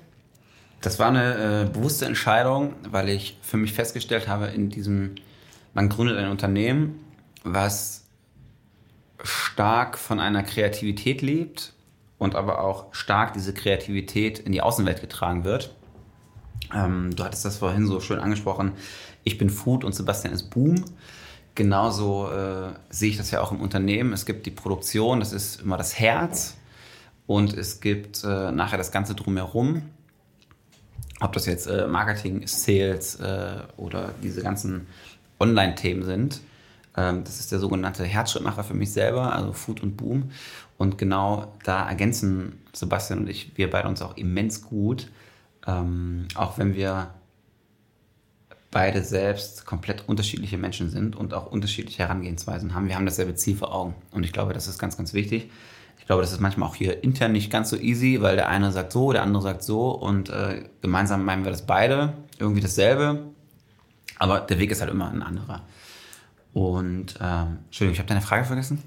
Das 0.81 0.99
war 0.99 1.07
eine 1.07 1.63
äh, 1.63 1.69
bewusste 1.69 2.05
Entscheidung, 2.05 2.75
weil 2.89 3.09
ich 3.09 3.39
für 3.41 3.57
mich 3.57 3.73
festgestellt 3.73 4.27
habe, 4.27 4.47
in 4.47 4.69
diesem, 4.69 5.15
man 5.73 5.89
gründet 5.89 6.17
ein 6.17 6.29
Unternehmen, 6.29 6.99
was 7.43 8.03
stark 9.23 9.97
von 9.97 10.19
einer 10.19 10.43
Kreativität 10.43 11.23
lebt 11.23 11.73
und 12.19 12.35
aber 12.35 12.61
auch 12.61 12.93
stark 12.93 13.33
diese 13.33 13.53
Kreativität 13.53 14.37
in 14.37 14.51
die 14.51 14.61
Außenwelt 14.61 15.01
getragen 15.01 15.43
wird. 15.43 15.73
Ähm, 16.73 17.15
du 17.15 17.23
hattest 17.23 17.45
das 17.45 17.57
vorhin 17.57 17.87
so 17.87 17.99
schön 17.99 18.19
angesprochen. 18.19 18.73
Ich 19.23 19.39
bin 19.39 19.49
Food 19.49 19.83
und 19.83 19.95
Sebastian 19.95 20.33
ist 20.33 20.51
Boom. 20.51 20.85
Genauso 21.55 22.29
äh, 22.29 22.73
sehe 22.89 23.09
ich 23.09 23.17
das 23.17 23.31
ja 23.31 23.41
auch 23.41 23.51
im 23.51 23.61
Unternehmen. 23.61 24.11
Es 24.11 24.25
gibt 24.25 24.45
die 24.45 24.51
Produktion, 24.51 25.19
das 25.19 25.31
ist 25.31 25.61
immer 25.61 25.77
das 25.77 25.97
Herz. 25.97 26.57
Und 27.27 27.53
es 27.53 27.79
gibt 27.79 28.23
äh, 28.23 28.51
nachher 28.51 28.77
das 28.77 28.91
Ganze 28.91 29.15
drumherum. 29.15 29.83
Ob 31.21 31.31
das 31.31 31.45
jetzt 31.45 31.67
äh, 31.67 31.87
Marketing, 31.87 32.45
Sales 32.45 33.15
äh, 33.15 33.59
oder 33.77 34.11
diese 34.21 34.43
ganzen 34.43 34.87
Online-Themen 35.39 36.03
sind. 36.03 36.41
Ähm, 36.97 37.23
das 37.23 37.39
ist 37.39 37.53
der 37.53 37.59
sogenannte 37.59 38.03
Herzschrittmacher 38.03 38.65
für 38.65 38.73
mich 38.73 38.91
selber, 38.91 39.33
also 39.33 39.53
Food 39.53 39.81
und 39.81 39.95
Boom. 39.95 40.31
Und 40.77 40.97
genau 40.97 41.53
da 41.63 41.87
ergänzen 41.87 42.61
Sebastian 42.73 43.19
und 43.19 43.29
ich, 43.29 43.57
wir 43.57 43.69
beide 43.69 43.87
uns 43.87 44.01
auch 44.01 44.17
immens 44.17 44.61
gut. 44.61 45.09
Ähm, 45.65 46.27
auch 46.35 46.57
wenn 46.57 46.75
wir 46.75 47.14
beide 48.75 49.05
selbst 49.05 49.65
komplett 49.65 50.03
unterschiedliche 50.05 50.57
Menschen 50.57 50.89
sind 50.89 51.15
und 51.15 51.33
auch 51.33 51.49
unterschiedliche 51.49 51.99
Herangehensweisen 51.99 52.75
haben. 52.75 52.89
Wir 52.89 52.95
haben 52.95 53.05
dasselbe 53.05 53.33
Ziel 53.33 53.55
vor 53.55 53.73
Augen. 53.73 53.95
Und 54.11 54.25
ich 54.25 54.33
glaube, 54.33 54.51
das 54.51 54.67
ist 54.67 54.77
ganz, 54.77 54.97
ganz 54.97 55.13
wichtig. 55.13 55.49
Ich 55.97 56.05
glaube, 56.05 56.21
das 56.21 56.33
ist 56.33 56.41
manchmal 56.41 56.67
auch 56.67 56.75
hier 56.75 57.01
intern 57.01 57.31
nicht 57.31 57.49
ganz 57.49 57.69
so 57.69 57.77
easy, 57.77 58.21
weil 58.21 58.35
der 58.35 58.49
eine 58.49 58.73
sagt 58.73 58.91
so, 58.91 59.13
der 59.13 59.23
andere 59.23 59.41
sagt 59.41 59.63
so 59.63 59.91
und 59.91 60.29
äh, 60.29 60.65
gemeinsam 60.81 61.23
meinen 61.23 61.45
wir 61.45 61.51
das 61.51 61.65
beide, 61.65 62.15
irgendwie 62.37 62.59
dasselbe. 62.59 63.27
Aber 64.19 64.41
der 64.41 64.59
Weg 64.59 64.71
ist 64.71 64.81
halt 64.81 64.91
immer 64.91 65.09
ein 65.09 65.23
anderer. 65.23 65.61
Und 66.51 67.15
ähm, 67.21 67.59
Entschuldigung, 67.67 67.93
ich 67.93 67.99
habe 67.99 68.09
deine 68.09 68.21
Frage 68.21 68.43
vergessen. 68.43 68.83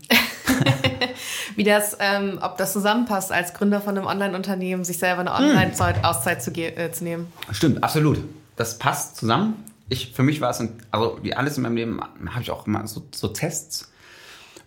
Wie 1.57 1.64
das, 1.64 1.96
ähm, 1.98 2.38
ob 2.42 2.59
das 2.59 2.74
zusammenpasst, 2.74 3.33
als 3.33 3.55
Gründer 3.55 3.81
von 3.81 3.96
einem 3.96 4.07
Online-Unternehmen, 4.07 4.85
sich 4.85 4.98
selber 4.98 5.20
eine 5.20 5.38
hm. 5.38 5.57
Online-Auszeit 5.57 6.42
zu, 6.42 6.53
äh, 6.53 6.92
zu 6.92 7.05
nehmen. 7.05 7.33
Stimmt, 7.53 7.83
absolut. 7.83 8.18
Das 8.57 8.79
passt 8.79 9.16
zusammen. 9.16 9.64
Ich, 9.88 10.12
für 10.12 10.22
mich 10.22 10.40
war 10.40 10.51
es, 10.51 10.61
ein, 10.61 10.74
also 10.90 11.18
wie 11.22 11.35
alles 11.35 11.57
in 11.57 11.62
meinem 11.62 11.77
Leben, 11.77 12.01
habe 12.01 12.42
ich 12.42 12.51
auch 12.51 12.66
immer 12.66 12.87
so, 12.87 13.07
so 13.14 13.29
Tests. 13.29 13.90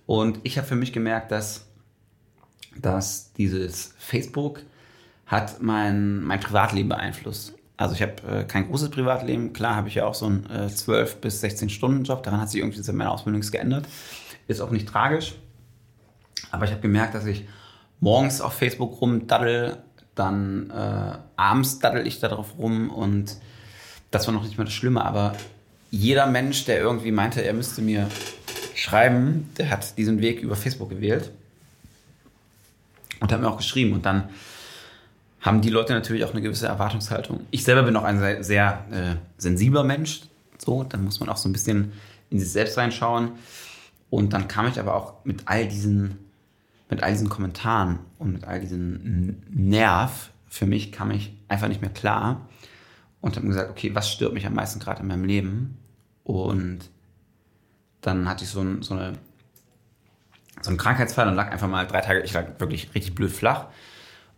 Und 0.05 0.39
ich 0.43 0.57
habe 0.57 0.67
für 0.67 0.75
mich 0.75 0.93
gemerkt, 0.93 1.31
dass, 1.31 1.67
dass 2.77 3.33
dieses 3.33 3.93
Facebook 3.97 4.61
hat 5.25 5.61
mein, 5.61 6.23
mein 6.23 6.39
Privatleben 6.39 6.89
beeinflusst. 6.89 7.53
Also 7.77 7.95
ich 7.95 8.01
habe 8.01 8.15
äh, 8.27 8.43
kein 8.43 8.67
großes 8.67 8.89
Privatleben. 8.89 9.53
Klar 9.53 9.75
habe 9.75 9.87
ich 9.87 9.95
ja 9.95 10.05
auch 10.05 10.13
so 10.13 10.25
einen 10.25 10.47
äh, 10.49 10.67
12 10.67 11.21
bis 11.21 11.41
16 11.41 11.69
Stunden 11.69 12.03
Job. 12.03 12.21
Daran 12.23 12.41
hat 12.41 12.49
sich 12.49 12.59
irgendwie 12.59 12.81
seit 12.81 12.95
meiner 12.95 13.11
Ausbildung 13.11 13.41
geändert. 13.41 13.85
Ist 14.47 14.61
auch 14.61 14.71
nicht 14.71 14.87
tragisch. 14.87 15.35
Aber 16.51 16.65
ich 16.65 16.71
habe 16.71 16.81
gemerkt, 16.81 17.15
dass 17.15 17.25
ich 17.25 17.47
morgens 17.99 18.41
auf 18.41 18.53
Facebook 18.53 18.99
rumdaddel, 19.01 19.77
dann 20.15 20.69
äh, 20.69 21.17
abends 21.37 21.79
daddel 21.79 22.05
ich 22.05 22.19
da 22.19 22.27
drauf 22.27 22.57
rum 22.57 22.89
und 22.89 23.37
das 24.11 24.27
war 24.27 24.33
noch 24.33 24.43
nicht 24.43 24.57
mal 24.57 24.65
das 24.65 24.73
Schlimme. 24.73 25.03
Aber 25.03 25.35
jeder 25.89 26.27
Mensch, 26.27 26.65
der 26.65 26.79
irgendwie 26.79 27.11
meinte, 27.11 27.43
er 27.43 27.53
müsste 27.53 27.81
mir 27.81 28.07
schreiben, 28.75 29.49
der 29.57 29.69
hat 29.69 29.97
diesen 29.97 30.21
Weg 30.21 30.41
über 30.41 30.55
Facebook 30.55 30.89
gewählt 30.89 31.31
und 33.19 33.31
hat 33.31 33.41
mir 33.41 33.49
auch 33.49 33.57
geschrieben. 33.57 33.93
Und 33.93 34.05
dann 34.05 34.29
haben 35.39 35.61
die 35.61 35.69
Leute 35.69 35.93
natürlich 35.93 36.23
auch 36.23 36.31
eine 36.31 36.41
gewisse 36.41 36.67
Erwartungshaltung. 36.67 37.47
Ich 37.51 37.63
selber 37.63 37.83
bin 37.83 37.95
auch 37.95 38.03
ein 38.03 38.19
sehr, 38.19 38.43
sehr 38.43 38.85
äh, 38.91 39.15
sensibler 39.37 39.83
Mensch, 39.83 40.21
so, 40.57 40.83
dann 40.83 41.03
muss 41.03 41.19
man 41.19 41.29
auch 41.29 41.37
so 41.37 41.49
ein 41.49 41.53
bisschen 41.53 41.93
in 42.29 42.39
sich 42.39 42.51
selbst 42.51 42.77
reinschauen. 42.77 43.31
Und 44.09 44.33
dann 44.33 44.47
kam 44.47 44.67
ich 44.67 44.79
aber 44.79 44.95
auch 44.95 45.25
mit 45.25 45.43
all 45.45 45.67
diesen, 45.67 46.17
mit 46.89 47.01
all 47.01 47.11
diesen 47.11 47.29
Kommentaren 47.29 47.99
und 48.19 48.33
mit 48.33 48.43
all 48.43 48.59
diesen 48.59 49.41
Nerv, 49.49 50.29
für 50.47 50.65
mich 50.65 50.91
kam 50.91 51.11
ich 51.11 51.33
einfach 51.47 51.69
nicht 51.69 51.81
mehr 51.81 51.89
klar 51.89 52.47
und 53.21 53.35
habe 53.35 53.45
mir 53.45 53.53
gesagt, 53.53 53.69
okay, 53.69 53.93
was 53.93 54.11
stört 54.11 54.33
mich 54.33 54.45
am 54.45 54.53
meisten 54.53 54.79
gerade 54.79 55.01
in 55.01 55.07
meinem 55.07 55.25
Leben? 55.25 55.77
Und 56.23 56.89
dann 58.01 58.27
hatte 58.27 58.43
ich 58.43 58.49
so, 58.49 58.61
ein, 58.61 58.81
so, 58.81 58.95
eine, 58.95 59.13
so 60.61 60.69
einen 60.69 60.77
Krankheitsfall 60.77 61.27
und 61.27 61.35
lag 61.35 61.51
einfach 61.51 61.67
mal 61.67 61.85
drei 61.85 62.01
Tage, 62.01 62.21
ich 62.21 62.33
lag 62.33 62.59
wirklich 62.59 62.93
richtig 62.95 63.15
blöd 63.15 63.31
flach 63.31 63.67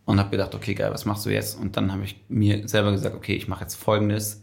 und 0.06 0.20
habe 0.20 0.30
gedacht, 0.30 0.54
okay, 0.54 0.74
geil, 0.74 0.92
was 0.92 1.06
machst 1.06 1.26
du 1.26 1.30
jetzt? 1.30 1.58
Und 1.58 1.78
dann 1.78 1.92
habe 1.92 2.04
ich 2.04 2.22
mir 2.28 2.68
selber 2.68 2.92
gesagt, 2.92 3.16
okay, 3.16 3.36
ich 3.36 3.48
mache 3.48 3.62
jetzt 3.62 3.76
Folgendes. 3.76 4.42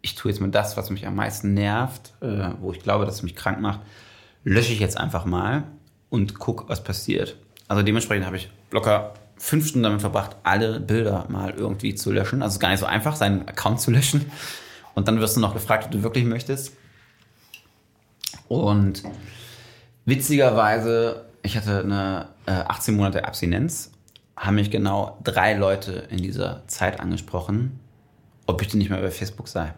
Ich 0.00 0.14
tue 0.14 0.30
jetzt 0.30 0.40
mal 0.40 0.50
das, 0.50 0.76
was 0.76 0.90
mich 0.90 1.06
am 1.06 1.14
meisten 1.14 1.54
nervt, 1.54 2.14
äh, 2.20 2.50
wo 2.60 2.72
ich 2.72 2.80
glaube, 2.80 3.04
dass 3.04 3.16
es 3.16 3.22
mich 3.22 3.36
krank 3.36 3.60
macht, 3.60 3.80
lösche 4.44 4.72
ich 4.72 4.80
jetzt 4.80 4.98
einfach 4.98 5.24
mal 5.24 5.64
und 6.10 6.38
guck, 6.38 6.68
was 6.68 6.84
passiert. 6.84 7.36
Also 7.68 7.82
dementsprechend 7.82 8.26
habe 8.26 8.36
ich 8.36 8.50
locker 8.70 9.14
fünf 9.36 9.66
Stunden 9.66 9.84
damit 9.84 10.00
verbracht, 10.00 10.36
alle 10.42 10.80
Bilder 10.80 11.26
mal 11.28 11.50
irgendwie 11.50 11.94
zu 11.94 12.12
löschen. 12.12 12.42
Also 12.42 12.58
gar 12.58 12.70
nicht 12.70 12.80
so 12.80 12.86
einfach, 12.86 13.16
seinen 13.16 13.48
Account 13.48 13.80
zu 13.80 13.90
löschen. 13.90 14.30
Und 14.94 15.08
dann 15.08 15.20
wirst 15.20 15.36
du 15.36 15.40
noch 15.40 15.54
gefragt, 15.54 15.86
ob 15.86 15.90
du 15.90 16.02
wirklich 16.02 16.24
möchtest. 16.24 16.72
Und 18.48 19.02
witzigerweise, 20.04 21.24
ich 21.42 21.56
hatte 21.56 21.80
eine 21.80 22.28
äh, 22.46 22.52
18 22.52 22.96
Monate 22.96 23.24
Abstinenz 23.24 23.90
haben 24.36 24.56
mich 24.56 24.70
genau 24.70 25.18
drei 25.22 25.54
Leute 25.54 26.08
in 26.10 26.18
dieser 26.18 26.66
Zeit 26.66 27.00
angesprochen, 27.00 27.78
ob 28.46 28.60
ich 28.62 28.68
denn 28.68 28.78
nicht 28.78 28.90
mehr 28.90 29.00
bei 29.00 29.10
Facebook 29.10 29.48
sei. 29.48 29.74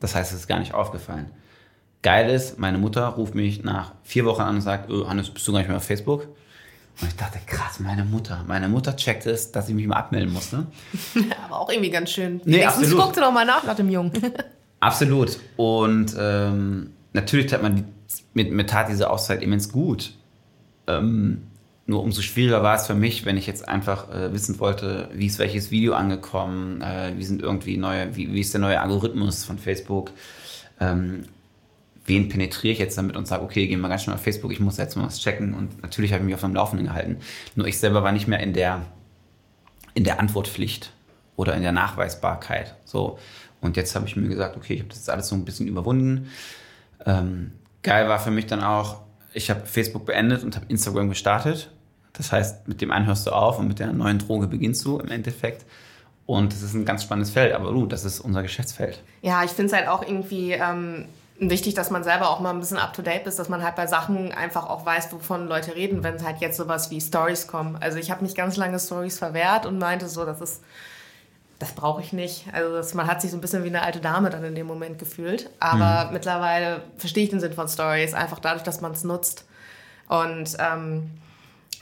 Das 0.00 0.14
heißt, 0.14 0.32
es 0.32 0.40
ist 0.40 0.46
gar 0.46 0.58
nicht 0.58 0.74
aufgefallen. 0.74 1.30
Geil 2.02 2.30
ist, 2.30 2.58
meine 2.58 2.78
Mutter 2.78 3.06
ruft 3.06 3.34
mich 3.34 3.64
nach 3.64 3.92
vier 4.02 4.24
Wochen 4.24 4.42
an 4.42 4.56
und 4.56 4.60
sagt, 4.60 4.90
Hannes, 4.90 5.30
bist 5.30 5.46
du 5.46 5.52
gar 5.52 5.58
nicht 5.58 5.68
mehr 5.68 5.78
auf 5.78 5.84
Facebook? 5.84 6.28
Und 7.00 7.08
ich 7.08 7.16
dachte, 7.16 7.38
krass, 7.46 7.78
meine 7.80 8.04
Mutter. 8.04 8.44
Meine 8.46 8.68
Mutter 8.68 8.96
checkt 8.96 9.26
es, 9.26 9.52
dass 9.52 9.68
ich 9.68 9.74
mich 9.74 9.86
mal 9.86 9.96
abmelden 9.96 10.32
musste. 10.32 10.66
Aber 11.44 11.60
auch 11.60 11.70
irgendwie 11.70 11.90
ganz 11.90 12.10
schön. 12.10 12.40
Nee, 12.44 12.58
Nächstens 12.58 12.84
absolut. 12.84 13.04
guckte 13.04 13.20
noch 13.20 13.32
mal 13.32 13.44
nach 13.44 13.64
nach 13.64 13.76
dem 13.76 13.90
Jungen. 13.90 14.12
absolut. 14.80 15.38
Und 15.56 16.14
ähm, 16.18 16.90
natürlich 17.12 17.46
tat 17.46 17.62
man 17.62 17.76
die, 17.76 17.84
mit, 18.32 18.50
mit 18.50 18.70
tat 18.70 18.88
diese 18.88 19.10
Auszeit 19.10 19.42
immens 19.42 19.70
gut. 19.70 20.14
Ähm, 20.86 21.42
nur 21.86 22.02
umso 22.02 22.20
schwieriger 22.22 22.62
war 22.62 22.76
es 22.76 22.86
für 22.86 22.94
mich, 22.94 23.24
wenn 23.26 23.36
ich 23.36 23.46
jetzt 23.46 23.68
einfach 23.68 24.10
äh, 24.10 24.32
wissen 24.32 24.58
wollte, 24.58 25.08
wie 25.12 25.26
ist 25.26 25.38
welches 25.38 25.70
Video 25.70 25.94
angekommen, 25.94 26.80
äh, 26.80 27.12
wie 27.16 27.24
sind 27.24 27.42
irgendwie 27.42 27.76
neue, 27.76 28.16
wie, 28.16 28.32
wie 28.32 28.40
ist 28.40 28.54
der 28.54 28.60
neue 28.60 28.80
Algorithmus 28.80 29.44
von 29.44 29.58
Facebook, 29.58 30.10
ähm, 30.80 31.24
wen 32.06 32.28
penetriere 32.28 32.72
ich 32.72 32.78
jetzt 32.78 32.96
damit 32.96 33.16
und 33.16 33.26
sage, 33.26 33.42
okay, 33.42 33.66
gehen 33.66 33.80
wir 33.80 33.88
ganz 33.88 34.04
schnell 34.04 34.14
auf 34.14 34.22
Facebook, 34.22 34.52
ich 34.52 34.60
muss 34.60 34.76
jetzt 34.76 34.96
mal 34.96 35.06
was 35.06 35.20
checken. 35.20 35.54
Und 35.54 35.82
natürlich 35.82 36.12
habe 36.12 36.22
ich 36.22 36.26
mich 36.26 36.34
auf 36.34 36.40
dem 36.40 36.54
Laufenden 36.54 36.86
gehalten. 36.86 37.18
Nur 37.54 37.66
ich 37.66 37.78
selber 37.78 38.02
war 38.02 38.12
nicht 38.12 38.28
mehr 38.28 38.40
in 38.40 38.52
der, 38.52 38.82
in 39.94 40.04
der 40.04 40.20
Antwortpflicht 40.20 40.92
oder 41.36 41.54
in 41.54 41.62
der 41.62 41.72
Nachweisbarkeit. 41.72 42.74
So. 42.84 43.18
Und 43.60 43.76
jetzt 43.76 43.94
habe 43.94 44.06
ich 44.06 44.16
mir 44.16 44.28
gesagt, 44.28 44.56
okay, 44.56 44.74
ich 44.74 44.80
habe 44.80 44.88
das 44.88 44.98
jetzt 44.98 45.10
alles 45.10 45.28
so 45.28 45.34
ein 45.34 45.44
bisschen 45.44 45.66
überwunden. 45.66 46.30
Ähm, 47.04 47.52
geil 47.82 48.08
war 48.08 48.18
für 48.18 48.30
mich 48.30 48.46
dann 48.46 48.62
auch, 48.62 49.00
ich 49.32 49.50
habe 49.50 49.66
Facebook 49.66 50.06
beendet 50.06 50.44
und 50.44 50.56
habe 50.56 50.66
Instagram 50.68 51.08
gestartet. 51.08 51.70
Das 52.12 52.32
heißt, 52.32 52.68
mit 52.68 52.80
dem 52.80 52.90
einen 52.90 53.06
hörst 53.06 53.26
du 53.26 53.32
auf 53.32 53.58
und 53.58 53.68
mit 53.68 53.78
der 53.78 53.92
neuen 53.92 54.18
Droge 54.18 54.46
beginnst 54.46 54.84
du 54.84 54.98
im 54.98 55.08
Endeffekt. 55.08 55.66
Und 56.24 56.52
das 56.52 56.62
ist 56.62 56.74
ein 56.74 56.84
ganz 56.84 57.04
spannendes 57.04 57.30
Feld, 57.30 57.54
aber 57.54 57.70
du, 57.70 57.86
das 57.86 58.04
ist 58.04 58.20
unser 58.20 58.42
Geschäftsfeld. 58.42 59.02
Ja, 59.22 59.44
ich 59.44 59.50
finde 59.50 59.66
es 59.66 59.72
halt 59.78 59.88
auch 59.88 60.02
irgendwie 60.02 60.52
ähm, 60.52 61.06
wichtig, 61.38 61.74
dass 61.74 61.90
man 61.90 62.04
selber 62.04 62.30
auch 62.30 62.40
mal 62.40 62.50
ein 62.50 62.60
bisschen 62.60 62.78
up 62.78 62.92
to 62.92 63.02
date 63.02 63.26
ist, 63.26 63.38
dass 63.38 63.48
man 63.48 63.62
halt 63.62 63.76
bei 63.76 63.86
Sachen 63.86 64.32
einfach 64.32 64.68
auch 64.68 64.86
weiß, 64.86 65.12
wovon 65.12 65.48
Leute 65.48 65.74
reden, 65.74 66.02
wenn 66.02 66.14
es 66.14 66.24
halt 66.24 66.38
jetzt 66.38 66.56
sowas 66.56 66.90
wie 66.90 67.00
Stories 67.00 67.46
kommen. 67.46 67.76
Also 67.80 67.98
ich 67.98 68.10
habe 68.10 68.22
mich 68.22 68.34
ganz 68.34 68.56
lange 68.56 68.78
Stories 68.78 69.18
verwehrt 69.18 69.66
und 69.66 69.78
meinte 69.78 70.08
so, 70.08 70.24
das 70.24 70.40
ist 70.40 70.62
das 71.58 71.72
brauche 71.72 72.02
ich 72.02 72.12
nicht. 72.12 72.44
Also 72.52 72.74
das, 72.74 72.94
man 72.94 73.06
hat 73.06 73.22
sich 73.22 73.30
so 73.30 73.36
ein 73.36 73.40
bisschen 73.40 73.64
wie 73.64 73.68
eine 73.68 73.82
alte 73.82 74.00
Dame 74.00 74.30
dann 74.30 74.44
in 74.44 74.54
dem 74.54 74.66
Moment 74.66 74.98
gefühlt. 74.98 75.50
Aber 75.58 76.06
mhm. 76.06 76.12
mittlerweile 76.12 76.82
verstehe 76.98 77.24
ich 77.24 77.30
den 77.30 77.40
Sinn 77.40 77.54
von 77.54 77.68
Stories, 77.68 78.14
einfach 78.14 78.40
dadurch, 78.40 78.62
dass 78.62 78.80
man 78.80 78.92
es 78.92 79.04
nutzt. 79.04 79.46
Und 80.08 80.56
ähm, 80.58 81.10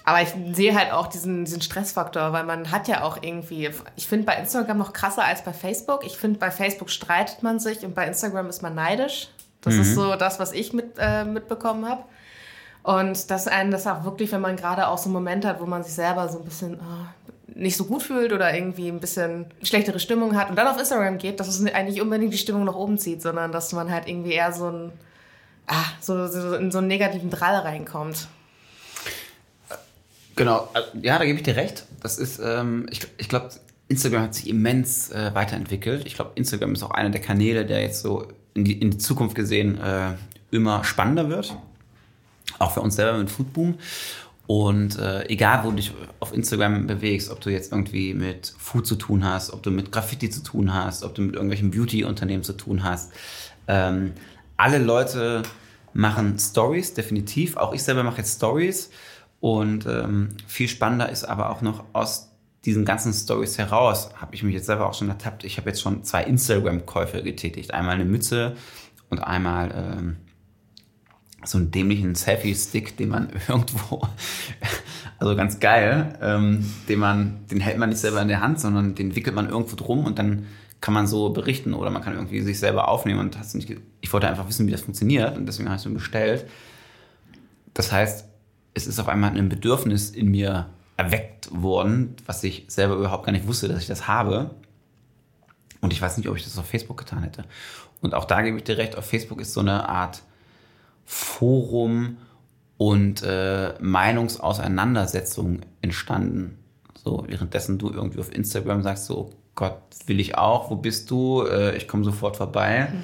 aber 0.06 0.20
ich 0.20 0.28
sehe 0.54 0.78
halt 0.78 0.92
auch 0.92 1.06
diesen, 1.06 1.46
diesen 1.46 1.62
Stressfaktor, 1.62 2.32
weil 2.32 2.44
man 2.44 2.70
hat 2.70 2.88
ja 2.88 3.02
auch 3.02 3.22
irgendwie, 3.22 3.70
ich 3.96 4.06
finde 4.06 4.26
bei 4.26 4.36
Instagram 4.36 4.76
noch 4.76 4.92
krasser 4.92 5.24
als 5.24 5.42
bei 5.42 5.54
Facebook. 5.54 6.04
Ich 6.04 6.18
finde, 6.18 6.38
bei 6.38 6.50
Facebook 6.50 6.90
streitet 6.90 7.42
man 7.42 7.58
sich 7.58 7.84
und 7.84 7.94
bei 7.94 8.06
Instagram 8.06 8.50
ist 8.50 8.60
man 8.60 8.74
neidisch. 8.74 9.28
Das 9.64 9.74
mhm. 9.74 9.80
ist 9.80 9.94
so 9.94 10.14
das, 10.16 10.38
was 10.38 10.52
ich 10.52 10.72
mit, 10.72 10.96
äh, 10.98 11.24
mitbekommen 11.24 11.88
habe. 11.88 12.04
Und 12.82 13.30
dass 13.30 13.48
einen 13.48 13.70
das 13.70 13.86
auch 13.86 14.04
wirklich, 14.04 14.30
wenn 14.32 14.42
man 14.42 14.56
gerade 14.56 14.88
auch 14.88 14.98
so 14.98 15.06
einen 15.06 15.14
Moment 15.14 15.44
hat, 15.46 15.60
wo 15.60 15.64
man 15.64 15.82
sich 15.82 15.94
selber 15.94 16.28
so 16.28 16.38
ein 16.38 16.44
bisschen, 16.44 16.74
oh, 16.74 17.06
nicht 17.54 17.76
so 17.76 17.84
gut 17.84 18.02
fühlt 18.02 18.32
oder 18.32 18.52
irgendwie 18.52 18.88
ein 18.88 19.00
bisschen 19.00 19.46
schlechtere 19.62 19.98
Stimmung 19.98 20.36
hat 20.36 20.50
und 20.50 20.56
dann 20.56 20.66
auf 20.66 20.78
Instagram 20.78 21.18
geht, 21.18 21.40
dass 21.40 21.48
es 21.48 21.64
eigentlich 21.72 22.02
unbedingt 22.02 22.32
die 22.32 22.38
Stimmung 22.38 22.64
nach 22.64 22.74
oben 22.74 22.98
zieht, 22.98 23.22
sondern 23.22 23.52
dass 23.52 23.72
man 23.72 23.90
halt 23.90 24.06
irgendwie 24.06 24.32
eher 24.32 24.52
so, 24.52 24.68
ein, 24.68 24.92
ah, 25.66 25.84
so, 26.00 26.26
so 26.26 26.54
in 26.56 26.70
so 26.70 26.78
einen 26.78 26.88
negativen 26.88 27.30
Drall 27.30 27.56
reinkommt. 27.56 28.28
Genau, 30.36 30.68
ja, 31.00 31.18
da 31.18 31.24
gebe 31.24 31.38
ich 31.38 31.44
dir 31.44 31.56
recht. 31.56 31.86
Das 32.02 32.18
ist, 32.18 32.40
ähm, 32.40 32.86
ich, 32.90 33.06
ich 33.18 33.28
glaube, 33.28 33.50
Instagram 33.88 34.22
hat 34.24 34.34
sich 34.34 34.48
immens 34.48 35.10
äh, 35.10 35.30
weiterentwickelt. 35.32 36.06
Ich 36.06 36.16
glaube, 36.16 36.32
Instagram 36.34 36.72
ist 36.74 36.82
auch 36.82 36.90
einer 36.90 37.10
der 37.10 37.20
Kanäle, 37.20 37.64
der 37.64 37.82
jetzt 37.82 38.02
so 38.02 38.26
in 38.54 38.64
die, 38.64 38.80
in 38.80 38.90
die 38.92 38.98
Zukunft 38.98 39.34
gesehen 39.34 39.78
äh, 39.80 40.14
immer 40.50 40.84
spannender 40.84 41.28
wird. 41.28 41.56
Auch 42.58 42.72
für 42.72 42.80
uns 42.80 42.96
selber 42.96 43.18
mit 43.18 43.30
Foodboom. 43.30 43.76
Und 44.46 44.98
äh, 44.98 45.26
egal, 45.28 45.64
wo 45.64 45.70
du 45.70 45.76
dich 45.76 45.92
auf 46.20 46.34
Instagram 46.34 46.86
bewegst, 46.86 47.30
ob 47.30 47.40
du 47.40 47.50
jetzt 47.50 47.72
irgendwie 47.72 48.12
mit 48.12 48.54
Food 48.58 48.86
zu 48.86 48.96
tun 48.96 49.24
hast, 49.24 49.52
ob 49.52 49.62
du 49.62 49.70
mit 49.70 49.90
Graffiti 49.90 50.28
zu 50.28 50.42
tun 50.42 50.74
hast, 50.74 51.02
ob 51.02 51.14
du 51.14 51.22
mit 51.22 51.34
irgendwelchen 51.34 51.70
Beauty-Unternehmen 51.70 52.42
zu 52.42 52.52
tun 52.52 52.84
hast, 52.84 53.12
ähm, 53.68 54.12
alle 54.56 54.78
Leute 54.78 55.42
machen 55.94 56.38
Stories, 56.38 56.92
definitiv. 56.92 57.56
Auch 57.56 57.72
ich 57.72 57.82
selber 57.82 58.02
mache 58.02 58.18
jetzt 58.18 58.36
Stories. 58.36 58.90
Und 59.40 59.86
ähm, 59.86 60.28
viel 60.46 60.68
spannender 60.68 61.08
ist 61.08 61.24
aber 61.24 61.50
auch 61.50 61.62
noch 61.62 61.84
aus 61.92 62.30
diesen 62.64 62.84
ganzen 62.84 63.12
Stories 63.12 63.58
heraus, 63.58 64.10
habe 64.16 64.34
ich 64.34 64.42
mich 64.42 64.54
jetzt 64.54 64.66
selber 64.66 64.88
auch 64.88 64.94
schon 64.94 65.08
ertappt. 65.08 65.44
Ich 65.44 65.58
habe 65.58 65.68
jetzt 65.68 65.82
schon 65.82 66.02
zwei 66.04 66.24
Instagram-Käufe 66.24 67.22
getätigt. 67.22 67.74
Einmal 67.74 67.94
eine 67.94 68.04
Mütze 68.04 68.56
und 69.10 69.18
einmal 69.18 69.70
ähm, 69.74 70.16
so 71.44 71.58
einen 71.58 71.70
dämlichen 71.70 72.14
Selfie-Stick, 72.14 72.96
den 72.96 73.10
man 73.10 73.28
irgendwo, 73.48 74.02
also 75.18 75.36
ganz 75.36 75.60
geil, 75.60 76.18
ähm, 76.22 76.64
den 76.88 76.98
man, 76.98 77.46
den 77.50 77.60
hält 77.60 77.78
man 77.78 77.90
nicht 77.90 77.98
selber 77.98 78.22
in 78.22 78.28
der 78.28 78.40
Hand, 78.40 78.60
sondern 78.60 78.94
den 78.94 79.14
wickelt 79.14 79.36
man 79.36 79.48
irgendwo 79.48 79.76
drum 79.76 80.06
und 80.06 80.18
dann 80.18 80.46
kann 80.80 80.94
man 80.94 81.06
so 81.06 81.30
berichten 81.30 81.72
oder 81.72 81.90
man 81.90 82.02
kann 82.02 82.14
irgendwie 82.14 82.42
sich 82.42 82.58
selber 82.58 82.88
aufnehmen 82.88 83.20
und 83.20 83.38
hast 83.38 83.54
nicht, 83.54 83.74
ich 84.00 84.12
wollte 84.12 84.28
einfach 84.28 84.48
wissen, 84.48 84.66
wie 84.66 84.70
das 84.70 84.82
funktioniert 84.82 85.36
und 85.36 85.46
deswegen 85.46 85.68
habe 85.68 85.76
ich 85.76 85.82
so 85.82 85.90
bestellt. 85.90 86.46
Das 87.72 87.90
heißt, 87.90 88.26
es 88.74 88.86
ist 88.86 88.98
auf 88.98 89.08
einmal 89.08 89.36
ein 89.36 89.48
Bedürfnis 89.48 90.10
in 90.10 90.30
mir 90.30 90.68
erweckt 90.96 91.33
worden, 91.52 92.16
was 92.26 92.42
ich 92.44 92.64
selber 92.68 92.94
überhaupt 92.94 93.26
gar 93.26 93.32
nicht 93.32 93.46
wusste, 93.46 93.68
dass 93.68 93.80
ich 93.80 93.86
das 93.86 94.08
habe. 94.08 94.50
Und 95.80 95.92
ich 95.92 96.00
weiß 96.00 96.16
nicht, 96.16 96.28
ob 96.28 96.36
ich 96.36 96.44
das 96.44 96.58
auf 96.58 96.66
Facebook 96.66 96.96
getan 96.96 97.22
hätte. 97.22 97.44
Und 98.00 98.14
auch 98.14 98.24
da 98.24 98.42
gebe 98.42 98.56
ich 98.56 98.64
dir 98.64 98.78
recht, 98.78 98.96
auf 98.96 99.06
Facebook 99.06 99.40
ist 99.40 99.52
so 99.52 99.60
eine 99.60 99.88
Art 99.88 100.22
Forum 101.04 102.16
und 102.76 103.22
äh, 103.22 103.74
Meinungsauseinandersetzung 103.80 105.60
entstanden. 105.80 106.58
So, 106.94 107.24
währenddessen 107.28 107.78
du 107.78 107.90
irgendwie 107.90 108.20
auf 108.20 108.34
Instagram 108.34 108.82
sagst, 108.82 109.06
so, 109.06 109.16
oh 109.18 109.30
Gott, 109.54 109.78
will 110.06 110.20
ich 110.20 110.36
auch, 110.36 110.70
wo 110.70 110.76
bist 110.76 111.10
du? 111.10 111.42
Äh, 111.46 111.76
ich 111.76 111.86
komme 111.86 112.04
sofort 112.04 112.36
vorbei. 112.36 112.88
Mhm. 112.92 113.02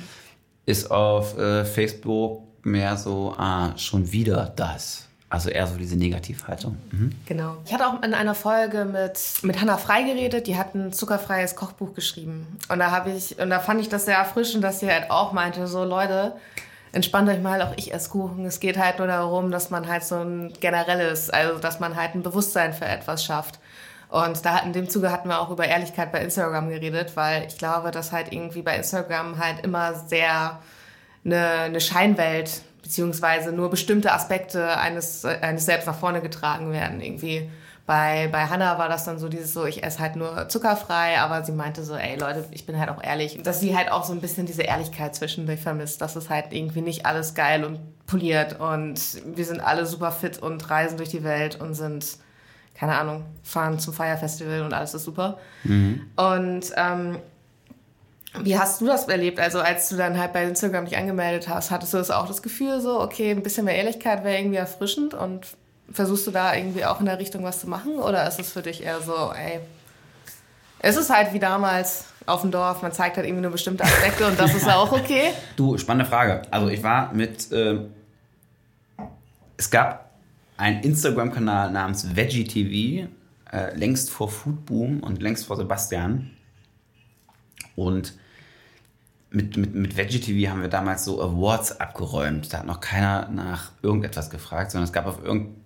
Ist 0.67 0.91
auf 0.91 1.37
äh, 1.39 1.65
Facebook 1.65 2.65
mehr 2.65 2.97
so, 2.97 3.35
ah, 3.37 3.77
schon 3.77 4.13
wieder 4.13 4.53
das. 4.57 5.10
Also 5.31 5.49
eher 5.49 5.69
so 5.69 5.77
diese 5.77 5.97
Negativhaltung. 5.97 6.77
Mhm. 6.91 7.13
Genau. 7.25 7.57
Ich 7.65 7.73
hatte 7.73 7.87
auch 7.87 8.03
in 8.03 8.15
einer 8.15 8.35
Folge 8.35 8.85
mit, 8.85 9.21
mit 9.43 9.61
Hannah 9.61 9.79
Frei 9.79 10.03
geredet, 10.03 10.49
die 10.49 10.59
hat 10.59 10.75
ein 10.75 10.93
zuckerfreies 10.93 11.55
Kochbuch 11.55 11.95
geschrieben. 11.95 12.59
Und 12.69 12.81
da 12.81 12.91
habe 12.91 13.13
ich, 13.13 13.39
und 13.39 13.49
da 13.49 13.61
fand 13.61 13.81
ich 13.81 13.89
das 13.89 14.07
sehr 14.07 14.17
erfrischend, 14.17 14.65
dass 14.65 14.81
sie 14.81 14.91
halt 14.91 15.09
auch 15.09 15.33
meinte, 15.33 15.69
so 15.69 15.85
Leute, 15.85 16.35
entspannt 16.91 17.29
euch 17.29 17.41
mal, 17.41 17.63
auch 17.63 17.75
ich 17.77 17.95
esse 17.95 18.11
Kuchen. 18.11 18.45
Es 18.45 18.59
geht 18.59 18.77
halt 18.77 18.99
nur 18.99 19.07
darum, 19.07 19.53
dass 19.53 19.71
man 19.71 19.87
halt 19.87 20.03
so 20.03 20.17
ein 20.17 20.53
generelles, 20.59 21.31
also 21.31 21.61
dass 21.61 21.79
man 21.79 21.95
halt 21.95 22.17
ein 22.17 22.25
Bewusstsein 22.25 22.73
für 22.73 22.87
etwas 22.87 23.25
schafft. 23.25 23.61
Und 24.09 24.45
da 24.45 24.59
in 24.59 24.73
dem 24.73 24.91
Zuge 24.91 25.13
hatten 25.13 25.29
wir 25.29 25.41
auch 25.41 25.51
über 25.51 25.65
Ehrlichkeit 25.65 26.11
bei 26.11 26.21
Instagram 26.23 26.71
geredet, 26.71 27.13
weil 27.15 27.47
ich 27.47 27.57
glaube, 27.57 27.93
dass 27.93 28.11
halt 28.11 28.33
irgendwie 28.33 28.63
bei 28.63 28.75
Instagram 28.75 29.39
halt 29.39 29.65
immer 29.65 29.95
sehr 29.95 30.59
eine, 31.25 31.47
eine 31.47 31.81
Scheinwelt 31.81 32.63
beziehungsweise 32.83 33.53
nur 33.53 33.71
bestimmte 33.71 34.13
Aspekte 34.13 34.77
eines, 34.79 35.25
eines 35.25 35.67
selbst 35.67 35.87
nach 35.87 35.99
vorne 35.99 36.21
getragen 36.21 36.73
werden. 36.73 37.01
Irgendwie 37.01 37.49
bei, 37.91 38.29
bei 38.31 38.47
Hannah 38.47 38.79
war 38.79 38.89
das 38.89 39.05
dann 39.05 39.19
so 39.19 39.29
dieses 39.29 39.53
so, 39.53 39.67
ich 39.67 39.83
esse 39.83 39.99
halt 39.99 40.15
nur 40.15 40.49
zuckerfrei, 40.49 41.19
aber 41.19 41.45
sie 41.45 41.51
meinte 41.51 41.83
so, 41.83 41.97
ey 41.97 42.17
Leute, 42.17 42.45
ich 42.53 42.65
bin 42.65 42.79
halt 42.79 42.89
auch 42.89 43.03
ehrlich. 43.03 43.41
Dass 43.43 43.59
sie 43.59 43.77
halt 43.77 43.91
auch 43.91 44.05
so 44.05 44.13
ein 44.13 44.21
bisschen 44.21 44.47
diese 44.47 44.63
Ehrlichkeit 44.63 45.15
zwischendurch 45.17 45.61
vermisst, 45.61 46.01
dass 46.01 46.15
es 46.15 46.31
halt 46.31 46.53
irgendwie 46.53 46.83
nicht 46.83 47.05
alles 47.05 47.35
geil 47.35 47.65
und 47.65 47.81
poliert 48.07 48.61
und 48.61 49.01
wir 49.37 49.45
sind 49.45 49.61
alle 49.61 49.87
super 49.87 50.13
fit 50.13 50.39
und 50.39 50.71
reisen 50.71 50.99
durch 50.99 51.09
die 51.09 51.25
Welt 51.25 51.61
und 51.61 51.75
sind, 51.75 52.07
keine 52.75 52.97
Ahnung, 52.97 53.25
fahren 53.43 53.81
zum 53.81 53.93
Feierfestival 53.93 54.63
und 54.63 54.73
alles 54.73 54.95
ist 54.95 55.05
super. 55.05 55.39
Mhm. 55.65 56.03
Und 56.15 56.73
ähm, 56.77 57.19
wie 58.39 58.59
hast 58.59 58.81
du 58.81 58.87
das 58.87 59.09
erlebt? 59.09 59.41
Also 59.41 59.61
als 59.61 59.89
du 59.89 59.97
dann 59.97 60.19
halt 60.19 60.33
bei 60.33 60.45
Instagram 60.45 60.85
dich 60.85 60.97
angemeldet 60.97 61.49
hast, 61.49 61.71
hattest 61.71 61.93
du 61.93 61.99
das 61.99 62.11
auch 62.11 62.29
das 62.29 62.43
Gefühl 62.43 62.81
so, 62.81 63.01
okay, 63.01 63.33
ein 63.33 63.43
bisschen 63.43 63.65
mehr 63.65 63.77
Ehrlichkeit 63.77 64.25
wäre 64.25 64.39
irgendwie 64.39 64.57
erfrischend 64.57 65.15
und 65.15 65.47
versuchst 65.93 66.27
du 66.27 66.31
da 66.31 66.55
irgendwie 66.55 66.85
auch 66.85 67.01
in 67.01 67.07
der 67.07 67.19
Richtung 67.19 67.43
was 67.43 67.61
zu 67.61 67.69
machen? 67.69 67.99
Oder 67.99 68.27
ist 68.29 68.39
es 68.39 68.53
für 68.53 68.63
dich 68.63 68.85
eher 68.85 69.01
so, 69.01 69.33
ey, 69.33 69.61
es 70.79 70.97
ist 70.97 71.11
halt 71.11 71.33
wie 71.33 71.41
damals 71.41 72.05
auf 72.27 72.43
dem 72.43 72.53
Dorf, 72.53 72.83
man 72.83 72.93
zeigt 72.93 73.17
halt 73.17 73.27
irgendwie 73.27 73.43
nur 73.43 73.51
bestimmte 73.51 73.83
Aspekte 73.85 74.27
und 74.27 74.39
das 74.39 74.55
ist 74.55 74.67
ja 74.67 74.77
auch 74.77 74.93
okay? 74.93 75.33
Du, 75.57 75.77
spannende 75.77 76.09
Frage. 76.09 76.43
Also 76.51 76.69
ich 76.69 76.83
war 76.83 77.13
mit, 77.13 77.51
äh, 77.51 77.81
es 79.57 79.71
gab 79.71 80.11
einen 80.57 80.83
Instagram-Kanal 80.83 81.73
namens 81.73 82.15
Veggie 82.15 82.45
TV, 82.45 83.09
äh, 83.53 83.77
längst 83.77 84.11
vor 84.11 84.31
Foodboom 84.31 85.01
und 85.01 85.21
längst 85.21 85.47
vor 85.47 85.57
Sebastian. 85.57 86.31
Und 87.75 88.15
mit, 89.31 89.57
mit, 89.57 89.75
mit 89.75 89.97
Veggie 89.97 90.21
TV 90.21 90.51
haben 90.51 90.61
wir 90.61 90.69
damals 90.69 91.05
so 91.05 91.23
Awards 91.23 91.81
abgeräumt. 91.81 92.53
Da 92.53 92.59
hat 92.59 92.67
noch 92.67 92.81
keiner 92.81 93.29
nach 93.29 93.73
irgendetwas 93.83 94.31
gefragt, 94.31 94.73
sondern 94.73 94.87
es 94.87 94.93
gab 94.93 95.07
auf 95.07 95.23
irgendein 95.23 95.61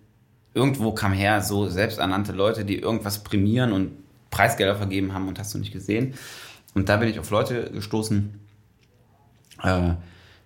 irgendwo 0.54 0.92
kam 0.92 1.12
her 1.12 1.42
so 1.42 1.68
selbsternannte 1.68 2.32
Leute, 2.32 2.64
die 2.64 2.78
irgendwas 2.78 3.24
prämieren 3.24 3.72
und 3.72 3.92
Preisgelder 4.30 4.76
vergeben 4.76 5.12
haben 5.12 5.28
und 5.28 5.38
hast 5.38 5.52
du 5.52 5.58
nicht 5.58 5.72
gesehen. 5.72 6.14
Und 6.74 6.88
da 6.88 6.96
bin 6.96 7.08
ich 7.08 7.18
auf 7.18 7.30
Leute 7.30 7.70
gestoßen, 7.70 8.40
äh, 9.62 9.90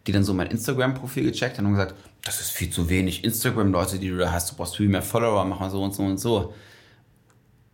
die 0.07 0.13
dann 0.13 0.25
so 0.25 0.35
mein 0.35 0.49
Instagram-Profil 0.49 1.25
gecheckt 1.25 1.59
haben 1.59 1.67
und 1.67 1.73
gesagt, 1.73 1.95
das 2.25 2.41
ist 2.41 2.51
viel 2.51 2.71
zu 2.71 2.89
wenig 2.89 3.25
Instagram-Leute, 3.25 3.99
die 3.99 4.09
du 4.09 4.17
da 4.17 4.33
hast, 4.33 4.51
du 4.51 4.57
brauchst 4.57 4.77
viel 4.77 4.89
mehr 4.89 5.03
Follower, 5.03 5.45
mach 5.45 5.61
mal 5.61 5.71
so 5.71 5.83
und 5.83 5.95
so 5.95 6.03
und 6.03 6.19
so. 6.19 6.55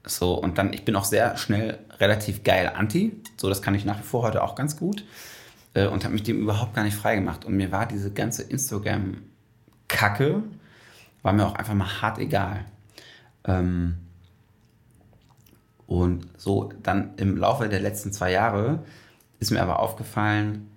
So, 0.07 0.35
und 0.35 0.59
dann, 0.59 0.73
ich 0.73 0.85
bin 0.85 0.97
auch 0.97 1.05
sehr 1.05 1.37
schnell 1.39 1.79
relativ 1.99 2.45
geil 2.45 2.71
anti. 2.75 3.13
So, 3.37 3.49
das 3.49 3.63
kann 3.63 3.75
ich 3.75 3.85
nach 3.85 3.99
wie 3.99 4.03
vor 4.03 4.23
heute 4.23 4.43
auch 4.43 4.55
ganz 4.55 4.77
gut. 4.77 5.05
Äh, 5.75 5.89
und 5.89 6.05
habe 6.05 6.15
mich 6.15 6.23
dem 6.23 6.41
überhaupt 6.41 6.75
gar 6.75 6.85
nicht 6.85 6.97
freigemacht. 6.97 7.45
Und 7.45 7.57
mir 7.57 7.71
war 7.73 7.87
diese 7.87 8.13
ganze 8.13 8.43
Instagram-Kacke, 8.45 10.43
war 11.23 11.33
mir 11.33 11.47
auch 11.47 11.55
einfach 11.55 11.75
mal 11.75 12.01
hart 12.01 12.19
egal. 12.19 12.65
Ähm, 13.45 13.97
und 15.87 16.27
so 16.39 16.73
dann 16.83 17.15
im 17.17 17.37
Laufe 17.37 17.69
der 17.69 17.81
letzten 17.81 18.13
zwei 18.13 18.33
Jahre 18.33 18.85
ist 19.39 19.51
mir 19.51 19.61
aber 19.61 19.81
aufgefallen, 19.81 20.71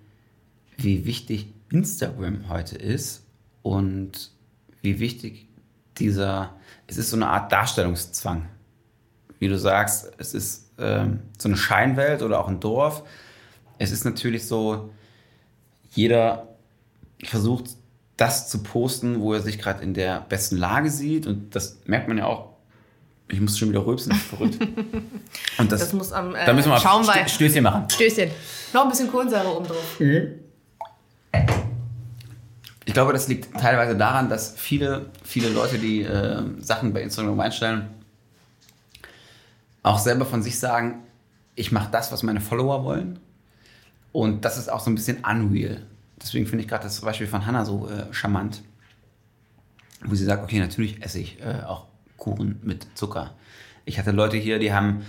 wie 0.76 1.06
wichtig 1.06 1.52
Instagram 1.72 2.48
heute 2.48 2.76
ist 2.76 3.24
und 3.62 4.32
wie 4.82 5.00
wichtig 5.00 5.48
dieser, 5.96 6.54
es 6.86 6.98
ist 6.98 7.10
so 7.10 7.16
eine 7.16 7.28
Art 7.28 7.50
Darstellungszwang. 7.50 8.46
Wie 9.38 9.48
du 9.48 9.58
sagst, 9.58 10.12
es 10.18 10.34
ist 10.34 10.72
ähm, 10.78 11.20
so 11.38 11.48
eine 11.48 11.56
Scheinwelt 11.56 12.22
oder 12.22 12.40
auch 12.40 12.48
ein 12.48 12.60
Dorf. 12.60 13.02
Es 13.78 13.90
ist 13.92 14.04
natürlich 14.04 14.46
so, 14.46 14.90
jeder 15.94 16.48
versucht 17.24 17.70
das 18.16 18.48
zu 18.48 18.62
posten, 18.62 19.20
wo 19.20 19.32
er 19.34 19.40
sich 19.40 19.58
gerade 19.58 19.82
in 19.82 19.94
der 19.94 20.20
besten 20.28 20.56
Lage 20.56 20.90
sieht. 20.90 21.26
Und 21.26 21.54
das 21.54 21.78
merkt 21.86 22.08
man 22.08 22.18
ja 22.18 22.26
auch. 22.26 22.48
Ich 23.30 23.40
muss 23.40 23.58
schon 23.58 23.68
wieder 23.68 23.84
rülpsen, 23.84 24.10
das 24.10 24.18
ist 24.20 24.26
verrückt. 24.28 24.58
Und 25.58 25.70
das, 25.70 25.80
Das 25.80 25.92
muss 25.92 26.12
am 26.12 26.34
äh, 26.34 26.46
da 26.46 26.52
müssen 26.54 26.68
wir 26.68 26.74
mal 26.74 26.80
Schaumwein. 26.80 27.26
Stö- 27.26 27.28
Stößchen 27.28 27.62
machen. 27.62 27.88
Stößchen. 27.90 28.30
Noch 28.72 28.84
ein 28.84 28.88
bisschen 28.88 29.10
Kohlensäure 29.10 29.54
oben 29.54 29.66
drauf. 29.66 30.00
Ich 32.84 32.94
glaube, 32.94 33.12
das 33.12 33.28
liegt 33.28 33.52
teilweise 33.60 33.96
daran, 33.96 34.28
dass 34.30 34.54
viele, 34.56 35.10
viele 35.22 35.50
Leute, 35.50 35.78
die 35.78 36.02
äh, 36.02 36.42
Sachen 36.58 36.92
bei 36.94 37.02
Instagram 37.02 37.38
einstellen, 37.38 37.88
auch 39.82 39.98
selber 39.98 40.24
von 40.24 40.42
sich 40.42 40.58
sagen, 40.58 41.02
ich 41.54 41.70
mache 41.70 41.90
das, 41.92 42.10
was 42.12 42.22
meine 42.22 42.40
Follower 42.40 42.82
wollen. 42.84 43.18
Und 44.12 44.44
das 44.44 44.58
ist 44.58 44.70
auch 44.70 44.80
so 44.80 44.90
ein 44.90 44.94
bisschen 44.94 45.24
unreal. 45.24 45.86
Deswegen 46.20 46.46
finde 46.46 46.64
ich 46.64 46.68
gerade 46.68 46.84
das 46.84 47.00
Beispiel 47.00 47.26
von 47.26 47.46
Hannah 47.46 47.64
so 47.64 47.88
äh, 47.88 48.12
charmant, 48.12 48.62
wo 50.04 50.14
sie 50.14 50.24
sagt, 50.24 50.42
okay, 50.42 50.58
natürlich 50.58 51.02
esse 51.02 51.20
ich 51.20 51.40
äh, 51.40 51.62
auch 51.64 51.86
Kuchen 52.16 52.60
mit 52.62 52.86
Zucker. 52.94 53.34
Ich 53.84 53.98
hatte 53.98 54.10
Leute 54.10 54.36
hier, 54.36 54.58
die 54.58 54.72
haben 54.72 55.02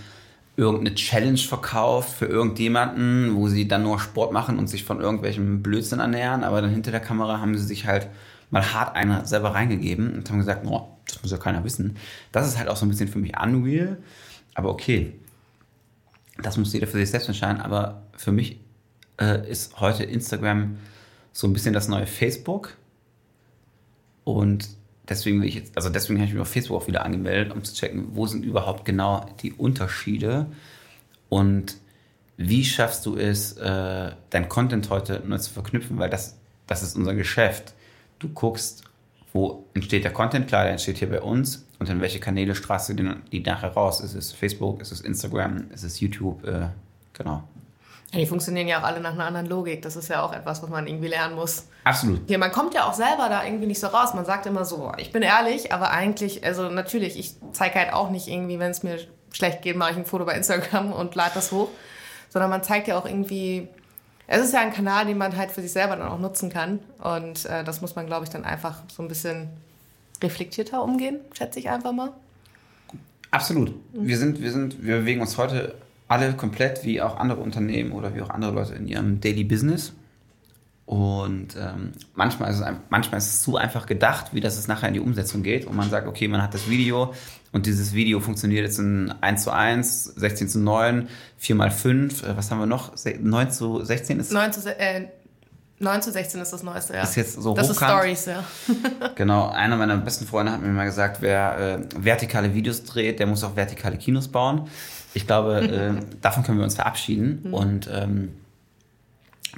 irgendeine 0.55 0.93
Challenge 0.95 1.37
verkauft 1.37 2.17
für 2.17 2.25
irgendjemanden, 2.25 3.35
wo 3.35 3.47
sie 3.47 3.67
dann 3.67 3.83
nur 3.83 3.99
Sport 3.99 4.33
machen 4.33 4.59
und 4.59 4.67
sich 4.67 4.83
von 4.83 4.99
irgendwelchem 4.99 5.63
Blödsinn 5.63 5.99
ernähren, 5.99 6.43
aber 6.43 6.61
dann 6.61 6.69
hinter 6.69 6.91
der 6.91 6.99
Kamera 6.99 7.39
haben 7.39 7.57
sie 7.57 7.65
sich 7.65 7.87
halt 7.87 8.07
mal 8.51 8.73
hart 8.73 8.95
einer 8.95 9.25
selber 9.25 9.53
reingegeben 9.55 10.15
und 10.15 10.29
haben 10.29 10.39
gesagt, 10.39 10.65
oh, 10.67 10.87
das 11.07 11.21
muss 11.21 11.31
ja 11.31 11.37
keiner 11.37 11.63
wissen. 11.63 11.95
Das 12.31 12.47
ist 12.47 12.57
halt 12.57 12.67
auch 12.67 12.75
so 12.75 12.85
ein 12.85 12.89
bisschen 12.89 13.07
für 13.07 13.19
mich 13.19 13.39
unreal, 13.39 13.97
aber 14.53 14.69
okay, 14.69 15.13
das 16.41 16.57
muss 16.57 16.73
jeder 16.73 16.87
für 16.87 16.97
sich 16.97 17.09
selbst 17.09 17.27
entscheiden, 17.27 17.61
aber 17.61 18.03
für 18.17 18.31
mich 18.31 18.59
äh, 19.19 19.49
ist 19.49 19.79
heute 19.79 20.03
Instagram 20.03 20.77
so 21.31 21.47
ein 21.47 21.53
bisschen 21.53 21.73
das 21.73 21.87
neue 21.87 22.07
Facebook. 22.07 22.75
Und 24.23 24.69
deswegen 25.07 25.41
will 25.41 25.47
ich 25.47 25.55
jetzt, 25.55 25.75
also 25.75 25.89
deswegen 25.89 26.19
habe 26.19 26.27
ich 26.27 26.33
mich 26.33 26.41
auf 26.41 26.49
Facebook 26.49 26.81
auch 26.81 26.87
wieder 26.87 27.05
angemeldet, 27.05 27.53
um 27.53 27.63
zu 27.63 27.73
checken, 27.73 28.09
wo 28.15 28.27
sind 28.27 28.45
überhaupt 28.45 28.85
genau 28.85 29.25
die 29.41 29.53
Unterschiede 29.53 30.47
und 31.29 31.77
wie 32.37 32.63
schaffst 32.63 33.05
du 33.05 33.17
es, 33.17 33.53
äh, 33.57 34.11
dein 34.29 34.47
Content 34.47 34.89
heute 34.89 35.21
neu 35.25 35.37
zu 35.37 35.51
verknüpfen, 35.51 35.97
weil 35.99 36.09
das, 36.09 36.37
das 36.67 36.83
ist 36.83 36.95
unser 36.95 37.13
Geschäft. 37.13 37.73
Du 38.19 38.29
guckst, 38.29 38.83
wo 39.33 39.65
entsteht 39.73 40.05
der 40.05 40.13
Content, 40.13 40.47
klar, 40.47 40.63
der 40.63 40.71
entsteht 40.71 40.99
hier 40.99 41.09
bei 41.09 41.21
uns. 41.21 41.65
Und 41.79 41.89
in 41.89 42.01
welche 42.01 42.19
Kanäle 42.19 42.55
strahlst 42.55 42.89
du 42.89 42.93
den, 42.93 43.21
die 43.31 43.41
nachher 43.41 43.69
raus? 43.69 43.99
Ist 43.99 44.15
es 44.15 44.31
Facebook, 44.31 44.81
ist 44.81 44.91
es 44.91 45.01
Instagram, 45.01 45.69
ist 45.71 45.83
es 45.83 45.99
YouTube, 45.99 46.45
äh, 46.45 46.69
genau. 47.13 47.43
Die 48.13 48.25
funktionieren 48.25 48.67
ja 48.67 48.79
auch 48.79 48.83
alle 48.83 49.01
nach 49.01 49.13
einer 49.13 49.25
anderen 49.25 49.45
Logik. 49.45 49.83
Das 49.83 49.95
ist 49.95 50.07
ja 50.07 50.23
auch 50.23 50.33
etwas, 50.33 50.63
was 50.63 50.69
man 50.69 50.87
irgendwie 50.87 51.09
lernen 51.09 51.35
muss. 51.35 51.67
Absolut. 51.83 52.21
Hier, 52.27 52.39
man 52.39 52.51
kommt 52.51 52.73
ja 52.73 52.85
auch 52.85 52.93
selber 52.93 53.29
da 53.29 53.43
irgendwie 53.43 53.67
nicht 53.67 53.79
so 53.79 53.87
raus. 53.87 54.15
Man 54.15 54.25
sagt 54.25 54.47
immer 54.47 54.65
so, 54.65 54.91
ich 54.97 55.11
bin 55.11 55.21
ehrlich, 55.21 55.71
aber 55.71 55.91
eigentlich, 55.91 56.43
also 56.43 56.69
natürlich, 56.69 57.19
ich 57.19 57.35
zeige 57.51 57.75
halt 57.75 57.93
auch 57.93 58.09
nicht 58.09 58.27
irgendwie, 58.27 58.57
wenn 58.57 58.71
es 58.71 58.81
mir 58.81 58.97
schlecht 59.31 59.61
geht, 59.61 59.75
mache 59.75 59.91
ich 59.91 59.97
ein 59.97 60.05
Foto 60.05 60.25
bei 60.25 60.33
Instagram 60.33 60.91
und 60.93 61.13
lade 61.13 61.31
das 61.35 61.51
hoch. 61.51 61.69
Sondern 62.29 62.49
man 62.49 62.63
zeigt 62.63 62.87
ja 62.87 62.97
auch 62.97 63.05
irgendwie, 63.05 63.67
es 64.25 64.41
ist 64.41 64.53
ja 64.53 64.61
ein 64.61 64.73
Kanal, 64.73 65.05
den 65.05 65.17
man 65.17 65.37
halt 65.37 65.51
für 65.51 65.61
sich 65.61 65.71
selber 65.71 65.95
dann 65.95 66.07
auch 66.07 66.19
nutzen 66.19 66.49
kann. 66.49 66.79
Und 67.03 67.45
äh, 67.45 67.63
das 67.63 67.81
muss 67.81 67.95
man, 67.95 68.07
glaube 68.07 68.25
ich, 68.25 68.31
dann 68.31 68.43
einfach 68.43 68.81
so 68.91 69.03
ein 69.03 69.07
bisschen 69.07 69.49
reflektierter 70.23 70.83
umgehen, 70.83 71.19
schätze 71.33 71.59
ich 71.59 71.69
einfach 71.69 71.91
mal. 71.91 72.11
Absolut. 73.31 73.73
Wir 73.93 74.17
sind, 74.17 74.41
wir 74.41 74.51
sind, 74.51 74.83
wir 74.83 74.97
bewegen 74.97 75.21
uns 75.21 75.37
heute 75.37 75.75
alle 76.09 76.33
komplett 76.33 76.83
wie 76.83 77.01
auch 77.01 77.15
andere 77.17 77.39
Unternehmen 77.39 77.93
oder 77.93 78.13
wie 78.13 78.21
auch 78.21 78.29
andere 78.29 78.51
Leute 78.51 78.73
in 78.75 78.87
ihrem 78.87 79.21
Daily 79.21 79.45
Business. 79.45 79.93
Und 80.85 81.55
ähm, 81.55 81.91
manchmal, 82.15 82.49
ist 82.49 82.59
es, 82.61 82.65
manchmal 82.89 83.19
ist 83.19 83.27
es 83.27 83.41
zu 83.43 83.57
einfach 83.57 83.85
gedacht, 83.85 84.33
wie 84.33 84.41
das 84.41 84.57
es 84.57 84.67
nachher 84.67 84.87
in 84.87 84.95
die 84.95 84.99
Umsetzung 84.99 85.43
geht. 85.43 85.65
Und 85.65 85.75
man 85.75 85.87
sagt, 85.87 86.07
okay, 86.07 86.27
man 86.27 86.41
hat 86.41 86.55
das 86.55 86.67
Video 86.67 87.13
und 87.51 87.67
dieses 87.67 87.93
Video 87.93 88.19
funktioniert 88.19 88.65
jetzt 88.65 88.79
in 88.79 89.13
1 89.21 89.43
zu 89.43 89.51
1, 89.51 90.05
16 90.15 90.49
zu 90.49 90.59
9, 90.59 91.07
4 91.37 91.55
mal 91.55 91.69
5, 91.69 92.23
äh, 92.23 92.35
was 92.35 92.49
haben 92.49 92.57
wir 92.59 92.65
noch? 92.65 92.97
Se- 92.97 93.17
9 93.21 93.51
zu 93.51 93.83
16 93.85 94.19
ist 94.19 94.31
9 94.31 94.51
zu, 94.51 94.67
äh, 94.79 95.09
9 95.77 96.01
zu 96.01 96.11
16 96.11 96.41
ist 96.41 96.53
das 96.53 96.63
Neueste, 96.63 96.95
ja. 96.95 97.03
Ist 97.03 97.15
jetzt 97.15 97.33
so 97.39 97.53
Das 97.53 97.69
hochkant. 97.69 98.03
ist 98.13 98.23
Stories, 98.23 98.25
ja. 98.25 98.43
Genau, 99.15 99.47
einer 99.49 99.77
meiner 99.77 99.95
besten 99.97 100.25
Freunde 100.25 100.51
hat 100.53 100.61
mir 100.61 100.69
mal 100.69 100.85
gesagt, 100.85 101.21
wer 101.21 101.79
äh, 101.79 102.03
vertikale 102.03 102.55
Videos 102.55 102.83
dreht, 102.83 103.19
der 103.19 103.27
muss 103.27 103.43
auch 103.43 103.55
vertikale 103.55 103.97
Kinos 103.97 104.27
bauen. 104.27 104.67
Ich 105.13 105.27
glaube, 105.27 105.59
äh, 106.01 106.17
davon 106.21 106.43
können 106.43 106.57
wir 106.57 106.65
uns 106.65 106.75
verabschieden. 106.75 107.51
Und 107.51 107.89
ähm, 107.91 108.33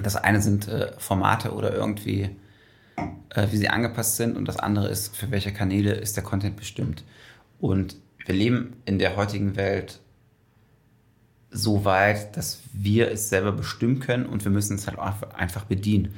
das 0.02 0.16
eine 0.16 0.40
sind 0.40 0.68
äh, 0.68 0.92
Formate 0.98 1.52
oder 1.52 1.74
irgendwie, 1.74 2.30
äh, 3.30 3.48
wie 3.50 3.56
sie 3.56 3.68
angepasst 3.68 4.16
sind. 4.16 4.36
Und 4.36 4.46
das 4.46 4.56
andere 4.56 4.88
ist, 4.88 5.16
für 5.16 5.30
welche 5.30 5.52
Kanäle 5.52 5.92
ist 5.92 6.16
der 6.16 6.24
Content 6.24 6.56
bestimmt. 6.56 7.04
Und 7.60 7.96
wir 8.24 8.34
leben 8.34 8.76
in 8.84 8.98
der 8.98 9.16
heutigen 9.16 9.56
Welt 9.56 10.00
so 11.50 11.84
weit, 11.84 12.36
dass 12.36 12.60
wir 12.72 13.10
es 13.10 13.28
selber 13.28 13.52
bestimmen 13.52 14.00
können 14.00 14.24
und 14.24 14.44
wir 14.44 14.50
müssen 14.50 14.76
es 14.76 14.86
halt 14.86 14.98
einfach 14.98 15.64
bedienen. 15.64 16.14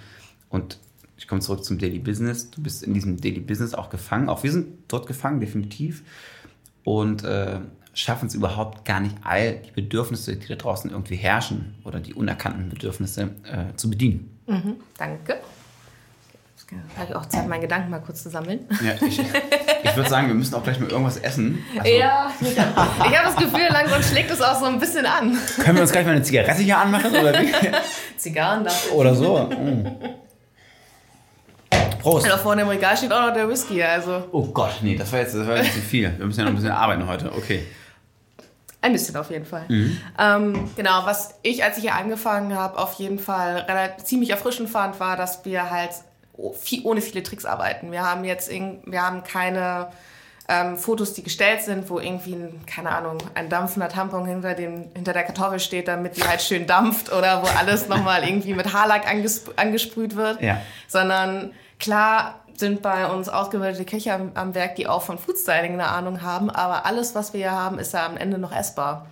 Und 0.49 0.79
ich 1.17 1.27
komme 1.27 1.41
zurück 1.41 1.65
zum 1.65 1.79
Daily 1.79 1.99
Business. 1.99 2.51
Du 2.51 2.63
bist 2.63 2.83
in 2.83 2.95
diesem 2.95 3.21
Daily 3.21 3.41
Business 3.41 3.75
auch 3.75 3.91
gefangen. 3.91 4.29
Auch 4.29 4.45
wir 4.45 4.53
sind 4.53 4.69
dort 4.89 5.07
gefangen, 5.07 5.41
definitiv. 5.41 6.05
Und 6.85 7.25
äh, 7.25 7.61
schaffen 7.95 8.27
es 8.27 8.35
überhaupt 8.35 8.85
gar 8.85 9.01
nicht, 9.01 9.17
all 9.23 9.57
die 9.57 9.71
Bedürfnisse, 9.71 10.37
die 10.37 10.47
da 10.47 10.57
draußen 10.57 10.91
irgendwie 10.91 11.17
herrschen 11.17 11.77
oder 11.85 12.01
die 12.01 12.15
unerkannten 12.15 12.69
Bedürfnisse 12.69 13.31
äh, 13.45 13.75
zu 13.77 13.89
bedienen. 13.89 14.39
Mhm, 14.47 14.77
danke. 14.99 15.37
Ich 16.67 16.99
habe 16.99 17.17
auch 17.17 17.27
Zeit, 17.27 17.47
meinen 17.47 17.61
Gedanken 17.61 17.91
mal 17.91 18.01
kurz 18.01 18.23
zu 18.25 18.31
sammeln. 18.31 18.67
Ja, 18.85 18.95
ich 19.07 19.21
ich 19.21 19.97
würde 19.97 20.09
sagen, 20.09 20.27
wir 20.29 20.35
müssen 20.35 20.55
auch 20.55 20.65
gleich 20.65 20.81
mal 20.81 20.89
irgendwas 20.89 21.19
essen. 21.19 21.63
Also, 21.79 21.91
Ja, 21.93 22.33
ich 22.41 22.59
habe 22.59 23.27
das 23.27 23.37
Gefühl, 23.37 23.69
langsam 23.71 24.03
schlägt 24.03 24.31
es 24.31 24.41
auch 24.41 24.59
so 24.59 24.65
ein 24.65 24.81
bisschen 24.81 25.07
an. 25.07 25.39
Können 25.63 25.77
wir 25.77 25.83
uns 25.83 25.93
gleich 25.93 26.05
mal 26.05 26.13
eine 26.13 26.23
Zigarette 26.23 26.63
hier 26.63 26.79
anmachen 26.79 27.13
oder 27.13 27.41
wie? 27.41 27.53
Zigarren 28.17 28.65
dafür. 28.65 28.97
Oder 28.97 29.15
so. 29.15 29.39
Mm. 29.45 29.87
Prost. 32.01 32.29
Da 32.29 32.39
vorne 32.39 32.63
im 32.63 32.69
Regal 32.69 32.97
steht 32.97 33.13
auch 33.13 33.29
noch 33.29 33.35
der 33.35 33.49
Whisky, 33.49 33.83
also 33.83 34.25
Oh 34.33 34.45
Gott, 34.47 34.73
nee, 34.83 34.97
das 34.97 35.11
war 35.13 35.21
jetzt, 35.21 35.35
das 35.35 35.47
war 35.47 35.57
jetzt 35.57 35.75
zu 35.75 35.81
viel. 35.81 36.13
Wir 36.19 36.27
müssen 36.27 36.41
ja 36.41 36.45
noch 36.45 36.53
ein 36.53 36.57
bisschen 36.57 36.73
arbeiten 36.73 37.07
heute. 37.07 37.33
Okay. 37.33 37.63
Ein 38.85 38.93
bisschen 38.93 39.17
auf 39.17 39.31
jeden 39.31 39.47
Fall. 39.47 39.65
Ähm, 40.19 40.71
genau, 40.77 41.03
was 41.07 41.35
ich, 41.43 41.65
als 41.65 41.77
ich 41.79 41.83
hier 41.85 41.95
angefangen 41.95 42.55
habe, 42.57 42.79
auf 42.79 42.95
jeden 42.95 43.19
Fall 43.19 43.57
relativ, 43.69 44.05
ziemlich 44.05 44.31
erfrischend 44.31 44.69
fand, 44.69 45.01
war, 45.01 45.17
dass 45.17 45.45
wir 45.45 45.71
halt 45.71 45.91
viel, 46.61 46.85
ohne 46.85 47.01
viele 47.01 47.23
Tricks 47.23 47.45
arbeiten. 47.45 47.91
Wir 47.93 48.03
haben 48.03 48.25
jetzt 48.25 48.51
irgend- 48.51 48.91
wir 48.91 49.03
haben 49.03 49.23
keine 49.25 49.89
ähm, 50.49 50.77
Fotos, 50.77 51.15
die 51.15 51.23
gestellt 51.23 51.63
sind, 51.63 51.89
wo 51.89 51.99
irgendwie, 51.99 52.35
ein, 52.35 52.61
keine 52.67 52.91
Ahnung, 52.91 53.17
ein 53.35 53.49
dampfender 53.49 53.89
Tampon 53.89 54.27
hinter, 54.27 54.53
dem, 54.55 54.91
hinter 54.95 55.15
der 55.15 55.23
Kartoffel 55.23 55.59
steht, 55.59 55.89
damit 55.89 56.19
die 56.19 56.23
halt 56.23 56.43
schön 56.43 56.67
dampft 56.67 57.11
oder 57.11 57.43
wo 57.43 57.47
alles 57.59 57.89
nochmal 57.89 58.23
irgendwie 58.29 58.53
mit 58.53 58.75
Haarlack 58.75 59.09
anges 59.09 59.45
angesprüht 59.57 60.17
wird. 60.17 60.43
Ja. 60.43 60.61
Sondern 60.87 61.53
klar 61.81 62.44
sind 62.57 62.83
bei 62.83 63.07
uns 63.07 63.29
ausgebildete 63.29 63.85
Köche 63.85 64.13
am, 64.13 64.33
am 64.35 64.55
Werk, 64.55 64.77
die 64.77 64.87
auch 64.87 65.03
von 65.03 65.19
Foodstyling 65.19 65.75
eine 65.75 65.89
Ahnung 65.89 66.23
haben, 66.23 66.51
aber 66.51 66.87
alles, 66.87 67.15
was 67.15 67.33
wir 67.33 67.41
hier 67.41 67.53
haben, 67.53 67.79
ist 67.79 67.93
ja 67.93 68.07
am 68.07 68.17
Ende 68.17 68.39
noch 68.39 68.55
essbar. 68.55 69.07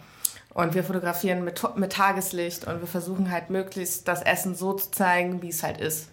Und 0.55 0.74
wir 0.74 0.84
fotografieren 0.84 1.45
mit, 1.45 1.62
mit 1.76 1.93
Tageslicht 1.93 2.66
und 2.66 2.80
wir 2.80 2.86
versuchen 2.86 3.30
halt 3.30 3.49
möglichst 3.49 4.07
das 4.07 4.20
Essen 4.20 4.55
so 4.55 4.74
zu 4.74 4.90
zeigen, 4.90 5.40
wie 5.40 5.49
es 5.49 5.62
halt 5.62 5.80
ist. 5.80 6.09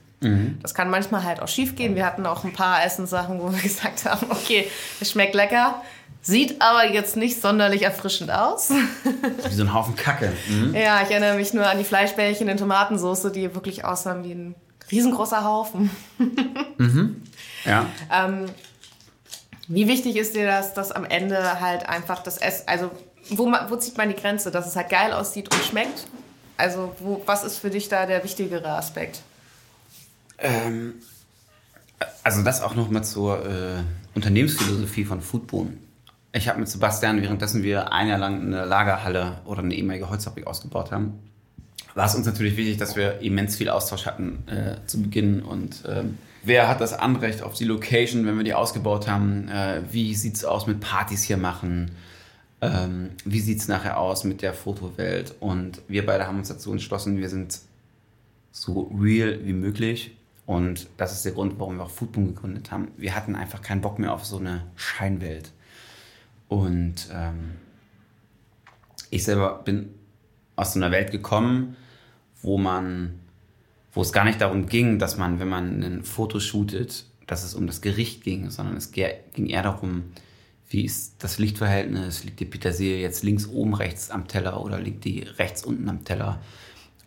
Das 0.62 0.74
kann 0.74 0.90
manchmal 0.90 1.24
halt 1.24 1.42
auch 1.42 1.48
schief 1.48 1.76
gehen. 1.76 1.96
Wir 1.96 2.06
hatten 2.06 2.26
auch 2.26 2.44
ein 2.44 2.54
paar 2.54 2.84
Essenssachen, 2.84 3.40
wo 3.42 3.52
wir 3.52 3.60
gesagt 3.64 4.06
haben, 4.06 4.28
okay, 4.30 4.70
es 5.00 5.12
schmeckt 5.12 5.34
lecker, 5.34 5.82
sieht 6.22 6.62
aber 6.62 6.92
jetzt 6.92 7.16
nicht 7.16 7.42
sonderlich 7.42 7.84
erfrischend 7.84 8.32
aus. 8.32 8.70
Wie 9.50 9.54
so 9.54 9.64
ein 9.64 9.74
Haufen 9.74 9.96
Kacke. 9.96 10.34
Mhm. 10.50 10.76
Ja, 10.76 11.02
ich 11.04 11.12
erinnere 11.12 11.36
mich 11.36 11.54
nur 11.54 11.66
an 11.66 11.78
die 11.78 11.86
Fleischbällchen 11.86 12.50
in 12.50 12.58
Tomatensauce, 12.58 13.32
die 13.32 13.56
wirklich 13.56 13.86
aussahen 13.86 14.24
wie 14.24 14.34
ein 14.34 14.56
riesengroßer 14.92 15.44
Haufen. 15.44 15.90
Ja. 17.66 17.86
Ähm, 18.10 18.46
wie 19.68 19.88
wichtig 19.88 20.16
ist 20.16 20.34
dir 20.34 20.48
das, 20.48 20.74
dass 20.74 20.92
am 20.92 21.04
Ende 21.04 21.60
halt 21.60 21.88
einfach 21.88 22.24
das 22.24 22.38
Essen, 22.38 22.68
also 22.68 22.90
wo, 23.30 23.52
wo 23.68 23.76
zieht 23.76 23.98
man 23.98 24.10
die 24.10 24.16
Grenze, 24.16 24.50
dass 24.50 24.66
es 24.66 24.76
halt 24.76 24.90
geil 24.90 25.14
aussieht 25.14 25.54
und 25.54 25.64
schmeckt? 25.64 26.08
Also 26.58 26.96
wo, 27.00 27.22
was 27.26 27.44
ist 27.44 27.58
für 27.58 27.70
dich 27.70 27.90
da 27.90 28.06
der 28.06 28.24
wichtigere 28.24 28.70
Aspekt? 28.70 29.22
Ähm, 30.40 30.96
also 32.24 32.44
das 32.44 32.62
auch 32.62 32.76
noch 32.76 32.90
mal 32.90 33.04
zur 33.04 33.46
äh, 33.46 33.84
Unternehmensphilosophie 34.16 35.06
von 35.06 35.22
Foodboon. 35.22 35.78
Ich 36.32 36.48
habe 36.48 36.60
mit 36.60 36.70
Sebastian, 36.70 37.22
währenddessen 37.22 37.64
wir 37.64 37.92
ein 37.92 38.08
Jahr 38.08 38.20
lang 38.20 38.42
eine 38.42 38.66
Lagerhalle 38.66 39.42
oder 39.46 39.60
eine 39.60 39.74
ehemalige 39.74 40.10
Holzfabrik 40.10 40.48
ausgebaut 40.48 40.92
haben, 40.92 41.20
war 42.00 42.06
es 42.06 42.16
uns 42.16 42.26
natürlich 42.26 42.56
wichtig, 42.56 42.78
dass 42.78 42.96
wir 42.96 43.20
immens 43.20 43.58
viel 43.58 43.70
Austausch 43.70 44.06
hatten 44.06 44.48
äh, 44.48 44.78
zu 44.86 45.02
Beginn 45.02 45.44
und 45.44 45.84
ähm, 45.86 46.18
wer 46.44 46.70
hat 46.70 46.80
das 46.80 46.94
Anrecht 46.94 47.44
auf 47.44 47.56
die 47.56 47.66
Location, 47.66 48.26
wenn 48.26 48.38
wir 48.38 48.46
die 48.46 48.54
ausgebaut 48.54 49.10
haben, 49.10 49.50
äh, 49.50 49.82
wie 49.92 50.16
sieht 50.16 50.36
es 50.36 50.46
aus 50.46 50.66
mit 50.66 50.80
Partys 50.80 51.24
hier 51.24 51.36
machen, 51.36 51.92
ähm, 52.62 53.10
wie 53.26 53.42
sieht 53.42 53.60
es 53.60 53.68
nachher 53.68 54.00
aus 54.00 54.24
mit 54.24 54.42
der 54.42 54.54
Fotowelt? 54.54 55.36
Und 55.42 55.82
wir 55.90 56.06
beide 56.06 56.26
haben 56.26 56.38
uns 56.38 56.48
dazu 56.48 56.72
entschlossen, 56.72 57.18
wir 57.18 57.28
sind 57.28 57.60
so 58.54 58.90
real 58.98 59.38
wie 59.44 59.52
möglich. 59.52 60.16
Und 60.46 60.88
das 60.96 61.12
ist 61.12 61.26
der 61.26 61.34
Grund, 61.34 61.60
warum 61.60 61.76
wir 61.76 61.84
auch 61.84 61.90
Foodboom 61.90 62.34
gegründet 62.34 62.72
haben. 62.72 62.88
Wir 62.96 63.14
hatten 63.14 63.36
einfach 63.36 63.62
keinen 63.62 63.82
Bock 63.82 64.00
mehr 64.00 64.14
auf 64.14 64.24
so 64.24 64.38
eine 64.38 64.64
Scheinwelt. 64.78 65.52
Und 66.48 67.10
ähm, 67.12 67.56
ich 69.10 69.26
selber 69.26 69.62
bin 69.66 69.90
aus 70.56 70.72
so 70.72 70.80
einer 70.80 70.92
Welt 70.92 71.12
gekommen, 71.12 71.76
wo 72.42 72.58
man, 72.58 73.20
wo 73.92 74.02
es 74.02 74.12
gar 74.12 74.26
nicht 74.26 74.42
darum 74.42 74.68
ging, 74.68 75.00
dass 75.00 75.18
man, 75.18 75.40
wenn 75.40 75.50
man 75.50 75.84
ein 75.84 76.04
Foto 76.04 76.40
shootet, 76.40 77.06
dass 77.28 77.44
es 77.44 77.54
um 77.54 77.68
das 77.68 77.82
Gericht 77.82 78.24
ging, 78.24 78.50
sondern 78.50 78.76
es 78.76 78.92
ging 78.92 79.46
eher 79.46 79.64
darum, 79.64 80.06
wie 80.70 80.86
ist 80.86 81.16
das 81.24 81.40
Lichtverhältnis? 81.40 82.24
Liegt 82.24 82.40
die 82.40 82.46
Petersilie 82.46 83.00
jetzt 83.00 83.24
links 83.24 83.48
oben 83.48 83.74
rechts 83.74 84.12
am 84.12 84.28
Teller 84.28 84.64
oder 84.64 84.80
liegt 84.80 85.04
die 85.04 85.22
rechts 85.22 85.64
unten 85.64 85.90
am 85.90 86.04
Teller? 86.04 86.40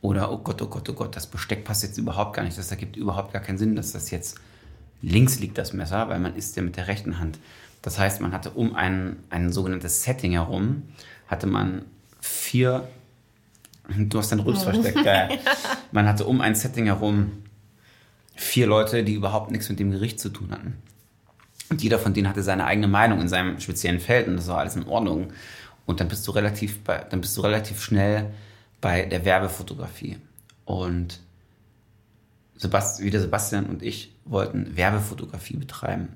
Oder 0.01 0.33
oh 0.33 0.39
Gott, 0.39 0.61
oh 0.63 0.67
Gott, 0.67 0.89
oh 0.89 0.95
Gott, 0.95 1.15
das 1.15 1.29
Besteck 1.29 1.65
passt 1.65 1.85
jetzt 1.85 1.97
überhaupt 1.97 2.35
gar 2.35 2.43
nicht. 2.43 2.59
Das 2.59 2.73
ergibt 2.73 2.97
überhaupt 2.97 3.33
gar 3.33 3.41
keinen 3.41 3.59
Sinn, 3.59 3.77
dass 3.77 3.93
das 3.93 4.11
jetzt 4.11 4.41
links 5.01 5.39
liegt, 5.39 5.59
das 5.59 5.73
Messer, 5.73 6.09
weil 6.09 6.19
man 6.19 6.35
isst 6.35 6.57
ja 6.57 6.63
mit 6.63 6.77
der 6.77 6.89
rechten 6.89 7.21
Hand. 7.21 7.39
Das 7.83 7.99
heißt, 7.99 8.21
man 8.21 8.33
hatte 8.33 8.51
um 8.51 8.75
ein, 8.75 9.17
ein 9.31 9.53
sogenanntes 9.53 10.03
Setting 10.03 10.33
herum, 10.33 10.83
hatte 11.29 11.47
man 11.47 11.85
vier 12.21 12.89
Du 13.89 14.19
hast 14.19 14.31
deinen 14.31 14.41
Rülps 14.41 14.63
versteckt, 14.63 15.03
geil. 15.05 15.39
Man 15.93 16.07
hatte 16.07 16.25
um 16.25 16.41
ein 16.41 16.55
Setting 16.55 16.87
herum 16.87 17.43
vier 18.35 18.67
Leute, 18.67 19.05
die 19.05 19.15
überhaupt 19.15 19.51
nichts 19.51 19.69
mit 19.69 19.81
dem 19.81 19.91
Gericht 19.91 20.21
zu 20.21 20.31
tun 20.31 20.51
hatten. 20.51 20.79
Und 21.69 21.83
jeder 21.83 21.99
von 21.99 22.15
denen 22.15 22.29
hatte 22.29 22.43
seine 22.43 22.65
eigene 22.65 22.89
Meinung 22.89 23.21
in 23.21 23.29
seinem 23.29 23.59
speziellen 23.61 24.01
Feld 24.01 24.29
und 24.29 24.37
das 24.37 24.49
war 24.49 24.59
alles 24.59 24.77
in 24.77 24.87
Ordnung. 24.87 25.33
Und 25.87 26.01
dann 26.01 26.09
bist 26.09 26.27
du 26.29 26.33
relativ, 26.33 26.81
bei, 26.85 26.99
dann 26.99 27.21
bist 27.21 27.37
du 27.37 27.41
relativ 27.41 27.83
schnell 27.83 28.33
bei 28.81 29.05
der 29.05 29.25
Werbefotografie. 29.25 30.19
Und 30.65 31.21
Sebast, 32.57 33.03
wieder 33.03 33.21
Sebastian 33.21 33.67
und 33.67 33.83
ich 33.83 34.15
wollten 34.25 34.77
Werbefotografie 34.77 35.57
betreiben. 35.57 36.11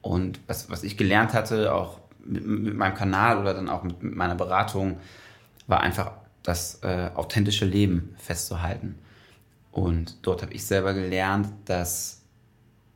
Und 0.00 0.40
was, 0.46 0.70
was 0.70 0.84
ich 0.84 0.96
gelernt 0.96 1.34
hatte, 1.34 1.74
auch 1.74 2.00
mit, 2.24 2.46
mit 2.46 2.74
meinem 2.76 2.94
Kanal 2.94 3.38
oder 3.38 3.52
dann 3.52 3.68
auch 3.68 3.82
mit, 3.82 4.02
mit 4.02 4.16
meiner 4.16 4.34
Beratung, 4.34 4.98
war 5.66 5.80
einfach 5.80 6.12
das 6.48 6.82
äh, 6.82 7.10
authentische 7.14 7.66
Leben 7.66 8.16
festzuhalten. 8.16 8.94
Und 9.70 10.16
dort 10.22 10.40
habe 10.40 10.54
ich 10.54 10.64
selber 10.64 10.94
gelernt, 10.94 11.48
dass 11.66 12.22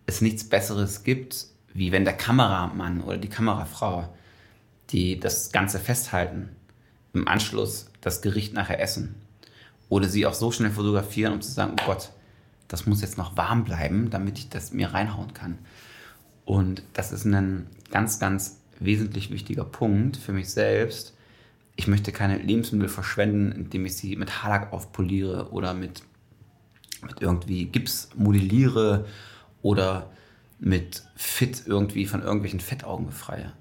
es 0.06 0.22
nichts 0.22 0.48
Besseres 0.48 1.04
gibt, 1.04 1.46
wie 1.74 1.92
wenn 1.92 2.06
der 2.06 2.16
Kameramann 2.16 3.02
oder 3.02 3.18
die 3.18 3.28
Kamerafrau, 3.28 4.08
die 4.88 5.20
das 5.20 5.52
Ganze 5.52 5.78
festhalten, 5.78 6.48
im 7.12 7.28
Anschluss 7.28 7.90
das 8.00 8.22
Gericht 8.22 8.54
nachher 8.54 8.80
essen. 8.80 9.16
Oder 9.90 10.08
sie 10.08 10.24
auch 10.24 10.34
so 10.34 10.50
schnell 10.50 10.70
fotografieren, 10.70 11.34
um 11.34 11.42
zu 11.42 11.50
sagen, 11.50 11.76
oh 11.78 11.84
Gott, 11.84 12.10
das 12.68 12.86
muss 12.86 13.02
jetzt 13.02 13.18
noch 13.18 13.36
warm 13.36 13.64
bleiben, 13.64 14.08
damit 14.08 14.38
ich 14.38 14.48
das 14.48 14.72
mir 14.72 14.94
reinhauen 14.94 15.34
kann. 15.34 15.58
Und 16.46 16.82
das 16.94 17.12
ist 17.12 17.26
ein 17.26 17.66
ganz, 17.90 18.18
ganz 18.18 18.60
wesentlich 18.80 19.30
wichtiger 19.30 19.64
Punkt 19.64 20.16
für 20.16 20.32
mich 20.32 20.48
selbst, 20.48 21.14
ich 21.76 21.86
möchte 21.86 22.12
keine 22.12 22.38
Lebensmittel 22.38 22.88
verschwenden, 22.88 23.52
indem 23.52 23.86
ich 23.86 23.96
sie 23.96 24.16
mit 24.16 24.42
Haarlack 24.42 24.72
aufpoliere 24.72 25.50
oder 25.52 25.74
mit, 25.74 26.02
mit 27.02 27.20
irgendwie 27.20 27.66
Gips 27.66 28.10
modelliere 28.14 29.06
oder 29.62 30.10
mit 30.58 31.02
Fit 31.16 31.64
irgendwie 31.66 32.06
von 32.06 32.22
irgendwelchen 32.22 32.60
Fettaugen 32.60 33.06
befreie. 33.06 33.52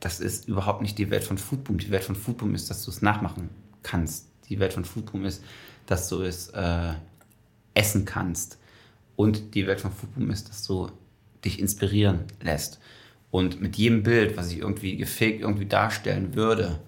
Das 0.00 0.20
ist 0.20 0.48
überhaupt 0.48 0.82
nicht 0.82 0.98
die 0.98 1.10
Welt 1.10 1.24
von 1.24 1.38
Foodboom. 1.38 1.78
Die 1.78 1.90
Welt 1.90 2.04
von 2.04 2.16
Foodboom 2.16 2.54
ist, 2.54 2.70
dass 2.70 2.84
du 2.84 2.90
es 2.90 3.02
nachmachen 3.02 3.50
kannst. 3.82 4.28
Die 4.48 4.58
Welt 4.58 4.72
von 4.72 4.84
Foodboom 4.84 5.24
ist, 5.24 5.44
dass 5.86 6.08
du 6.08 6.22
es 6.22 6.48
äh, 6.48 6.94
essen 7.74 8.04
kannst. 8.04 8.58
Und 9.16 9.54
die 9.54 9.66
Welt 9.66 9.80
von 9.80 9.92
Foodboom 9.92 10.30
ist, 10.30 10.48
dass 10.48 10.66
du 10.66 10.90
dich 11.44 11.60
inspirieren 11.60 12.24
lässt. 12.40 12.80
Und 13.30 13.60
mit 13.60 13.76
jedem 13.76 14.02
Bild, 14.02 14.36
was 14.36 14.50
ich 14.50 14.58
irgendwie 14.58 14.96
gefaked 14.96 15.40
irgendwie 15.40 15.66
darstellen 15.66 16.34
würde, 16.34 16.80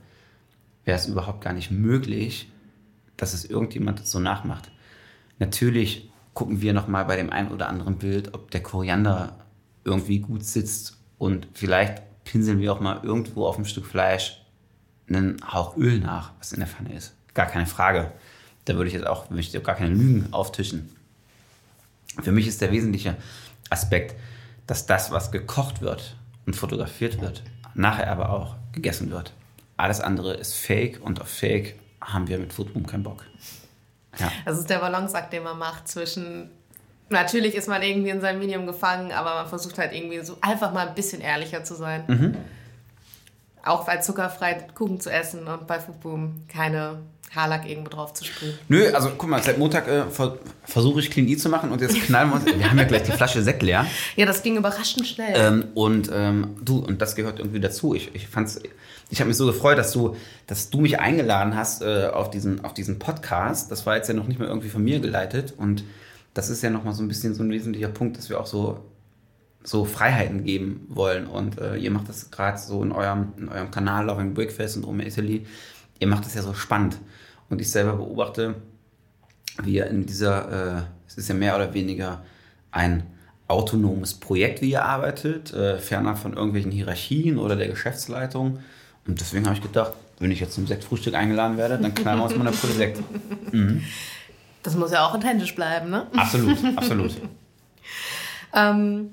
wäre 0.85 0.99
es 0.99 1.07
überhaupt 1.07 1.43
gar 1.43 1.53
nicht 1.53 1.71
möglich, 1.71 2.51
dass 3.17 3.35
es 3.35 3.45
irgendjemand 3.45 4.07
so 4.07 4.19
nachmacht. 4.19 4.71
Natürlich 5.39 6.11
gucken 6.35 6.61
wir 6.61 6.73
nochmal 6.73 7.05
bei 7.05 7.17
dem 7.17 7.31
einen 7.31 7.51
oder 7.51 7.69
anderen 7.69 7.99
Bild, 7.99 8.35
ob 8.35 8.51
der 8.51 8.63
Koriander 8.63 9.37
irgendwie 9.85 10.21
gut 10.21 10.45
sitzt 10.45 10.99
und 11.19 11.47
vielleicht 11.53 12.03
pinseln 12.25 12.61
wir 12.61 12.73
auch 12.73 12.81
mal 12.81 13.01
irgendwo 13.03 13.47
auf 13.47 13.57
einem 13.57 13.65
Stück 13.65 13.87
Fleisch 13.87 14.41
einen 15.09 15.37
Hauch 15.53 15.77
Öl 15.77 15.99
nach, 15.99 16.33
was 16.39 16.53
in 16.53 16.61
der 16.61 16.69
Pfanne 16.69 16.95
ist. 16.95 17.15
Gar 17.35 17.47
keine 17.47 17.67
Frage. 17.67 18.13
Da 18.65 18.75
würde 18.75 18.89
ich 18.89 18.95
jetzt 18.95 19.07
auch, 19.07 19.31
möchte 19.31 19.57
ich 19.57 19.65
gar 19.65 19.75
keine 19.75 19.95
Lügen 19.95 20.33
auftischen. 20.33 20.95
Für 22.23 22.33
mich 22.33 22.47
ist 22.47 22.61
der 22.61 22.73
wesentliche 22.73 23.17
Aspekt, 23.71 24.15
dass 24.67 24.87
das, 24.87 25.11
was 25.11 25.33
gekocht 25.33 25.81
wird 25.81 26.17
und 26.47 26.55
fotografiert 26.55 27.21
wird, 27.21 27.43
nachher 27.75 28.11
aber 28.11 28.31
auch 28.31 28.57
gegessen 28.73 29.11
wird. 29.11 29.33
Alles 29.77 30.01
andere 30.01 30.35
ist 30.35 30.55
Fake 30.55 31.01
und 31.03 31.21
auf 31.21 31.29
Fake 31.29 31.79
haben 32.01 32.29
wir 32.29 32.39
mit 32.39 32.53
Foodboom 32.53 32.87
keinen 32.87 33.03
Bock. 33.03 33.25
Ja. 34.19 34.31
Das 34.45 34.59
ist 34.59 34.69
der 34.69 34.79
Balanceakt, 34.79 35.33
den 35.33 35.43
man 35.43 35.59
macht 35.59 35.89
zwischen 35.89 36.51
Natürlich 37.13 37.55
ist 37.55 37.69
man 37.69 37.83
irgendwie 37.83 38.11
in 38.11 38.21
seinem 38.21 38.39
Medium 38.39 38.67
gefangen, 38.67 39.13
aber 39.13 39.35
man 39.35 39.47
versucht 39.47 39.79
halt 39.79 39.93
irgendwie 39.93 40.21
so 40.21 40.37
einfach 40.41 40.73
mal 40.73 40.89
ein 40.89 40.95
bisschen 40.95 41.21
ehrlicher 41.21 41.63
zu 41.63 41.75
sein. 41.75 42.05
Mhm. 42.09 42.37
Auch 43.65 43.87
bei 43.87 43.99
zuckerfrei 43.99 44.55
Kuchen 44.75 45.01
zu 45.01 45.11
essen 45.11 45.47
und 45.47 45.67
bei 45.67 45.79
Foodboom 45.79 46.47
keine 46.49 46.99
Haarlack 47.35 47.69
irgendwo 47.69 47.89
drauf 47.89 48.13
zu 48.13 48.25
sprühen. 48.25 48.59
Nö, 48.69 48.93
also 48.93 49.11
guck 49.17 49.29
mal, 49.29 49.43
seit 49.43 49.59
Montag 49.59 49.89
äh, 49.89 50.05
ver 50.11 50.39
versuche 50.65 51.01
ich 51.01 51.11
Clean 51.11 51.27
E 51.29 51.37
zu 51.37 51.49
machen 51.49 51.73
und 51.73 51.81
jetzt 51.81 51.95
knallen 52.03 52.29
wir 52.31 52.37
uns. 52.37 52.47
wir 52.47 52.71
haben 52.71 52.79
ja 52.79 52.85
gleich 52.85 53.05
die 53.05 53.13
Flasche 53.13 53.43
Sekt 53.43 53.63
leer. 53.63 53.87
Ja, 54.17 54.27
das 54.27 54.43
ging 54.43 54.57
überraschend 54.57 55.07
schnell. 55.07 55.33
Ähm, 55.35 55.65
und 55.75 56.11
ähm, 56.13 56.57
du, 56.63 56.79
und 56.79 57.01
das 57.01 57.17
gehört 57.17 57.39
irgendwie 57.39 57.61
dazu. 57.61 57.95
Ich, 57.95 58.15
ich 58.15 58.29
fand's, 58.29 58.61
ich 59.09 59.21
habe 59.21 59.29
mich 59.29 59.37
so 59.37 59.47
gefreut, 59.47 59.79
dass 59.79 59.93
du, 59.93 60.17
dass 60.47 60.71
du 60.71 60.81
mich 60.81 61.01
eingeladen 61.01 61.57
hast 61.57 61.83
äh, 61.83 62.09
auf, 62.13 62.31
diesen, 62.31 62.65
auf 62.65 62.75
diesen 62.75 62.99
Podcast. 62.99 63.71
Das 63.71 63.87
war 63.87 63.97
jetzt 63.97 64.09
ja 64.09 64.15
noch 64.15 64.29
nicht 64.29 64.39
mehr 64.39 64.49
irgendwie 64.49 64.69
von 64.69 64.85
mir 64.85 65.01
geleitet. 65.01 65.55
Und 65.57 65.85
das 66.35 66.51
ist 66.51 66.63
ja 66.63 66.71
nochmal 66.71 66.95
so 66.95 67.03
ein 67.03 67.09
bisschen 67.09 67.35
so 67.35 67.43
ein 67.43 67.51
wesentlicher 67.51 67.89
Punkt, 67.89 68.19
dass 68.19 68.29
wir 68.29 68.41
auch 68.41 68.47
so, 68.47 68.79
so 69.65 69.85
Freiheiten 69.85 70.45
geben 70.45 70.87
wollen. 70.89 71.27
Und 71.27 71.61
äh, 71.61 71.77
ihr 71.77 71.91
macht 71.91 72.09
das 72.09 72.31
gerade 72.31 72.59
so 72.59 72.83
in 72.83 72.93
eurem, 72.93 73.33
in 73.37 73.49
eurem 73.49 73.71
Kanal 73.71 74.07
Loving 74.07 74.35
Breakfast 74.35 74.77
und 74.77 74.85
Ome 74.85 75.07
Italy. 75.07 75.47
Ihr 75.99 76.07
macht 76.07 76.25
das 76.25 76.35
ja 76.35 76.43
so 76.43 76.55
spannend. 76.55 76.99
Und 77.49 77.61
ich 77.61 77.71
selber 77.71 77.95
beobachte, 77.97 78.55
wie 79.63 79.75
ihr 79.75 79.87
in 79.87 80.07
dieser, 80.07 80.79
äh, 80.79 80.83
es 81.07 81.19
ist 81.19 81.29
ja 81.29 81.35
mehr 81.35 81.55
oder 81.55 81.75
weniger 81.75 82.23
ein 82.71 83.05
autonomes 83.49 84.15
Projekt, 84.15 84.63
wie 84.63 84.71
ihr 84.71 84.85
arbeitet, 84.85 85.53
äh, 85.53 85.79
fernab 85.79 86.19
von 86.19 86.33
irgendwelchen 86.33 86.73
Hierarchien 86.73 87.39
oder 87.39 87.55
der 87.55 87.69
Geschäftsleitung. 87.69 88.61
Und 89.07 89.21
deswegen 89.21 89.45
habe 89.45 89.57
ich 89.57 89.63
gedacht, 89.63 89.93
wenn 90.19 90.31
ich 90.31 90.41
jetzt 90.41 90.55
zum 90.55 90.67
Sektfrühstück 90.67 91.15
eingeladen 91.15 91.57
werde, 91.59 91.79
dann 91.79 91.95
knallen 91.95 92.21
wir 92.21 92.25
uns 92.25 92.37
mal 92.37 92.47
eine 92.47 92.57
Pulle 92.57 92.73
Sekt. 92.73 93.03
Mhm. 93.53 93.83
Das 94.63 94.77
muss 94.77 94.93
ja 94.93 95.07
auch 95.07 95.13
authentisch 95.13 95.55
bleiben, 95.55 95.91
ne? 95.91 96.07
Absolut, 96.17 96.57
absolut. 96.75 97.11
ähm, 98.55 99.11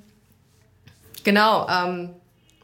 genau. 1.23 1.67
Ähm, 1.67 2.09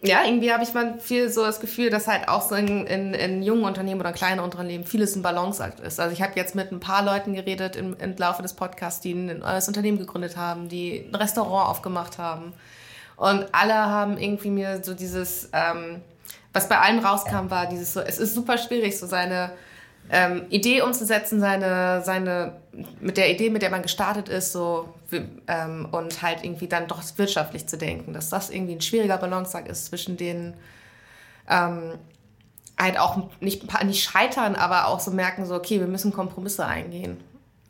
ja, 0.02 0.24
irgendwie 0.26 0.52
habe 0.52 0.64
ich 0.64 0.74
mal 0.74 1.00
viel 1.00 1.30
so 1.30 1.44
das 1.44 1.60
Gefühl, 1.60 1.90
dass 1.90 2.08
halt 2.08 2.28
auch 2.28 2.42
so 2.42 2.56
in, 2.56 2.86
in, 2.86 3.14
in 3.14 3.42
jungen 3.42 3.64
Unternehmen 3.64 4.00
oder 4.00 4.14
kleinen 4.14 4.40
Unternehmen 4.40 4.84
vieles 4.84 5.16
ein 5.16 5.22
Balanceakt 5.22 5.80
ist. 5.80 6.00
Also 6.00 6.14
ich 6.14 6.22
habe 6.22 6.34
jetzt 6.36 6.54
mit 6.54 6.72
ein 6.72 6.80
paar 6.80 7.04
Leuten 7.04 7.34
geredet 7.34 7.76
im, 7.76 7.96
im 7.98 8.16
Laufe 8.18 8.42
des 8.42 8.54
Podcasts, 8.54 9.02
die 9.02 9.14
ein 9.14 9.40
neues 9.40 9.68
Unternehmen 9.68 9.98
gegründet 9.98 10.38
haben, 10.38 10.70
die 10.70 11.08
ein 11.10 11.16
Restaurant 11.16 11.70
aufgemacht 11.70 12.18
haben. 12.18 12.54
Und 13.16 13.48
alle 13.52 13.74
haben 13.74 14.18
irgendwie 14.18 14.50
mir 14.50 14.84
so 14.84 14.94
dieses... 14.94 15.50
Ähm, 15.54 16.02
was 16.56 16.70
bei 16.70 16.80
allen 16.80 17.00
rauskam, 17.00 17.50
war 17.50 17.68
dieses 17.68 17.94
so, 17.94 18.00
es 18.00 18.18
ist 18.18 18.34
super 18.34 18.58
schwierig, 18.58 18.98
so 18.98 19.08
seine 19.08 19.52
ähm, 20.10 20.46
Idee 20.50 20.82
umzusetzen, 20.82 21.40
seine, 21.40 22.02
seine, 22.04 22.58
mit 23.00 23.18
der 23.18 23.32
Idee, 23.32 23.50
mit 23.50 23.62
der 23.62 23.70
man 23.70 23.82
gestartet 23.82 24.30
ist, 24.30 24.52
so, 24.52 24.94
ähm, 25.48 25.88
und 25.92 26.22
halt 26.22 26.44
irgendwie 26.44 26.68
dann 26.68 26.88
doch 26.88 27.02
wirtschaftlich 27.18 27.68
zu 27.68 27.78
denken, 27.78 28.14
dass 28.14 28.30
das 28.30 28.50
irgendwie 28.50 28.76
ein 28.76 28.82
schwieriger 28.82 29.18
Balanceakt 29.18 29.68
ist 29.68 29.88
zwischen 29.88 30.18
den, 30.18 30.54
ähm, 31.50 31.94
halt 32.78 33.00
auch 33.00 33.30
nicht, 33.40 33.84
nicht 33.84 34.04
scheitern, 34.04 34.56
aber 34.56 34.88
auch 34.88 35.00
so 35.00 35.12
merken, 35.12 35.46
so, 35.46 35.56
okay, 35.56 35.80
wir 35.80 35.88
müssen 35.88 36.14
Kompromisse 36.14 36.66
eingehen. 36.66 37.20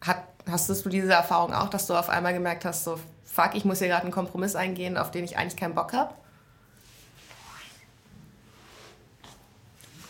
Hat, 0.02 0.24
hast 0.50 0.70
du 0.70 0.90
diese 0.90 1.14
Erfahrung 1.14 1.54
auch, 1.54 1.70
dass 1.70 1.88
du 1.88 1.94
auf 1.94 2.10
einmal 2.10 2.34
gemerkt 2.34 2.66
hast, 2.66 2.84
so, 2.84 3.00
fuck, 3.24 3.52
ich 3.54 3.66
muss 3.66 3.80
hier 3.80 3.88
gerade 3.88 4.04
einen 4.04 4.12
Kompromiss 4.12 4.56
eingehen, 4.56 4.98
auf 4.98 5.12
den 5.12 5.24
ich 5.24 5.38
eigentlich 5.38 5.56
keinen 5.56 5.76
Bock 5.76 5.94
habe? 5.94 6.14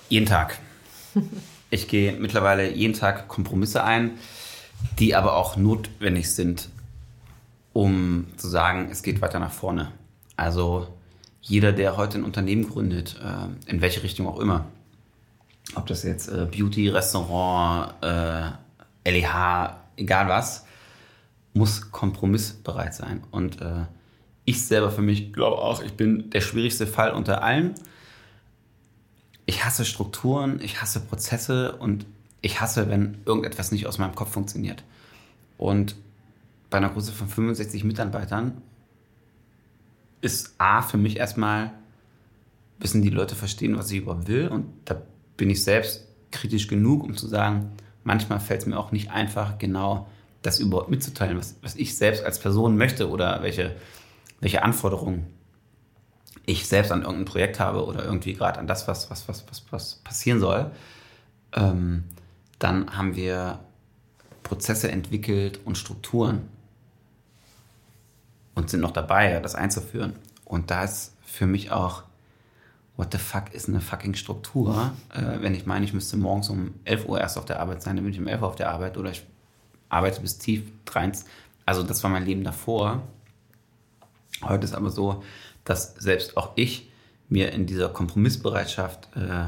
Jeden 0.10 0.26
Tag. 0.26 0.58
Ich 1.76 1.90
gehe 1.90 2.14
mittlerweile 2.14 2.72
jeden 2.72 2.94
Tag 2.94 3.28
Kompromisse 3.28 3.84
ein, 3.84 4.12
die 4.98 5.14
aber 5.14 5.36
auch 5.36 5.58
notwendig 5.58 6.34
sind, 6.34 6.70
um 7.74 8.28
zu 8.38 8.48
sagen, 8.48 8.88
es 8.90 9.04
geht 9.04 9.20
weiter 9.20 9.40
nach 9.40 9.52
vorne. 9.52 9.92
Also 10.38 10.88
jeder, 11.42 11.74
der 11.74 11.98
heute 11.98 12.18
ein 12.18 12.24
Unternehmen 12.24 12.70
gründet, 12.70 13.20
äh, 13.22 13.70
in 13.70 13.82
welche 13.82 14.04
Richtung 14.04 14.26
auch 14.26 14.40
immer, 14.40 14.68
ob 15.76 15.86
das 15.88 16.04
jetzt 16.04 16.30
äh, 16.30 16.48
Beauty, 16.50 16.88
Restaurant, 16.88 17.94
äh, 18.02 19.12
LEH, 19.12 19.76
egal 19.98 20.30
was, 20.30 20.66
muss 21.54 21.92
kompromissbereit 21.92 22.94
sein. 22.94 23.22
Und 23.32 23.60
ich 24.44 24.66
selber 24.66 24.92
für 24.92 25.02
mich 25.02 25.32
glaube 25.32 25.58
auch, 25.58 25.82
ich 25.82 25.94
bin 25.94 26.30
der 26.32 26.42
schwierigste 26.42 26.86
Fall 26.86 27.12
unter 27.12 27.44
allen. 27.44 27.76
Ich 29.46 29.64
hasse 29.64 29.86
Strukturen, 29.86 30.60
ich 30.62 30.82
hasse 30.82 31.00
Prozesse 31.00 31.76
und 31.76 32.06
ich 32.42 32.62
hasse, 32.62 32.90
wenn 32.90 33.18
irgendetwas 33.26 33.72
nicht 33.72 33.88
aus 33.88 33.98
meinem 33.98 34.16
Kopf 34.16 34.32
funktioniert. 34.32 34.84
Und 35.58 35.96
bei 36.70 36.78
einer 36.78 36.90
Größe 36.90 37.12
von 37.12 37.28
65 37.28 37.84
Mitarbeitern 37.84 38.62
ist 40.22 40.56
A 40.58 40.82
für 40.82 40.98
mich 40.98 41.18
erstmal, 41.18 41.72
müssen 42.80 43.02
die 43.02 43.10
Leute 43.10 43.36
verstehen, 43.36 43.78
was 43.78 43.92
ich 43.92 44.00
überhaupt 44.00 44.28
will. 44.28 44.48
Und 44.48 44.66
da 44.86 45.02
bin 45.38 45.50
ich 45.50 45.64
selbst 45.64 46.08
kritisch 46.32 46.68
genug, 46.68 47.04
um 47.04 47.16
zu 47.16 47.28
sagen, 47.28 47.72
manchmal 48.04 48.40
fällt 48.40 48.62
es 48.62 48.68
mir 48.68 48.78
auch 48.78 48.92
nicht 48.92 49.12
einfach, 49.12 49.58
genau 49.58 50.08
das 50.42 50.60
überhaupt 50.60 50.90
mitzuteilen, 50.90 51.38
was, 51.38 51.56
was 51.62 51.76
ich 51.76 51.98
selbst 51.98 52.24
als 52.24 52.40
Person 52.40 52.78
möchte 52.78 53.10
oder 53.10 53.42
welche, 53.42 53.76
welche 54.40 54.64
Anforderungen 54.64 55.26
ich 56.46 56.68
selbst 56.68 56.92
an 56.92 57.02
irgendein 57.02 57.26
Projekt 57.26 57.60
habe 57.60 57.86
oder 57.86 58.04
irgendwie 58.04 58.34
gerade 58.34 58.60
an 58.60 58.68
das, 58.68 58.88
was, 58.88 59.10
was, 59.10 59.28
was, 59.28 59.46
was, 59.50 59.64
was 59.72 59.96
passieren 59.96 60.40
soll. 60.40 60.72
Ähm, 61.54 62.04
dann 62.60 62.96
haben 62.96 63.16
wir 63.16 63.60
Prozesse 64.44 64.92
entwickelt 64.92 65.60
und 65.66 65.78
Strukturen 65.78 66.48
und 68.54 68.70
sind 68.70 68.82
noch 68.82 68.92
dabei, 68.92 69.40
das 69.40 69.56
einzuführen. 69.56 70.14
Und 70.46 70.72
da 70.72 70.84
ist 70.84 71.16
für 71.24 71.48
mich 71.48 71.72
auch 71.72 72.04
what 72.98 73.12
the 73.12 73.18
fuck 73.18 73.54
ist 73.54 73.68
eine 73.68 73.82
fucking 73.82 74.16
Struktur? 74.16 74.94
Äh, 75.14 75.42
wenn 75.42 75.54
ich 75.54 75.66
meine, 75.66 75.86
ich 75.86 75.94
müsste 75.94 76.18
morgens 76.18 76.50
um 76.50 76.74
11 76.86 77.08
Uhr 77.08 77.20
erst 77.20 77.38
auf 77.38 77.46
der 77.46 77.60
Arbeit 77.60 77.82
sein, 77.82 77.96
dann 77.96 78.06
bin 78.06 78.14
ich 78.14 78.20
um 78.20 78.28
11 78.28 78.42
Uhr 78.42 78.48
auf 78.48 78.56
der 78.56 78.72
Arbeit 78.72 78.98
oder 78.98 79.12
ich 79.12 79.26
arbeite 79.90 80.22
bis 80.22 80.38
tief 80.38 80.64
23. 80.86 81.30
Also 81.66 81.84
das 81.84 82.04
war 82.04 82.10
mein 82.10 82.26
Leben 82.26 82.44
davor. 82.44 83.02
Heute 84.42 84.66
ist 84.66 84.74
aber 84.74 84.90
so, 84.90 85.24
dass 85.66 85.96
selbst 85.96 86.38
auch 86.38 86.54
ich 86.56 86.90
mir 87.28 87.52
in 87.52 87.66
dieser 87.66 87.90
Kompromissbereitschaft, 87.90 89.10
äh, 89.16 89.48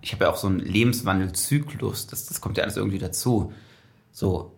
ich 0.00 0.12
habe 0.12 0.24
ja 0.24 0.30
auch 0.30 0.36
so 0.36 0.46
einen 0.46 0.60
Lebenswandelzyklus, 0.60 2.06
das, 2.06 2.26
das 2.26 2.40
kommt 2.40 2.56
ja 2.56 2.62
alles 2.62 2.76
irgendwie 2.76 2.98
dazu. 2.98 3.52
So, 4.12 4.52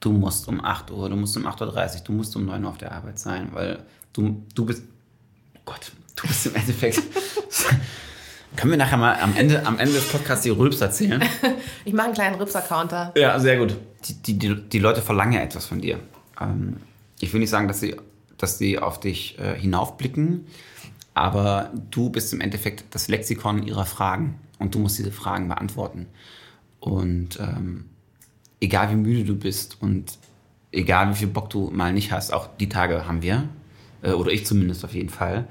du 0.00 0.12
musst 0.12 0.46
um 0.46 0.62
8 0.62 0.90
Uhr, 0.90 1.08
du 1.08 1.16
musst 1.16 1.36
um 1.36 1.46
8.30 1.46 1.62
Uhr, 1.62 2.04
du 2.04 2.12
musst 2.12 2.36
um 2.36 2.44
9 2.44 2.62
Uhr 2.62 2.70
auf 2.70 2.78
der 2.78 2.92
Arbeit 2.92 3.18
sein, 3.18 3.48
weil 3.52 3.82
du, 4.12 4.42
du 4.54 4.66
bist, 4.66 4.82
oh 5.54 5.60
Gott, 5.64 5.92
du 6.16 6.26
bist 6.26 6.46
im 6.46 6.54
Endeffekt. 6.54 7.02
Können 8.56 8.72
wir 8.72 8.78
nachher 8.78 8.96
mal 8.96 9.18
am 9.20 9.36
Ende, 9.36 9.66
am 9.66 9.78
Ende 9.78 9.94
des 9.94 10.08
Podcasts 10.08 10.44
die 10.44 10.50
Rülps 10.50 10.80
erzählen? 10.80 11.22
Ich 11.84 11.92
mache 11.92 12.06
einen 12.06 12.14
kleinen 12.14 12.36
Rülpser-Counter. 12.36 13.12
Ja, 13.16 13.38
sehr 13.38 13.58
gut. 13.58 13.76
Die, 14.04 14.38
die, 14.38 14.54
die 14.68 14.78
Leute 14.78 15.02
verlangen 15.02 15.32
ja 15.34 15.40
etwas 15.40 15.66
von 15.66 15.80
dir. 15.80 15.98
Ähm, 16.40 16.78
ich 17.20 17.32
will 17.32 17.40
nicht 17.40 17.50
sagen, 17.50 17.68
dass 17.68 17.80
sie, 17.80 17.96
dass 18.38 18.58
sie 18.58 18.78
auf 18.78 19.00
dich 19.00 19.38
äh, 19.38 19.58
hinaufblicken, 19.58 20.46
aber 21.14 21.72
du 21.90 22.10
bist 22.10 22.32
im 22.32 22.40
Endeffekt 22.40 22.94
das 22.94 23.08
Lexikon 23.08 23.66
ihrer 23.66 23.86
Fragen 23.86 24.38
und 24.58 24.74
du 24.74 24.78
musst 24.78 24.98
diese 24.98 25.12
Fragen 25.12 25.48
beantworten. 25.48 26.06
Und 26.80 27.40
ähm, 27.40 27.86
egal 28.60 28.90
wie 28.90 28.96
müde 28.96 29.24
du 29.24 29.36
bist 29.36 29.80
und 29.80 30.18
egal 30.72 31.10
wie 31.10 31.14
viel 31.14 31.28
Bock 31.28 31.50
du 31.50 31.70
mal 31.70 31.92
nicht 31.92 32.12
hast, 32.12 32.32
auch 32.32 32.48
die 32.58 32.68
Tage 32.68 33.06
haben 33.06 33.22
wir, 33.22 33.48
äh, 34.02 34.12
oder 34.12 34.30
ich 34.30 34.46
zumindest 34.46 34.84
auf 34.84 34.94
jeden 34.94 35.08
Fall, 35.08 35.46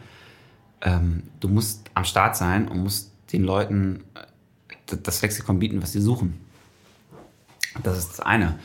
ähm, 0.81 1.23
du 1.39 1.47
musst 1.47 1.89
am 1.93 2.05
Start 2.05 2.37
sein 2.37 2.67
und 2.67 2.83
musst 2.83 3.11
den 3.33 3.43
Leuten 3.43 4.03
äh, 4.13 4.97
das 5.01 5.21
Lexikon 5.21 5.59
bieten, 5.59 5.81
was 5.81 5.93
sie 5.93 6.01
suchen. 6.01 6.39
Das 7.83 7.97
ist 7.97 8.09
das 8.11 8.19
eine. 8.19 8.59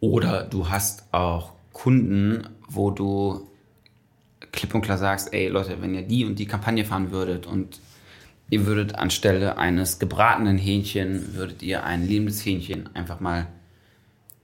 Oder 0.00 0.42
du 0.44 0.68
hast 0.68 1.04
auch 1.12 1.52
Kunden, 1.72 2.48
wo 2.68 2.90
du 2.90 3.48
klipp 4.52 4.74
und 4.74 4.82
klar 4.82 4.98
sagst, 4.98 5.32
ey 5.32 5.48
Leute, 5.48 5.80
wenn 5.80 5.94
ihr 5.94 6.02
die 6.02 6.24
und 6.24 6.38
die 6.38 6.46
Kampagne 6.46 6.84
fahren 6.84 7.10
würdet 7.10 7.46
und 7.46 7.80
ihr 8.50 8.66
würdet 8.66 8.94
anstelle 8.94 9.58
eines 9.58 9.98
gebratenen 9.98 10.58
Hähnchen, 10.58 11.34
würdet 11.34 11.62
ihr 11.62 11.84
ein 11.84 12.06
lebendes 12.06 12.44
Hähnchen 12.44 12.94
einfach 12.94 13.20
mal 13.20 13.46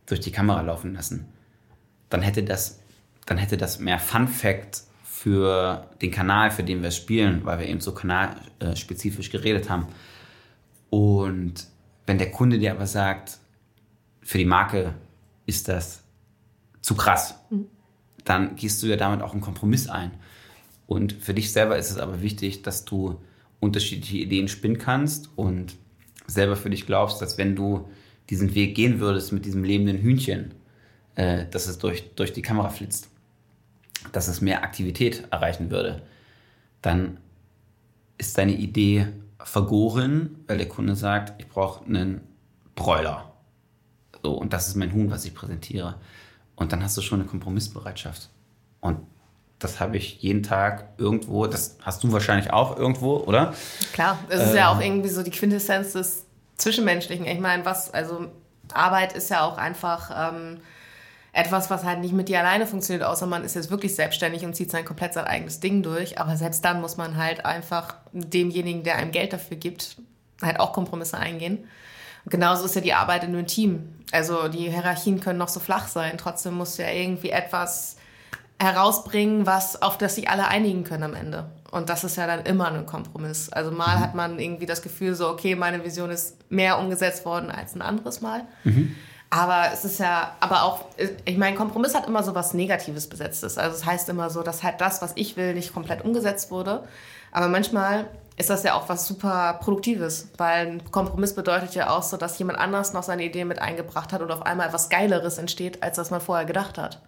durch 0.06 0.20
die 0.20 0.32
Kamera 0.32 0.60
laufen 0.62 0.94
lassen, 0.94 1.26
dann 2.10 2.22
hätte 2.22 2.42
das, 2.42 2.80
dann 3.26 3.38
hätte 3.38 3.56
das 3.56 3.78
mehr 3.78 3.98
Fun 3.98 4.28
Fact 4.28 4.82
für 5.04 5.88
den 6.02 6.10
Kanal, 6.10 6.50
für 6.50 6.64
den 6.64 6.82
wir 6.82 6.90
spielen, 6.90 7.44
weil 7.44 7.60
wir 7.60 7.68
eben 7.68 7.80
so 7.80 7.92
kanalspezifisch 7.94 9.30
geredet 9.30 9.70
haben. 9.70 9.86
Und 10.90 11.68
wenn 12.06 12.18
der 12.18 12.32
Kunde 12.32 12.58
dir 12.58 12.72
aber 12.72 12.86
sagt, 12.86 13.38
für 14.20 14.38
die 14.38 14.44
Marke 14.44 14.94
ist 15.46 15.68
das 15.68 16.02
zu 16.80 16.96
krass, 16.96 17.36
mhm. 17.50 17.68
Dann 18.24 18.56
gehst 18.56 18.82
du 18.82 18.86
ja 18.86 18.96
damit 18.96 19.22
auch 19.22 19.32
einen 19.32 19.40
Kompromiss 19.40 19.88
ein. 19.88 20.12
Und 20.86 21.12
für 21.12 21.34
dich 21.34 21.52
selber 21.52 21.76
ist 21.78 21.90
es 21.90 21.98
aber 21.98 22.22
wichtig, 22.22 22.62
dass 22.62 22.84
du 22.84 23.20
unterschiedliche 23.60 24.18
Ideen 24.18 24.48
spinnen 24.48 24.78
kannst 24.78 25.30
und 25.36 25.74
selber 26.26 26.56
für 26.56 26.70
dich 26.70 26.86
glaubst, 26.86 27.22
dass 27.22 27.38
wenn 27.38 27.56
du 27.56 27.88
diesen 28.30 28.54
Weg 28.54 28.74
gehen 28.74 29.00
würdest 29.00 29.32
mit 29.32 29.44
diesem 29.44 29.64
lebenden 29.64 29.98
Hühnchen, 29.98 30.54
äh, 31.14 31.46
dass 31.50 31.66
es 31.66 31.78
durch, 31.78 32.14
durch 32.14 32.32
die 32.32 32.42
Kamera 32.42 32.68
flitzt 32.68 33.08
dass 34.10 34.28
es 34.28 34.40
mehr 34.40 34.64
Aktivität 34.64 35.28
erreichen 35.30 35.70
würde, 35.70 36.02
dann 36.80 37.18
ist 38.18 38.36
deine 38.38 38.54
Idee 38.54 39.06
vergoren, 39.38 40.36
weil 40.46 40.58
der 40.58 40.68
Kunde 40.68 40.96
sagt, 40.96 41.40
ich 41.40 41.48
brauche 41.48 41.84
einen 41.84 42.22
Bräuler. 42.74 43.32
So, 44.22 44.34
und 44.34 44.52
das 44.52 44.68
ist 44.68 44.76
mein 44.76 44.92
Huhn, 44.92 45.10
was 45.10 45.24
ich 45.24 45.34
präsentiere. 45.34 45.96
Und 46.62 46.72
dann 46.72 46.82
hast 46.82 46.96
du 46.96 47.02
schon 47.02 47.20
eine 47.20 47.28
Kompromissbereitschaft. 47.28 48.28
Und 48.80 48.98
das 49.58 49.80
habe 49.80 49.96
ich 49.96 50.22
jeden 50.22 50.42
Tag 50.42 50.88
irgendwo, 50.98 51.46
das 51.46 51.76
hast 51.82 52.02
du 52.02 52.12
wahrscheinlich 52.12 52.52
auch 52.52 52.76
irgendwo, 52.76 53.16
oder? 53.18 53.54
Klar, 53.92 54.18
es 54.28 54.48
ist 54.48 54.54
ja 54.54 54.72
ähm. 54.72 54.76
auch 54.76 54.82
irgendwie 54.82 55.08
so 55.08 55.22
die 55.22 55.30
Quintessenz 55.30 55.92
des 55.92 56.24
Zwischenmenschlichen. 56.56 57.26
Ich 57.26 57.40
meine, 57.40 57.64
was, 57.64 57.92
also 57.92 58.26
Arbeit 58.72 59.12
ist 59.12 59.30
ja 59.30 59.44
auch 59.44 59.58
einfach 59.58 60.32
ähm, 60.32 60.60
etwas, 61.32 61.70
was 61.70 61.84
halt 61.84 62.00
nicht 62.00 62.12
mit 62.12 62.28
dir 62.28 62.40
alleine 62.40 62.66
funktioniert, 62.66 63.04
außer 63.04 63.26
man 63.26 63.44
ist 63.44 63.54
jetzt 63.54 63.70
wirklich 63.70 63.94
selbstständig 63.94 64.44
und 64.44 64.54
zieht 64.54 64.70
sein 64.70 64.84
komplett 64.84 65.14
sein 65.14 65.24
eigenes 65.24 65.60
Ding 65.60 65.82
durch. 65.82 66.18
Aber 66.18 66.36
selbst 66.36 66.64
dann 66.64 66.80
muss 66.80 66.96
man 66.96 67.16
halt 67.16 67.44
einfach 67.44 67.96
demjenigen, 68.12 68.82
der 68.82 68.96
einem 68.96 69.12
Geld 69.12 69.32
dafür 69.32 69.56
gibt, 69.56 69.96
halt 70.42 70.60
auch 70.60 70.72
Kompromisse 70.72 71.18
eingehen. 71.18 71.66
Genauso 72.26 72.64
ist 72.66 72.74
ja 72.74 72.80
die 72.80 72.94
Arbeit 72.94 73.24
in 73.24 73.30
einem 73.30 73.46
Team. 73.46 73.88
Also 74.12 74.48
die 74.48 74.70
Hierarchien 74.70 75.20
können 75.20 75.38
noch 75.38 75.48
so 75.48 75.60
flach 75.60 75.88
sein. 75.88 76.18
Trotzdem 76.18 76.54
musst 76.54 76.78
du 76.78 76.82
ja 76.82 76.90
irgendwie 76.90 77.30
etwas 77.30 77.96
herausbringen, 78.60 79.46
was, 79.46 79.82
auf 79.82 79.98
das 79.98 80.14
sich 80.14 80.28
alle 80.28 80.46
einigen 80.46 80.84
können 80.84 81.02
am 81.02 81.14
Ende. 81.14 81.46
Und 81.72 81.88
das 81.88 82.04
ist 82.04 82.16
ja 82.16 82.26
dann 82.26 82.44
immer 82.44 82.70
ein 82.70 82.86
Kompromiss. 82.86 83.48
Also 83.48 83.70
mal 83.70 83.96
mhm. 83.96 84.00
hat 84.00 84.14
man 84.14 84.38
irgendwie 84.38 84.66
das 84.66 84.82
Gefühl 84.82 85.14
so, 85.14 85.28
okay, 85.28 85.56
meine 85.56 85.82
Vision 85.84 86.10
ist 86.10 86.36
mehr 86.50 86.78
umgesetzt 86.78 87.24
worden 87.24 87.50
als 87.50 87.74
ein 87.74 87.82
anderes 87.82 88.20
Mal. 88.20 88.44
Mhm. 88.64 88.94
Aber 89.30 89.72
es 89.72 89.86
ist 89.86 89.98
ja, 89.98 90.36
aber 90.40 90.64
auch, 90.64 90.84
ich 91.24 91.38
meine, 91.38 91.56
Kompromiss 91.56 91.94
hat 91.94 92.06
immer 92.06 92.22
so 92.22 92.34
was 92.34 92.52
Negatives 92.52 93.08
besetztes. 93.08 93.56
Also 93.56 93.76
es 93.76 93.86
heißt 93.86 94.10
immer 94.10 94.28
so, 94.28 94.42
dass 94.42 94.62
halt 94.62 94.80
das, 94.82 95.00
was 95.00 95.12
ich 95.14 95.38
will, 95.38 95.54
nicht 95.54 95.72
komplett 95.72 96.04
umgesetzt 96.04 96.50
wurde. 96.50 96.84
Aber 97.32 97.48
manchmal 97.48 98.06
ist 98.36 98.50
das 98.50 98.62
ja 98.62 98.74
auch 98.74 98.88
was 98.88 99.06
super 99.06 99.58
Produktives, 99.60 100.28
weil 100.38 100.66
ein 100.66 100.90
Kompromiss 100.90 101.34
bedeutet 101.34 101.74
ja 101.74 101.90
auch 101.90 102.02
so, 102.02 102.16
dass 102.16 102.38
jemand 102.38 102.58
anders 102.58 102.92
noch 102.92 103.02
seine 103.02 103.24
Idee 103.24 103.44
mit 103.44 103.60
eingebracht 103.60 104.12
hat 104.12 104.22
und 104.22 104.30
auf 104.30 104.42
einmal 104.42 104.68
etwas 104.68 104.88
Geileres 104.88 105.38
entsteht, 105.38 105.82
als 105.82 105.96
das 105.96 106.10
man 106.10 106.20
vorher 106.20 106.46
gedacht 106.46 106.78
hat. 106.78 107.00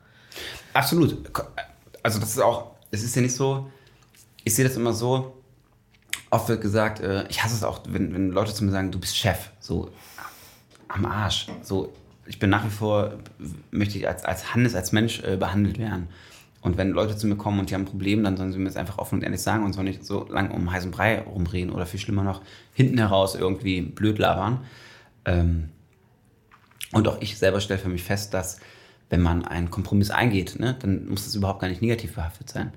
Absolut. 0.74 1.16
Also 2.02 2.18
das 2.18 2.30
ist 2.30 2.40
auch, 2.40 2.72
es 2.90 3.02
ist 3.02 3.16
ja 3.16 3.22
nicht 3.22 3.34
so, 3.34 3.70
ich 4.44 4.54
sehe 4.54 4.66
das 4.66 4.76
immer 4.76 4.92
so, 4.92 5.34
oft 6.30 6.48
wird 6.48 6.60
gesagt, 6.60 7.00
äh, 7.00 7.26
ich 7.28 7.42
hasse 7.42 7.54
es 7.54 7.64
auch, 7.64 7.80
wenn, 7.88 8.12
wenn 8.12 8.30
Leute 8.30 8.52
zu 8.52 8.64
mir 8.64 8.72
sagen, 8.72 8.90
du 8.90 8.98
bist 8.98 9.16
Chef, 9.16 9.50
so 9.60 9.90
am 10.88 11.06
Arsch, 11.06 11.48
so 11.62 11.92
ich 12.26 12.38
bin 12.38 12.50
nach 12.50 12.64
wie 12.64 12.70
vor, 12.70 13.14
möchte 13.70 13.98
ich 13.98 14.08
als, 14.08 14.24
als 14.24 14.54
Hannes, 14.54 14.74
als 14.74 14.92
Mensch 14.92 15.20
äh, 15.22 15.36
behandelt 15.36 15.78
werden. 15.78 16.08
Und 16.64 16.78
wenn 16.78 16.92
Leute 16.92 17.14
zu 17.14 17.26
mir 17.26 17.36
kommen 17.36 17.60
und 17.60 17.68
die 17.68 17.74
haben 17.74 17.82
ein 17.82 17.86
Problem, 17.86 18.24
dann 18.24 18.38
sollen 18.38 18.50
sie 18.50 18.58
mir 18.58 18.64
das 18.64 18.76
einfach 18.76 18.96
offen 18.96 19.16
und 19.16 19.22
ehrlich 19.22 19.42
sagen 19.42 19.64
und 19.64 19.74
sollen 19.74 19.86
nicht 19.86 20.02
so 20.02 20.26
lange 20.30 20.50
um 20.54 20.72
heißen 20.72 20.90
Brei 20.90 21.20
rumreden 21.20 21.70
oder 21.70 21.84
viel 21.84 22.00
schlimmer 22.00 22.22
noch 22.22 22.40
hinten 22.72 22.96
heraus 22.96 23.34
irgendwie 23.34 23.82
blöd 23.82 24.18
labern. 24.18 24.60
Ähm, 25.26 25.68
und 26.92 27.06
auch 27.06 27.20
ich 27.20 27.36
selber 27.36 27.60
stelle 27.60 27.78
für 27.78 27.90
mich 27.90 28.02
fest, 28.02 28.32
dass 28.32 28.60
wenn 29.10 29.20
man 29.20 29.44
einen 29.44 29.70
Kompromiss 29.70 30.10
eingeht, 30.10 30.58
ne, 30.58 30.74
dann 30.80 31.06
muss 31.06 31.26
das 31.26 31.34
überhaupt 31.34 31.60
gar 31.60 31.68
nicht 31.68 31.82
negativ 31.82 32.14
behaftet 32.14 32.48
sein. 32.48 32.72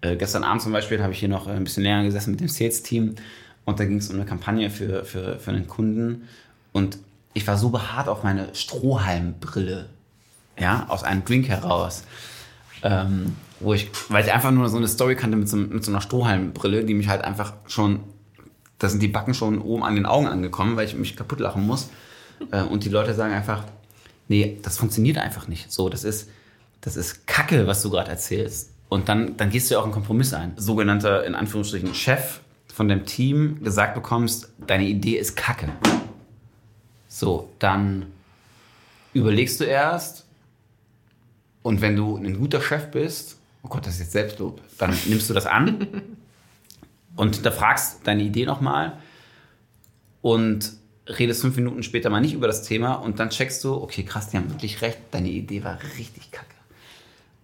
Äh, 0.00 0.14
gestern 0.14 0.44
Abend 0.44 0.62
zum 0.62 0.70
Beispiel 0.70 1.02
habe 1.02 1.12
ich 1.12 1.18
hier 1.18 1.28
noch 1.28 1.48
ein 1.48 1.64
bisschen 1.64 1.82
länger 1.82 2.04
gesessen 2.04 2.30
mit 2.30 2.40
dem 2.40 2.46
Sales-Team 2.46 3.16
Und 3.64 3.80
da 3.80 3.84
ging 3.84 3.96
es 3.96 4.10
um 4.10 4.14
eine 4.14 4.26
Kampagne 4.26 4.70
für, 4.70 5.04
für, 5.04 5.40
für 5.40 5.50
einen 5.50 5.66
Kunden. 5.66 6.28
Und 6.72 6.98
ich 7.32 7.44
war 7.48 7.58
so 7.58 7.70
beharrt 7.70 8.06
auf 8.06 8.22
meine 8.22 8.54
Strohhalmbrille, 8.54 9.88
ja, 10.56 10.86
aus 10.88 11.02
einem 11.02 11.24
Drink 11.24 11.48
heraus. 11.48 12.04
Ähm, 12.84 13.34
wo 13.60 13.72
ich, 13.72 13.90
weil 14.10 14.24
ich 14.24 14.32
einfach 14.32 14.50
nur 14.50 14.68
so 14.68 14.76
eine 14.76 14.86
Story 14.86 15.16
kannte 15.16 15.36
mit 15.36 15.48
so, 15.48 15.56
mit 15.56 15.82
so 15.82 15.90
einer 15.90 16.02
Strohhalmbrille, 16.02 16.84
die 16.84 16.94
mich 16.94 17.08
halt 17.08 17.22
einfach 17.22 17.54
schon, 17.66 18.00
da 18.78 18.88
sind 18.88 19.02
die 19.02 19.08
Backen 19.08 19.32
schon 19.32 19.60
oben 19.60 19.82
an 19.82 19.94
den 19.94 20.06
Augen 20.06 20.26
angekommen, 20.26 20.76
weil 20.76 20.86
ich 20.86 20.94
mich 20.94 21.16
kaputt 21.16 21.40
lachen 21.40 21.66
muss. 21.66 21.88
Äh, 22.50 22.62
und 22.62 22.84
die 22.84 22.90
Leute 22.90 23.14
sagen 23.14 23.32
einfach, 23.32 23.64
nee, 24.28 24.58
das 24.62 24.76
funktioniert 24.76 25.18
einfach 25.18 25.48
nicht. 25.48 25.72
So, 25.72 25.88
das 25.88 26.04
ist, 26.04 26.28
das 26.82 26.96
ist 26.96 27.26
Kacke, 27.26 27.66
was 27.66 27.82
du 27.82 27.90
gerade 27.90 28.10
erzählst. 28.10 28.70
Und 28.90 29.08
dann, 29.08 29.36
dann 29.38 29.50
gehst 29.50 29.70
du 29.70 29.74
ja 29.74 29.80
auch 29.80 29.84
einen 29.84 29.92
Kompromiss 29.92 30.34
ein. 30.34 30.52
Sogenannter, 30.56 31.24
in 31.24 31.34
Anführungsstrichen, 31.34 31.94
Chef 31.94 32.40
von 32.72 32.88
dem 32.88 33.06
Team 33.06 33.62
gesagt 33.62 33.94
bekommst, 33.94 34.50
deine 34.66 34.84
Idee 34.84 35.16
ist 35.16 35.36
Kacke. 35.36 35.68
So, 37.08 37.48
dann 37.60 38.06
überlegst 39.14 39.60
du 39.60 39.64
erst 39.64 40.23
und 41.64 41.80
wenn 41.80 41.96
du 41.96 42.18
ein 42.18 42.38
guter 42.38 42.60
Chef 42.60 42.90
bist, 42.90 43.38
oh 43.62 43.68
Gott, 43.68 43.86
das 43.86 43.94
ist 43.94 44.00
jetzt 44.00 44.12
Selbstlob, 44.12 44.60
dann 44.76 44.94
nimmst 45.06 45.30
du 45.30 45.34
das 45.34 45.46
an 45.46 45.86
und 47.16 47.36
hinterfragst 47.36 48.06
deine 48.06 48.22
Idee 48.22 48.44
nochmal 48.44 48.98
und 50.20 50.74
redest 51.08 51.40
fünf 51.40 51.56
Minuten 51.56 51.82
später 51.82 52.10
mal 52.10 52.20
nicht 52.20 52.34
über 52.34 52.46
das 52.46 52.64
Thema 52.64 52.96
und 52.96 53.18
dann 53.18 53.30
checkst 53.30 53.64
du, 53.64 53.72
okay, 53.72 54.04
krass, 54.04 54.28
die 54.28 54.36
haben 54.36 54.50
wirklich 54.50 54.82
recht, 54.82 54.98
deine 55.10 55.30
Idee 55.30 55.64
war 55.64 55.78
richtig 55.96 56.30
kacke. 56.30 56.54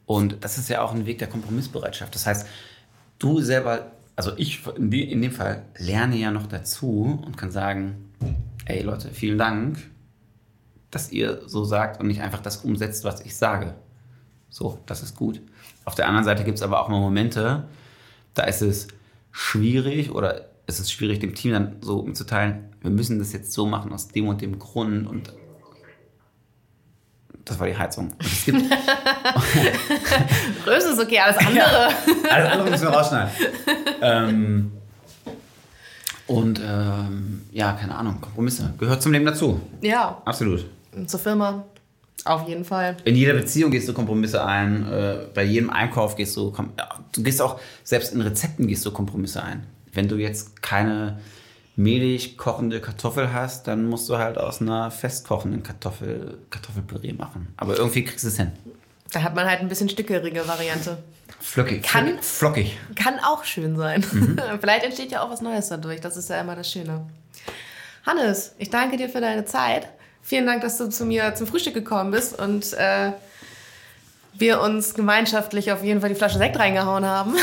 Und 0.04 0.44
das 0.44 0.58
ist 0.58 0.68
ja 0.68 0.82
auch 0.82 0.92
ein 0.92 1.06
Weg 1.06 1.18
der 1.18 1.28
Kompromissbereitschaft. 1.28 2.14
Das 2.14 2.26
heißt, 2.26 2.46
du 3.18 3.40
selber, 3.40 3.92
also 4.16 4.32
ich 4.36 4.66
in, 4.76 4.90
dem 4.90 5.32
Fall 5.32 5.62
lerne 5.78 6.16
ja 6.16 6.30
noch 6.30 6.46
dazu 6.46 7.22
und 7.24 7.38
kann 7.38 7.50
sagen, 7.50 8.12
ey 8.66 8.82
Leute, 8.82 9.08
vielen 9.12 9.38
Dank, 9.38 9.78
dass 10.90 11.10
ihr 11.10 11.40
so 11.46 11.64
sagt 11.64 12.00
und 12.00 12.06
nicht 12.06 12.20
einfach 12.20 12.42
das 12.42 12.58
umsetzt, 12.58 13.04
was 13.04 13.24
ich 13.24 13.34
sage. 13.34 13.76
So, 14.50 14.78
das 14.86 15.02
ist 15.02 15.16
gut. 15.16 15.40
Auf 15.84 15.94
der 15.94 16.06
anderen 16.06 16.24
Seite 16.24 16.44
gibt 16.44 16.58
es 16.58 16.62
aber 16.62 16.82
auch 16.82 16.88
mal 16.88 17.00
Momente, 17.00 17.64
da 18.34 18.44
ist 18.44 18.62
es 18.62 18.88
schwierig 19.32 20.10
oder 20.10 20.46
es 20.66 20.80
ist 20.80 20.92
schwierig, 20.92 21.20
dem 21.20 21.34
Team 21.34 21.52
dann 21.52 21.76
so 21.80 22.02
mitzuteilen, 22.02 22.68
wir 22.82 22.90
müssen 22.90 23.18
das 23.18 23.32
jetzt 23.32 23.52
so 23.52 23.66
machen 23.66 23.92
aus 23.92 24.08
dem 24.08 24.28
und 24.28 24.40
dem 24.42 24.58
Grund 24.58 25.06
und 25.06 25.32
das 27.44 27.58
war 27.58 27.66
die 27.66 27.76
Heizung. 27.76 28.10
Und 28.12 28.24
es 28.24 28.44
gibt 28.44 28.60
Größe 30.64 30.90
ist 30.90 31.00
okay, 31.00 31.18
alles 31.18 31.38
andere. 31.38 31.56
Ja, 31.56 31.88
alles 32.30 32.52
andere 32.52 32.70
müssen 32.70 32.84
wir 32.84 32.90
rausschneiden. 32.90 33.30
ähm, 34.02 34.72
und 36.28 36.60
ähm, 36.64 37.42
ja, 37.50 37.72
keine 37.72 37.96
Ahnung, 37.96 38.20
Kompromisse. 38.20 38.72
Gehört 38.78 39.02
zum 39.02 39.10
Leben 39.12 39.24
dazu. 39.24 39.60
Ja. 39.80 40.22
Absolut. 40.24 40.64
Und 40.94 41.10
zur 41.10 41.18
Firma. 41.18 41.64
Auf 42.24 42.48
jeden 42.48 42.64
Fall. 42.64 42.96
In 43.04 43.16
jeder 43.16 43.34
Beziehung 43.34 43.70
gehst 43.70 43.88
du 43.88 43.92
Kompromisse 43.92 44.44
ein. 44.44 44.90
Äh, 44.90 45.26
bei 45.32 45.42
jedem 45.42 45.70
Einkauf 45.70 46.16
gehst 46.16 46.36
du, 46.36 46.54
du 47.12 47.22
gehst 47.22 47.40
auch, 47.40 47.60
selbst 47.82 48.12
in 48.12 48.20
Rezepten 48.20 48.66
gehst 48.66 48.84
du 48.84 48.90
Kompromisse 48.90 49.42
ein. 49.42 49.66
Wenn 49.92 50.08
du 50.08 50.16
jetzt 50.16 50.62
keine 50.62 51.18
mehlig 51.76 52.36
kochende 52.36 52.80
Kartoffel 52.80 53.32
hast, 53.32 53.66
dann 53.66 53.86
musst 53.86 54.08
du 54.08 54.18
halt 54.18 54.38
aus 54.38 54.60
einer 54.60 54.90
festkochenden 54.90 55.62
Kartoffel 55.62 56.38
Kartoffelpüree 56.50 57.14
machen. 57.14 57.52
Aber 57.56 57.76
irgendwie 57.76 58.04
kriegst 58.04 58.24
du 58.24 58.28
es 58.28 58.36
hin. 58.36 58.52
Da 59.12 59.22
hat 59.22 59.34
man 59.34 59.48
halt 59.48 59.60
ein 59.60 59.68
bisschen 59.68 59.88
stückerige 59.88 60.46
Variante. 60.46 60.98
Flockig. 61.40 61.82
Kann, 61.82 62.18
flockig. 62.20 62.76
Kann 62.94 63.18
auch 63.18 63.44
schön 63.44 63.76
sein. 63.76 64.04
Mhm. 64.12 64.38
Vielleicht 64.60 64.84
entsteht 64.84 65.10
ja 65.10 65.22
auch 65.22 65.30
was 65.30 65.40
Neues 65.40 65.68
dadurch. 65.68 66.00
Das 66.00 66.16
ist 66.16 66.28
ja 66.28 66.40
immer 66.40 66.54
das 66.54 66.70
Schöne. 66.70 67.06
Hannes, 68.04 68.54
ich 68.58 68.70
danke 68.70 68.96
dir 68.96 69.08
für 69.08 69.20
deine 69.20 69.44
Zeit. 69.44 69.88
Vielen 70.22 70.46
Dank, 70.46 70.62
dass 70.62 70.78
du 70.78 70.88
zu 70.88 71.04
mir 71.04 71.34
zum 71.34 71.46
Frühstück 71.46 71.74
gekommen 71.74 72.10
bist 72.10 72.38
und 72.38 72.72
äh, 72.74 73.12
wir 74.34 74.60
uns 74.60 74.94
gemeinschaftlich 74.94 75.72
auf 75.72 75.82
jeden 75.82 76.00
Fall 76.00 76.10
die 76.10 76.14
Flasche 76.14 76.38
Sekt 76.38 76.58
reingehauen 76.58 77.04
haben. 77.04 77.34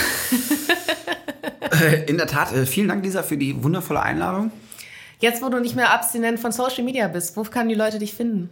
In 2.07 2.17
der 2.17 2.27
Tat, 2.27 2.53
äh, 2.53 2.65
vielen 2.65 2.87
Dank, 2.87 3.03
Lisa, 3.03 3.23
für 3.23 3.37
die 3.37 3.63
wundervolle 3.63 4.01
Einladung. 4.01 4.51
Jetzt, 5.19 5.41
wo 5.41 5.49
du 5.49 5.59
nicht 5.59 5.75
mehr 5.75 5.91
abstinent 5.91 6.39
von 6.39 6.51
Social 6.51 6.83
Media 6.83 7.07
bist, 7.07 7.35
wo 7.35 7.43
können 7.43 7.69
die 7.69 7.75
Leute 7.75 7.99
dich 7.99 8.13
finden? 8.13 8.49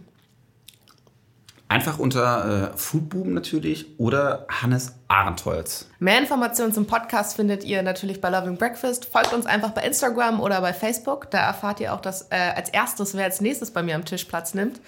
Einfach 1.68 1.98
unter 1.98 2.72
äh, 2.74 2.76
Foodboom 2.76 3.34
natürlich 3.34 3.98
oder 3.98 4.46
Hannes 4.48 4.94
Arentholz. 5.08 5.88
Mehr 5.98 6.18
Informationen 6.18 6.72
zum 6.72 6.86
Podcast 6.86 7.34
findet 7.34 7.64
ihr 7.64 7.82
natürlich 7.82 8.20
bei 8.20 8.30
Loving 8.30 8.56
Breakfast. 8.56 9.06
Folgt 9.06 9.32
uns 9.32 9.46
einfach 9.46 9.70
bei 9.70 9.82
Instagram 9.82 10.40
oder 10.40 10.60
bei 10.60 10.72
Facebook. 10.72 11.28
Da 11.32 11.38
erfahrt 11.38 11.80
ihr 11.80 11.92
auch 11.92 12.00
das, 12.00 12.28
äh, 12.30 12.52
als 12.54 12.68
erstes, 12.68 13.14
wer 13.14 13.24
als 13.24 13.40
nächstes 13.40 13.72
bei 13.72 13.82
mir 13.82 13.96
am 13.96 14.04
Tisch 14.04 14.24
Platz 14.26 14.54
nimmt. 14.54 14.80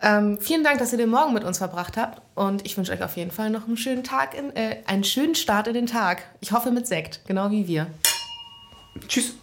Ähm, 0.00 0.38
vielen 0.40 0.62
Dank, 0.62 0.78
dass 0.78 0.92
ihr 0.92 0.98
den 0.98 1.10
Morgen 1.10 1.34
mit 1.34 1.42
uns 1.42 1.58
verbracht 1.58 1.96
habt. 1.96 2.22
Und 2.36 2.64
ich 2.64 2.76
wünsche 2.76 2.92
euch 2.92 3.02
auf 3.02 3.16
jeden 3.16 3.32
Fall 3.32 3.50
noch 3.50 3.66
einen 3.66 3.76
schönen 3.76 4.04
Tag, 4.04 4.34
in, 4.34 4.54
äh, 4.54 4.82
einen 4.86 5.04
schönen 5.04 5.34
Start 5.34 5.66
in 5.66 5.74
den 5.74 5.86
Tag. 5.86 6.22
Ich 6.40 6.52
hoffe 6.52 6.70
mit 6.70 6.86
Sekt, 6.86 7.22
genau 7.26 7.50
wie 7.50 7.66
wir. 7.66 7.88
Tschüss. 9.08 9.34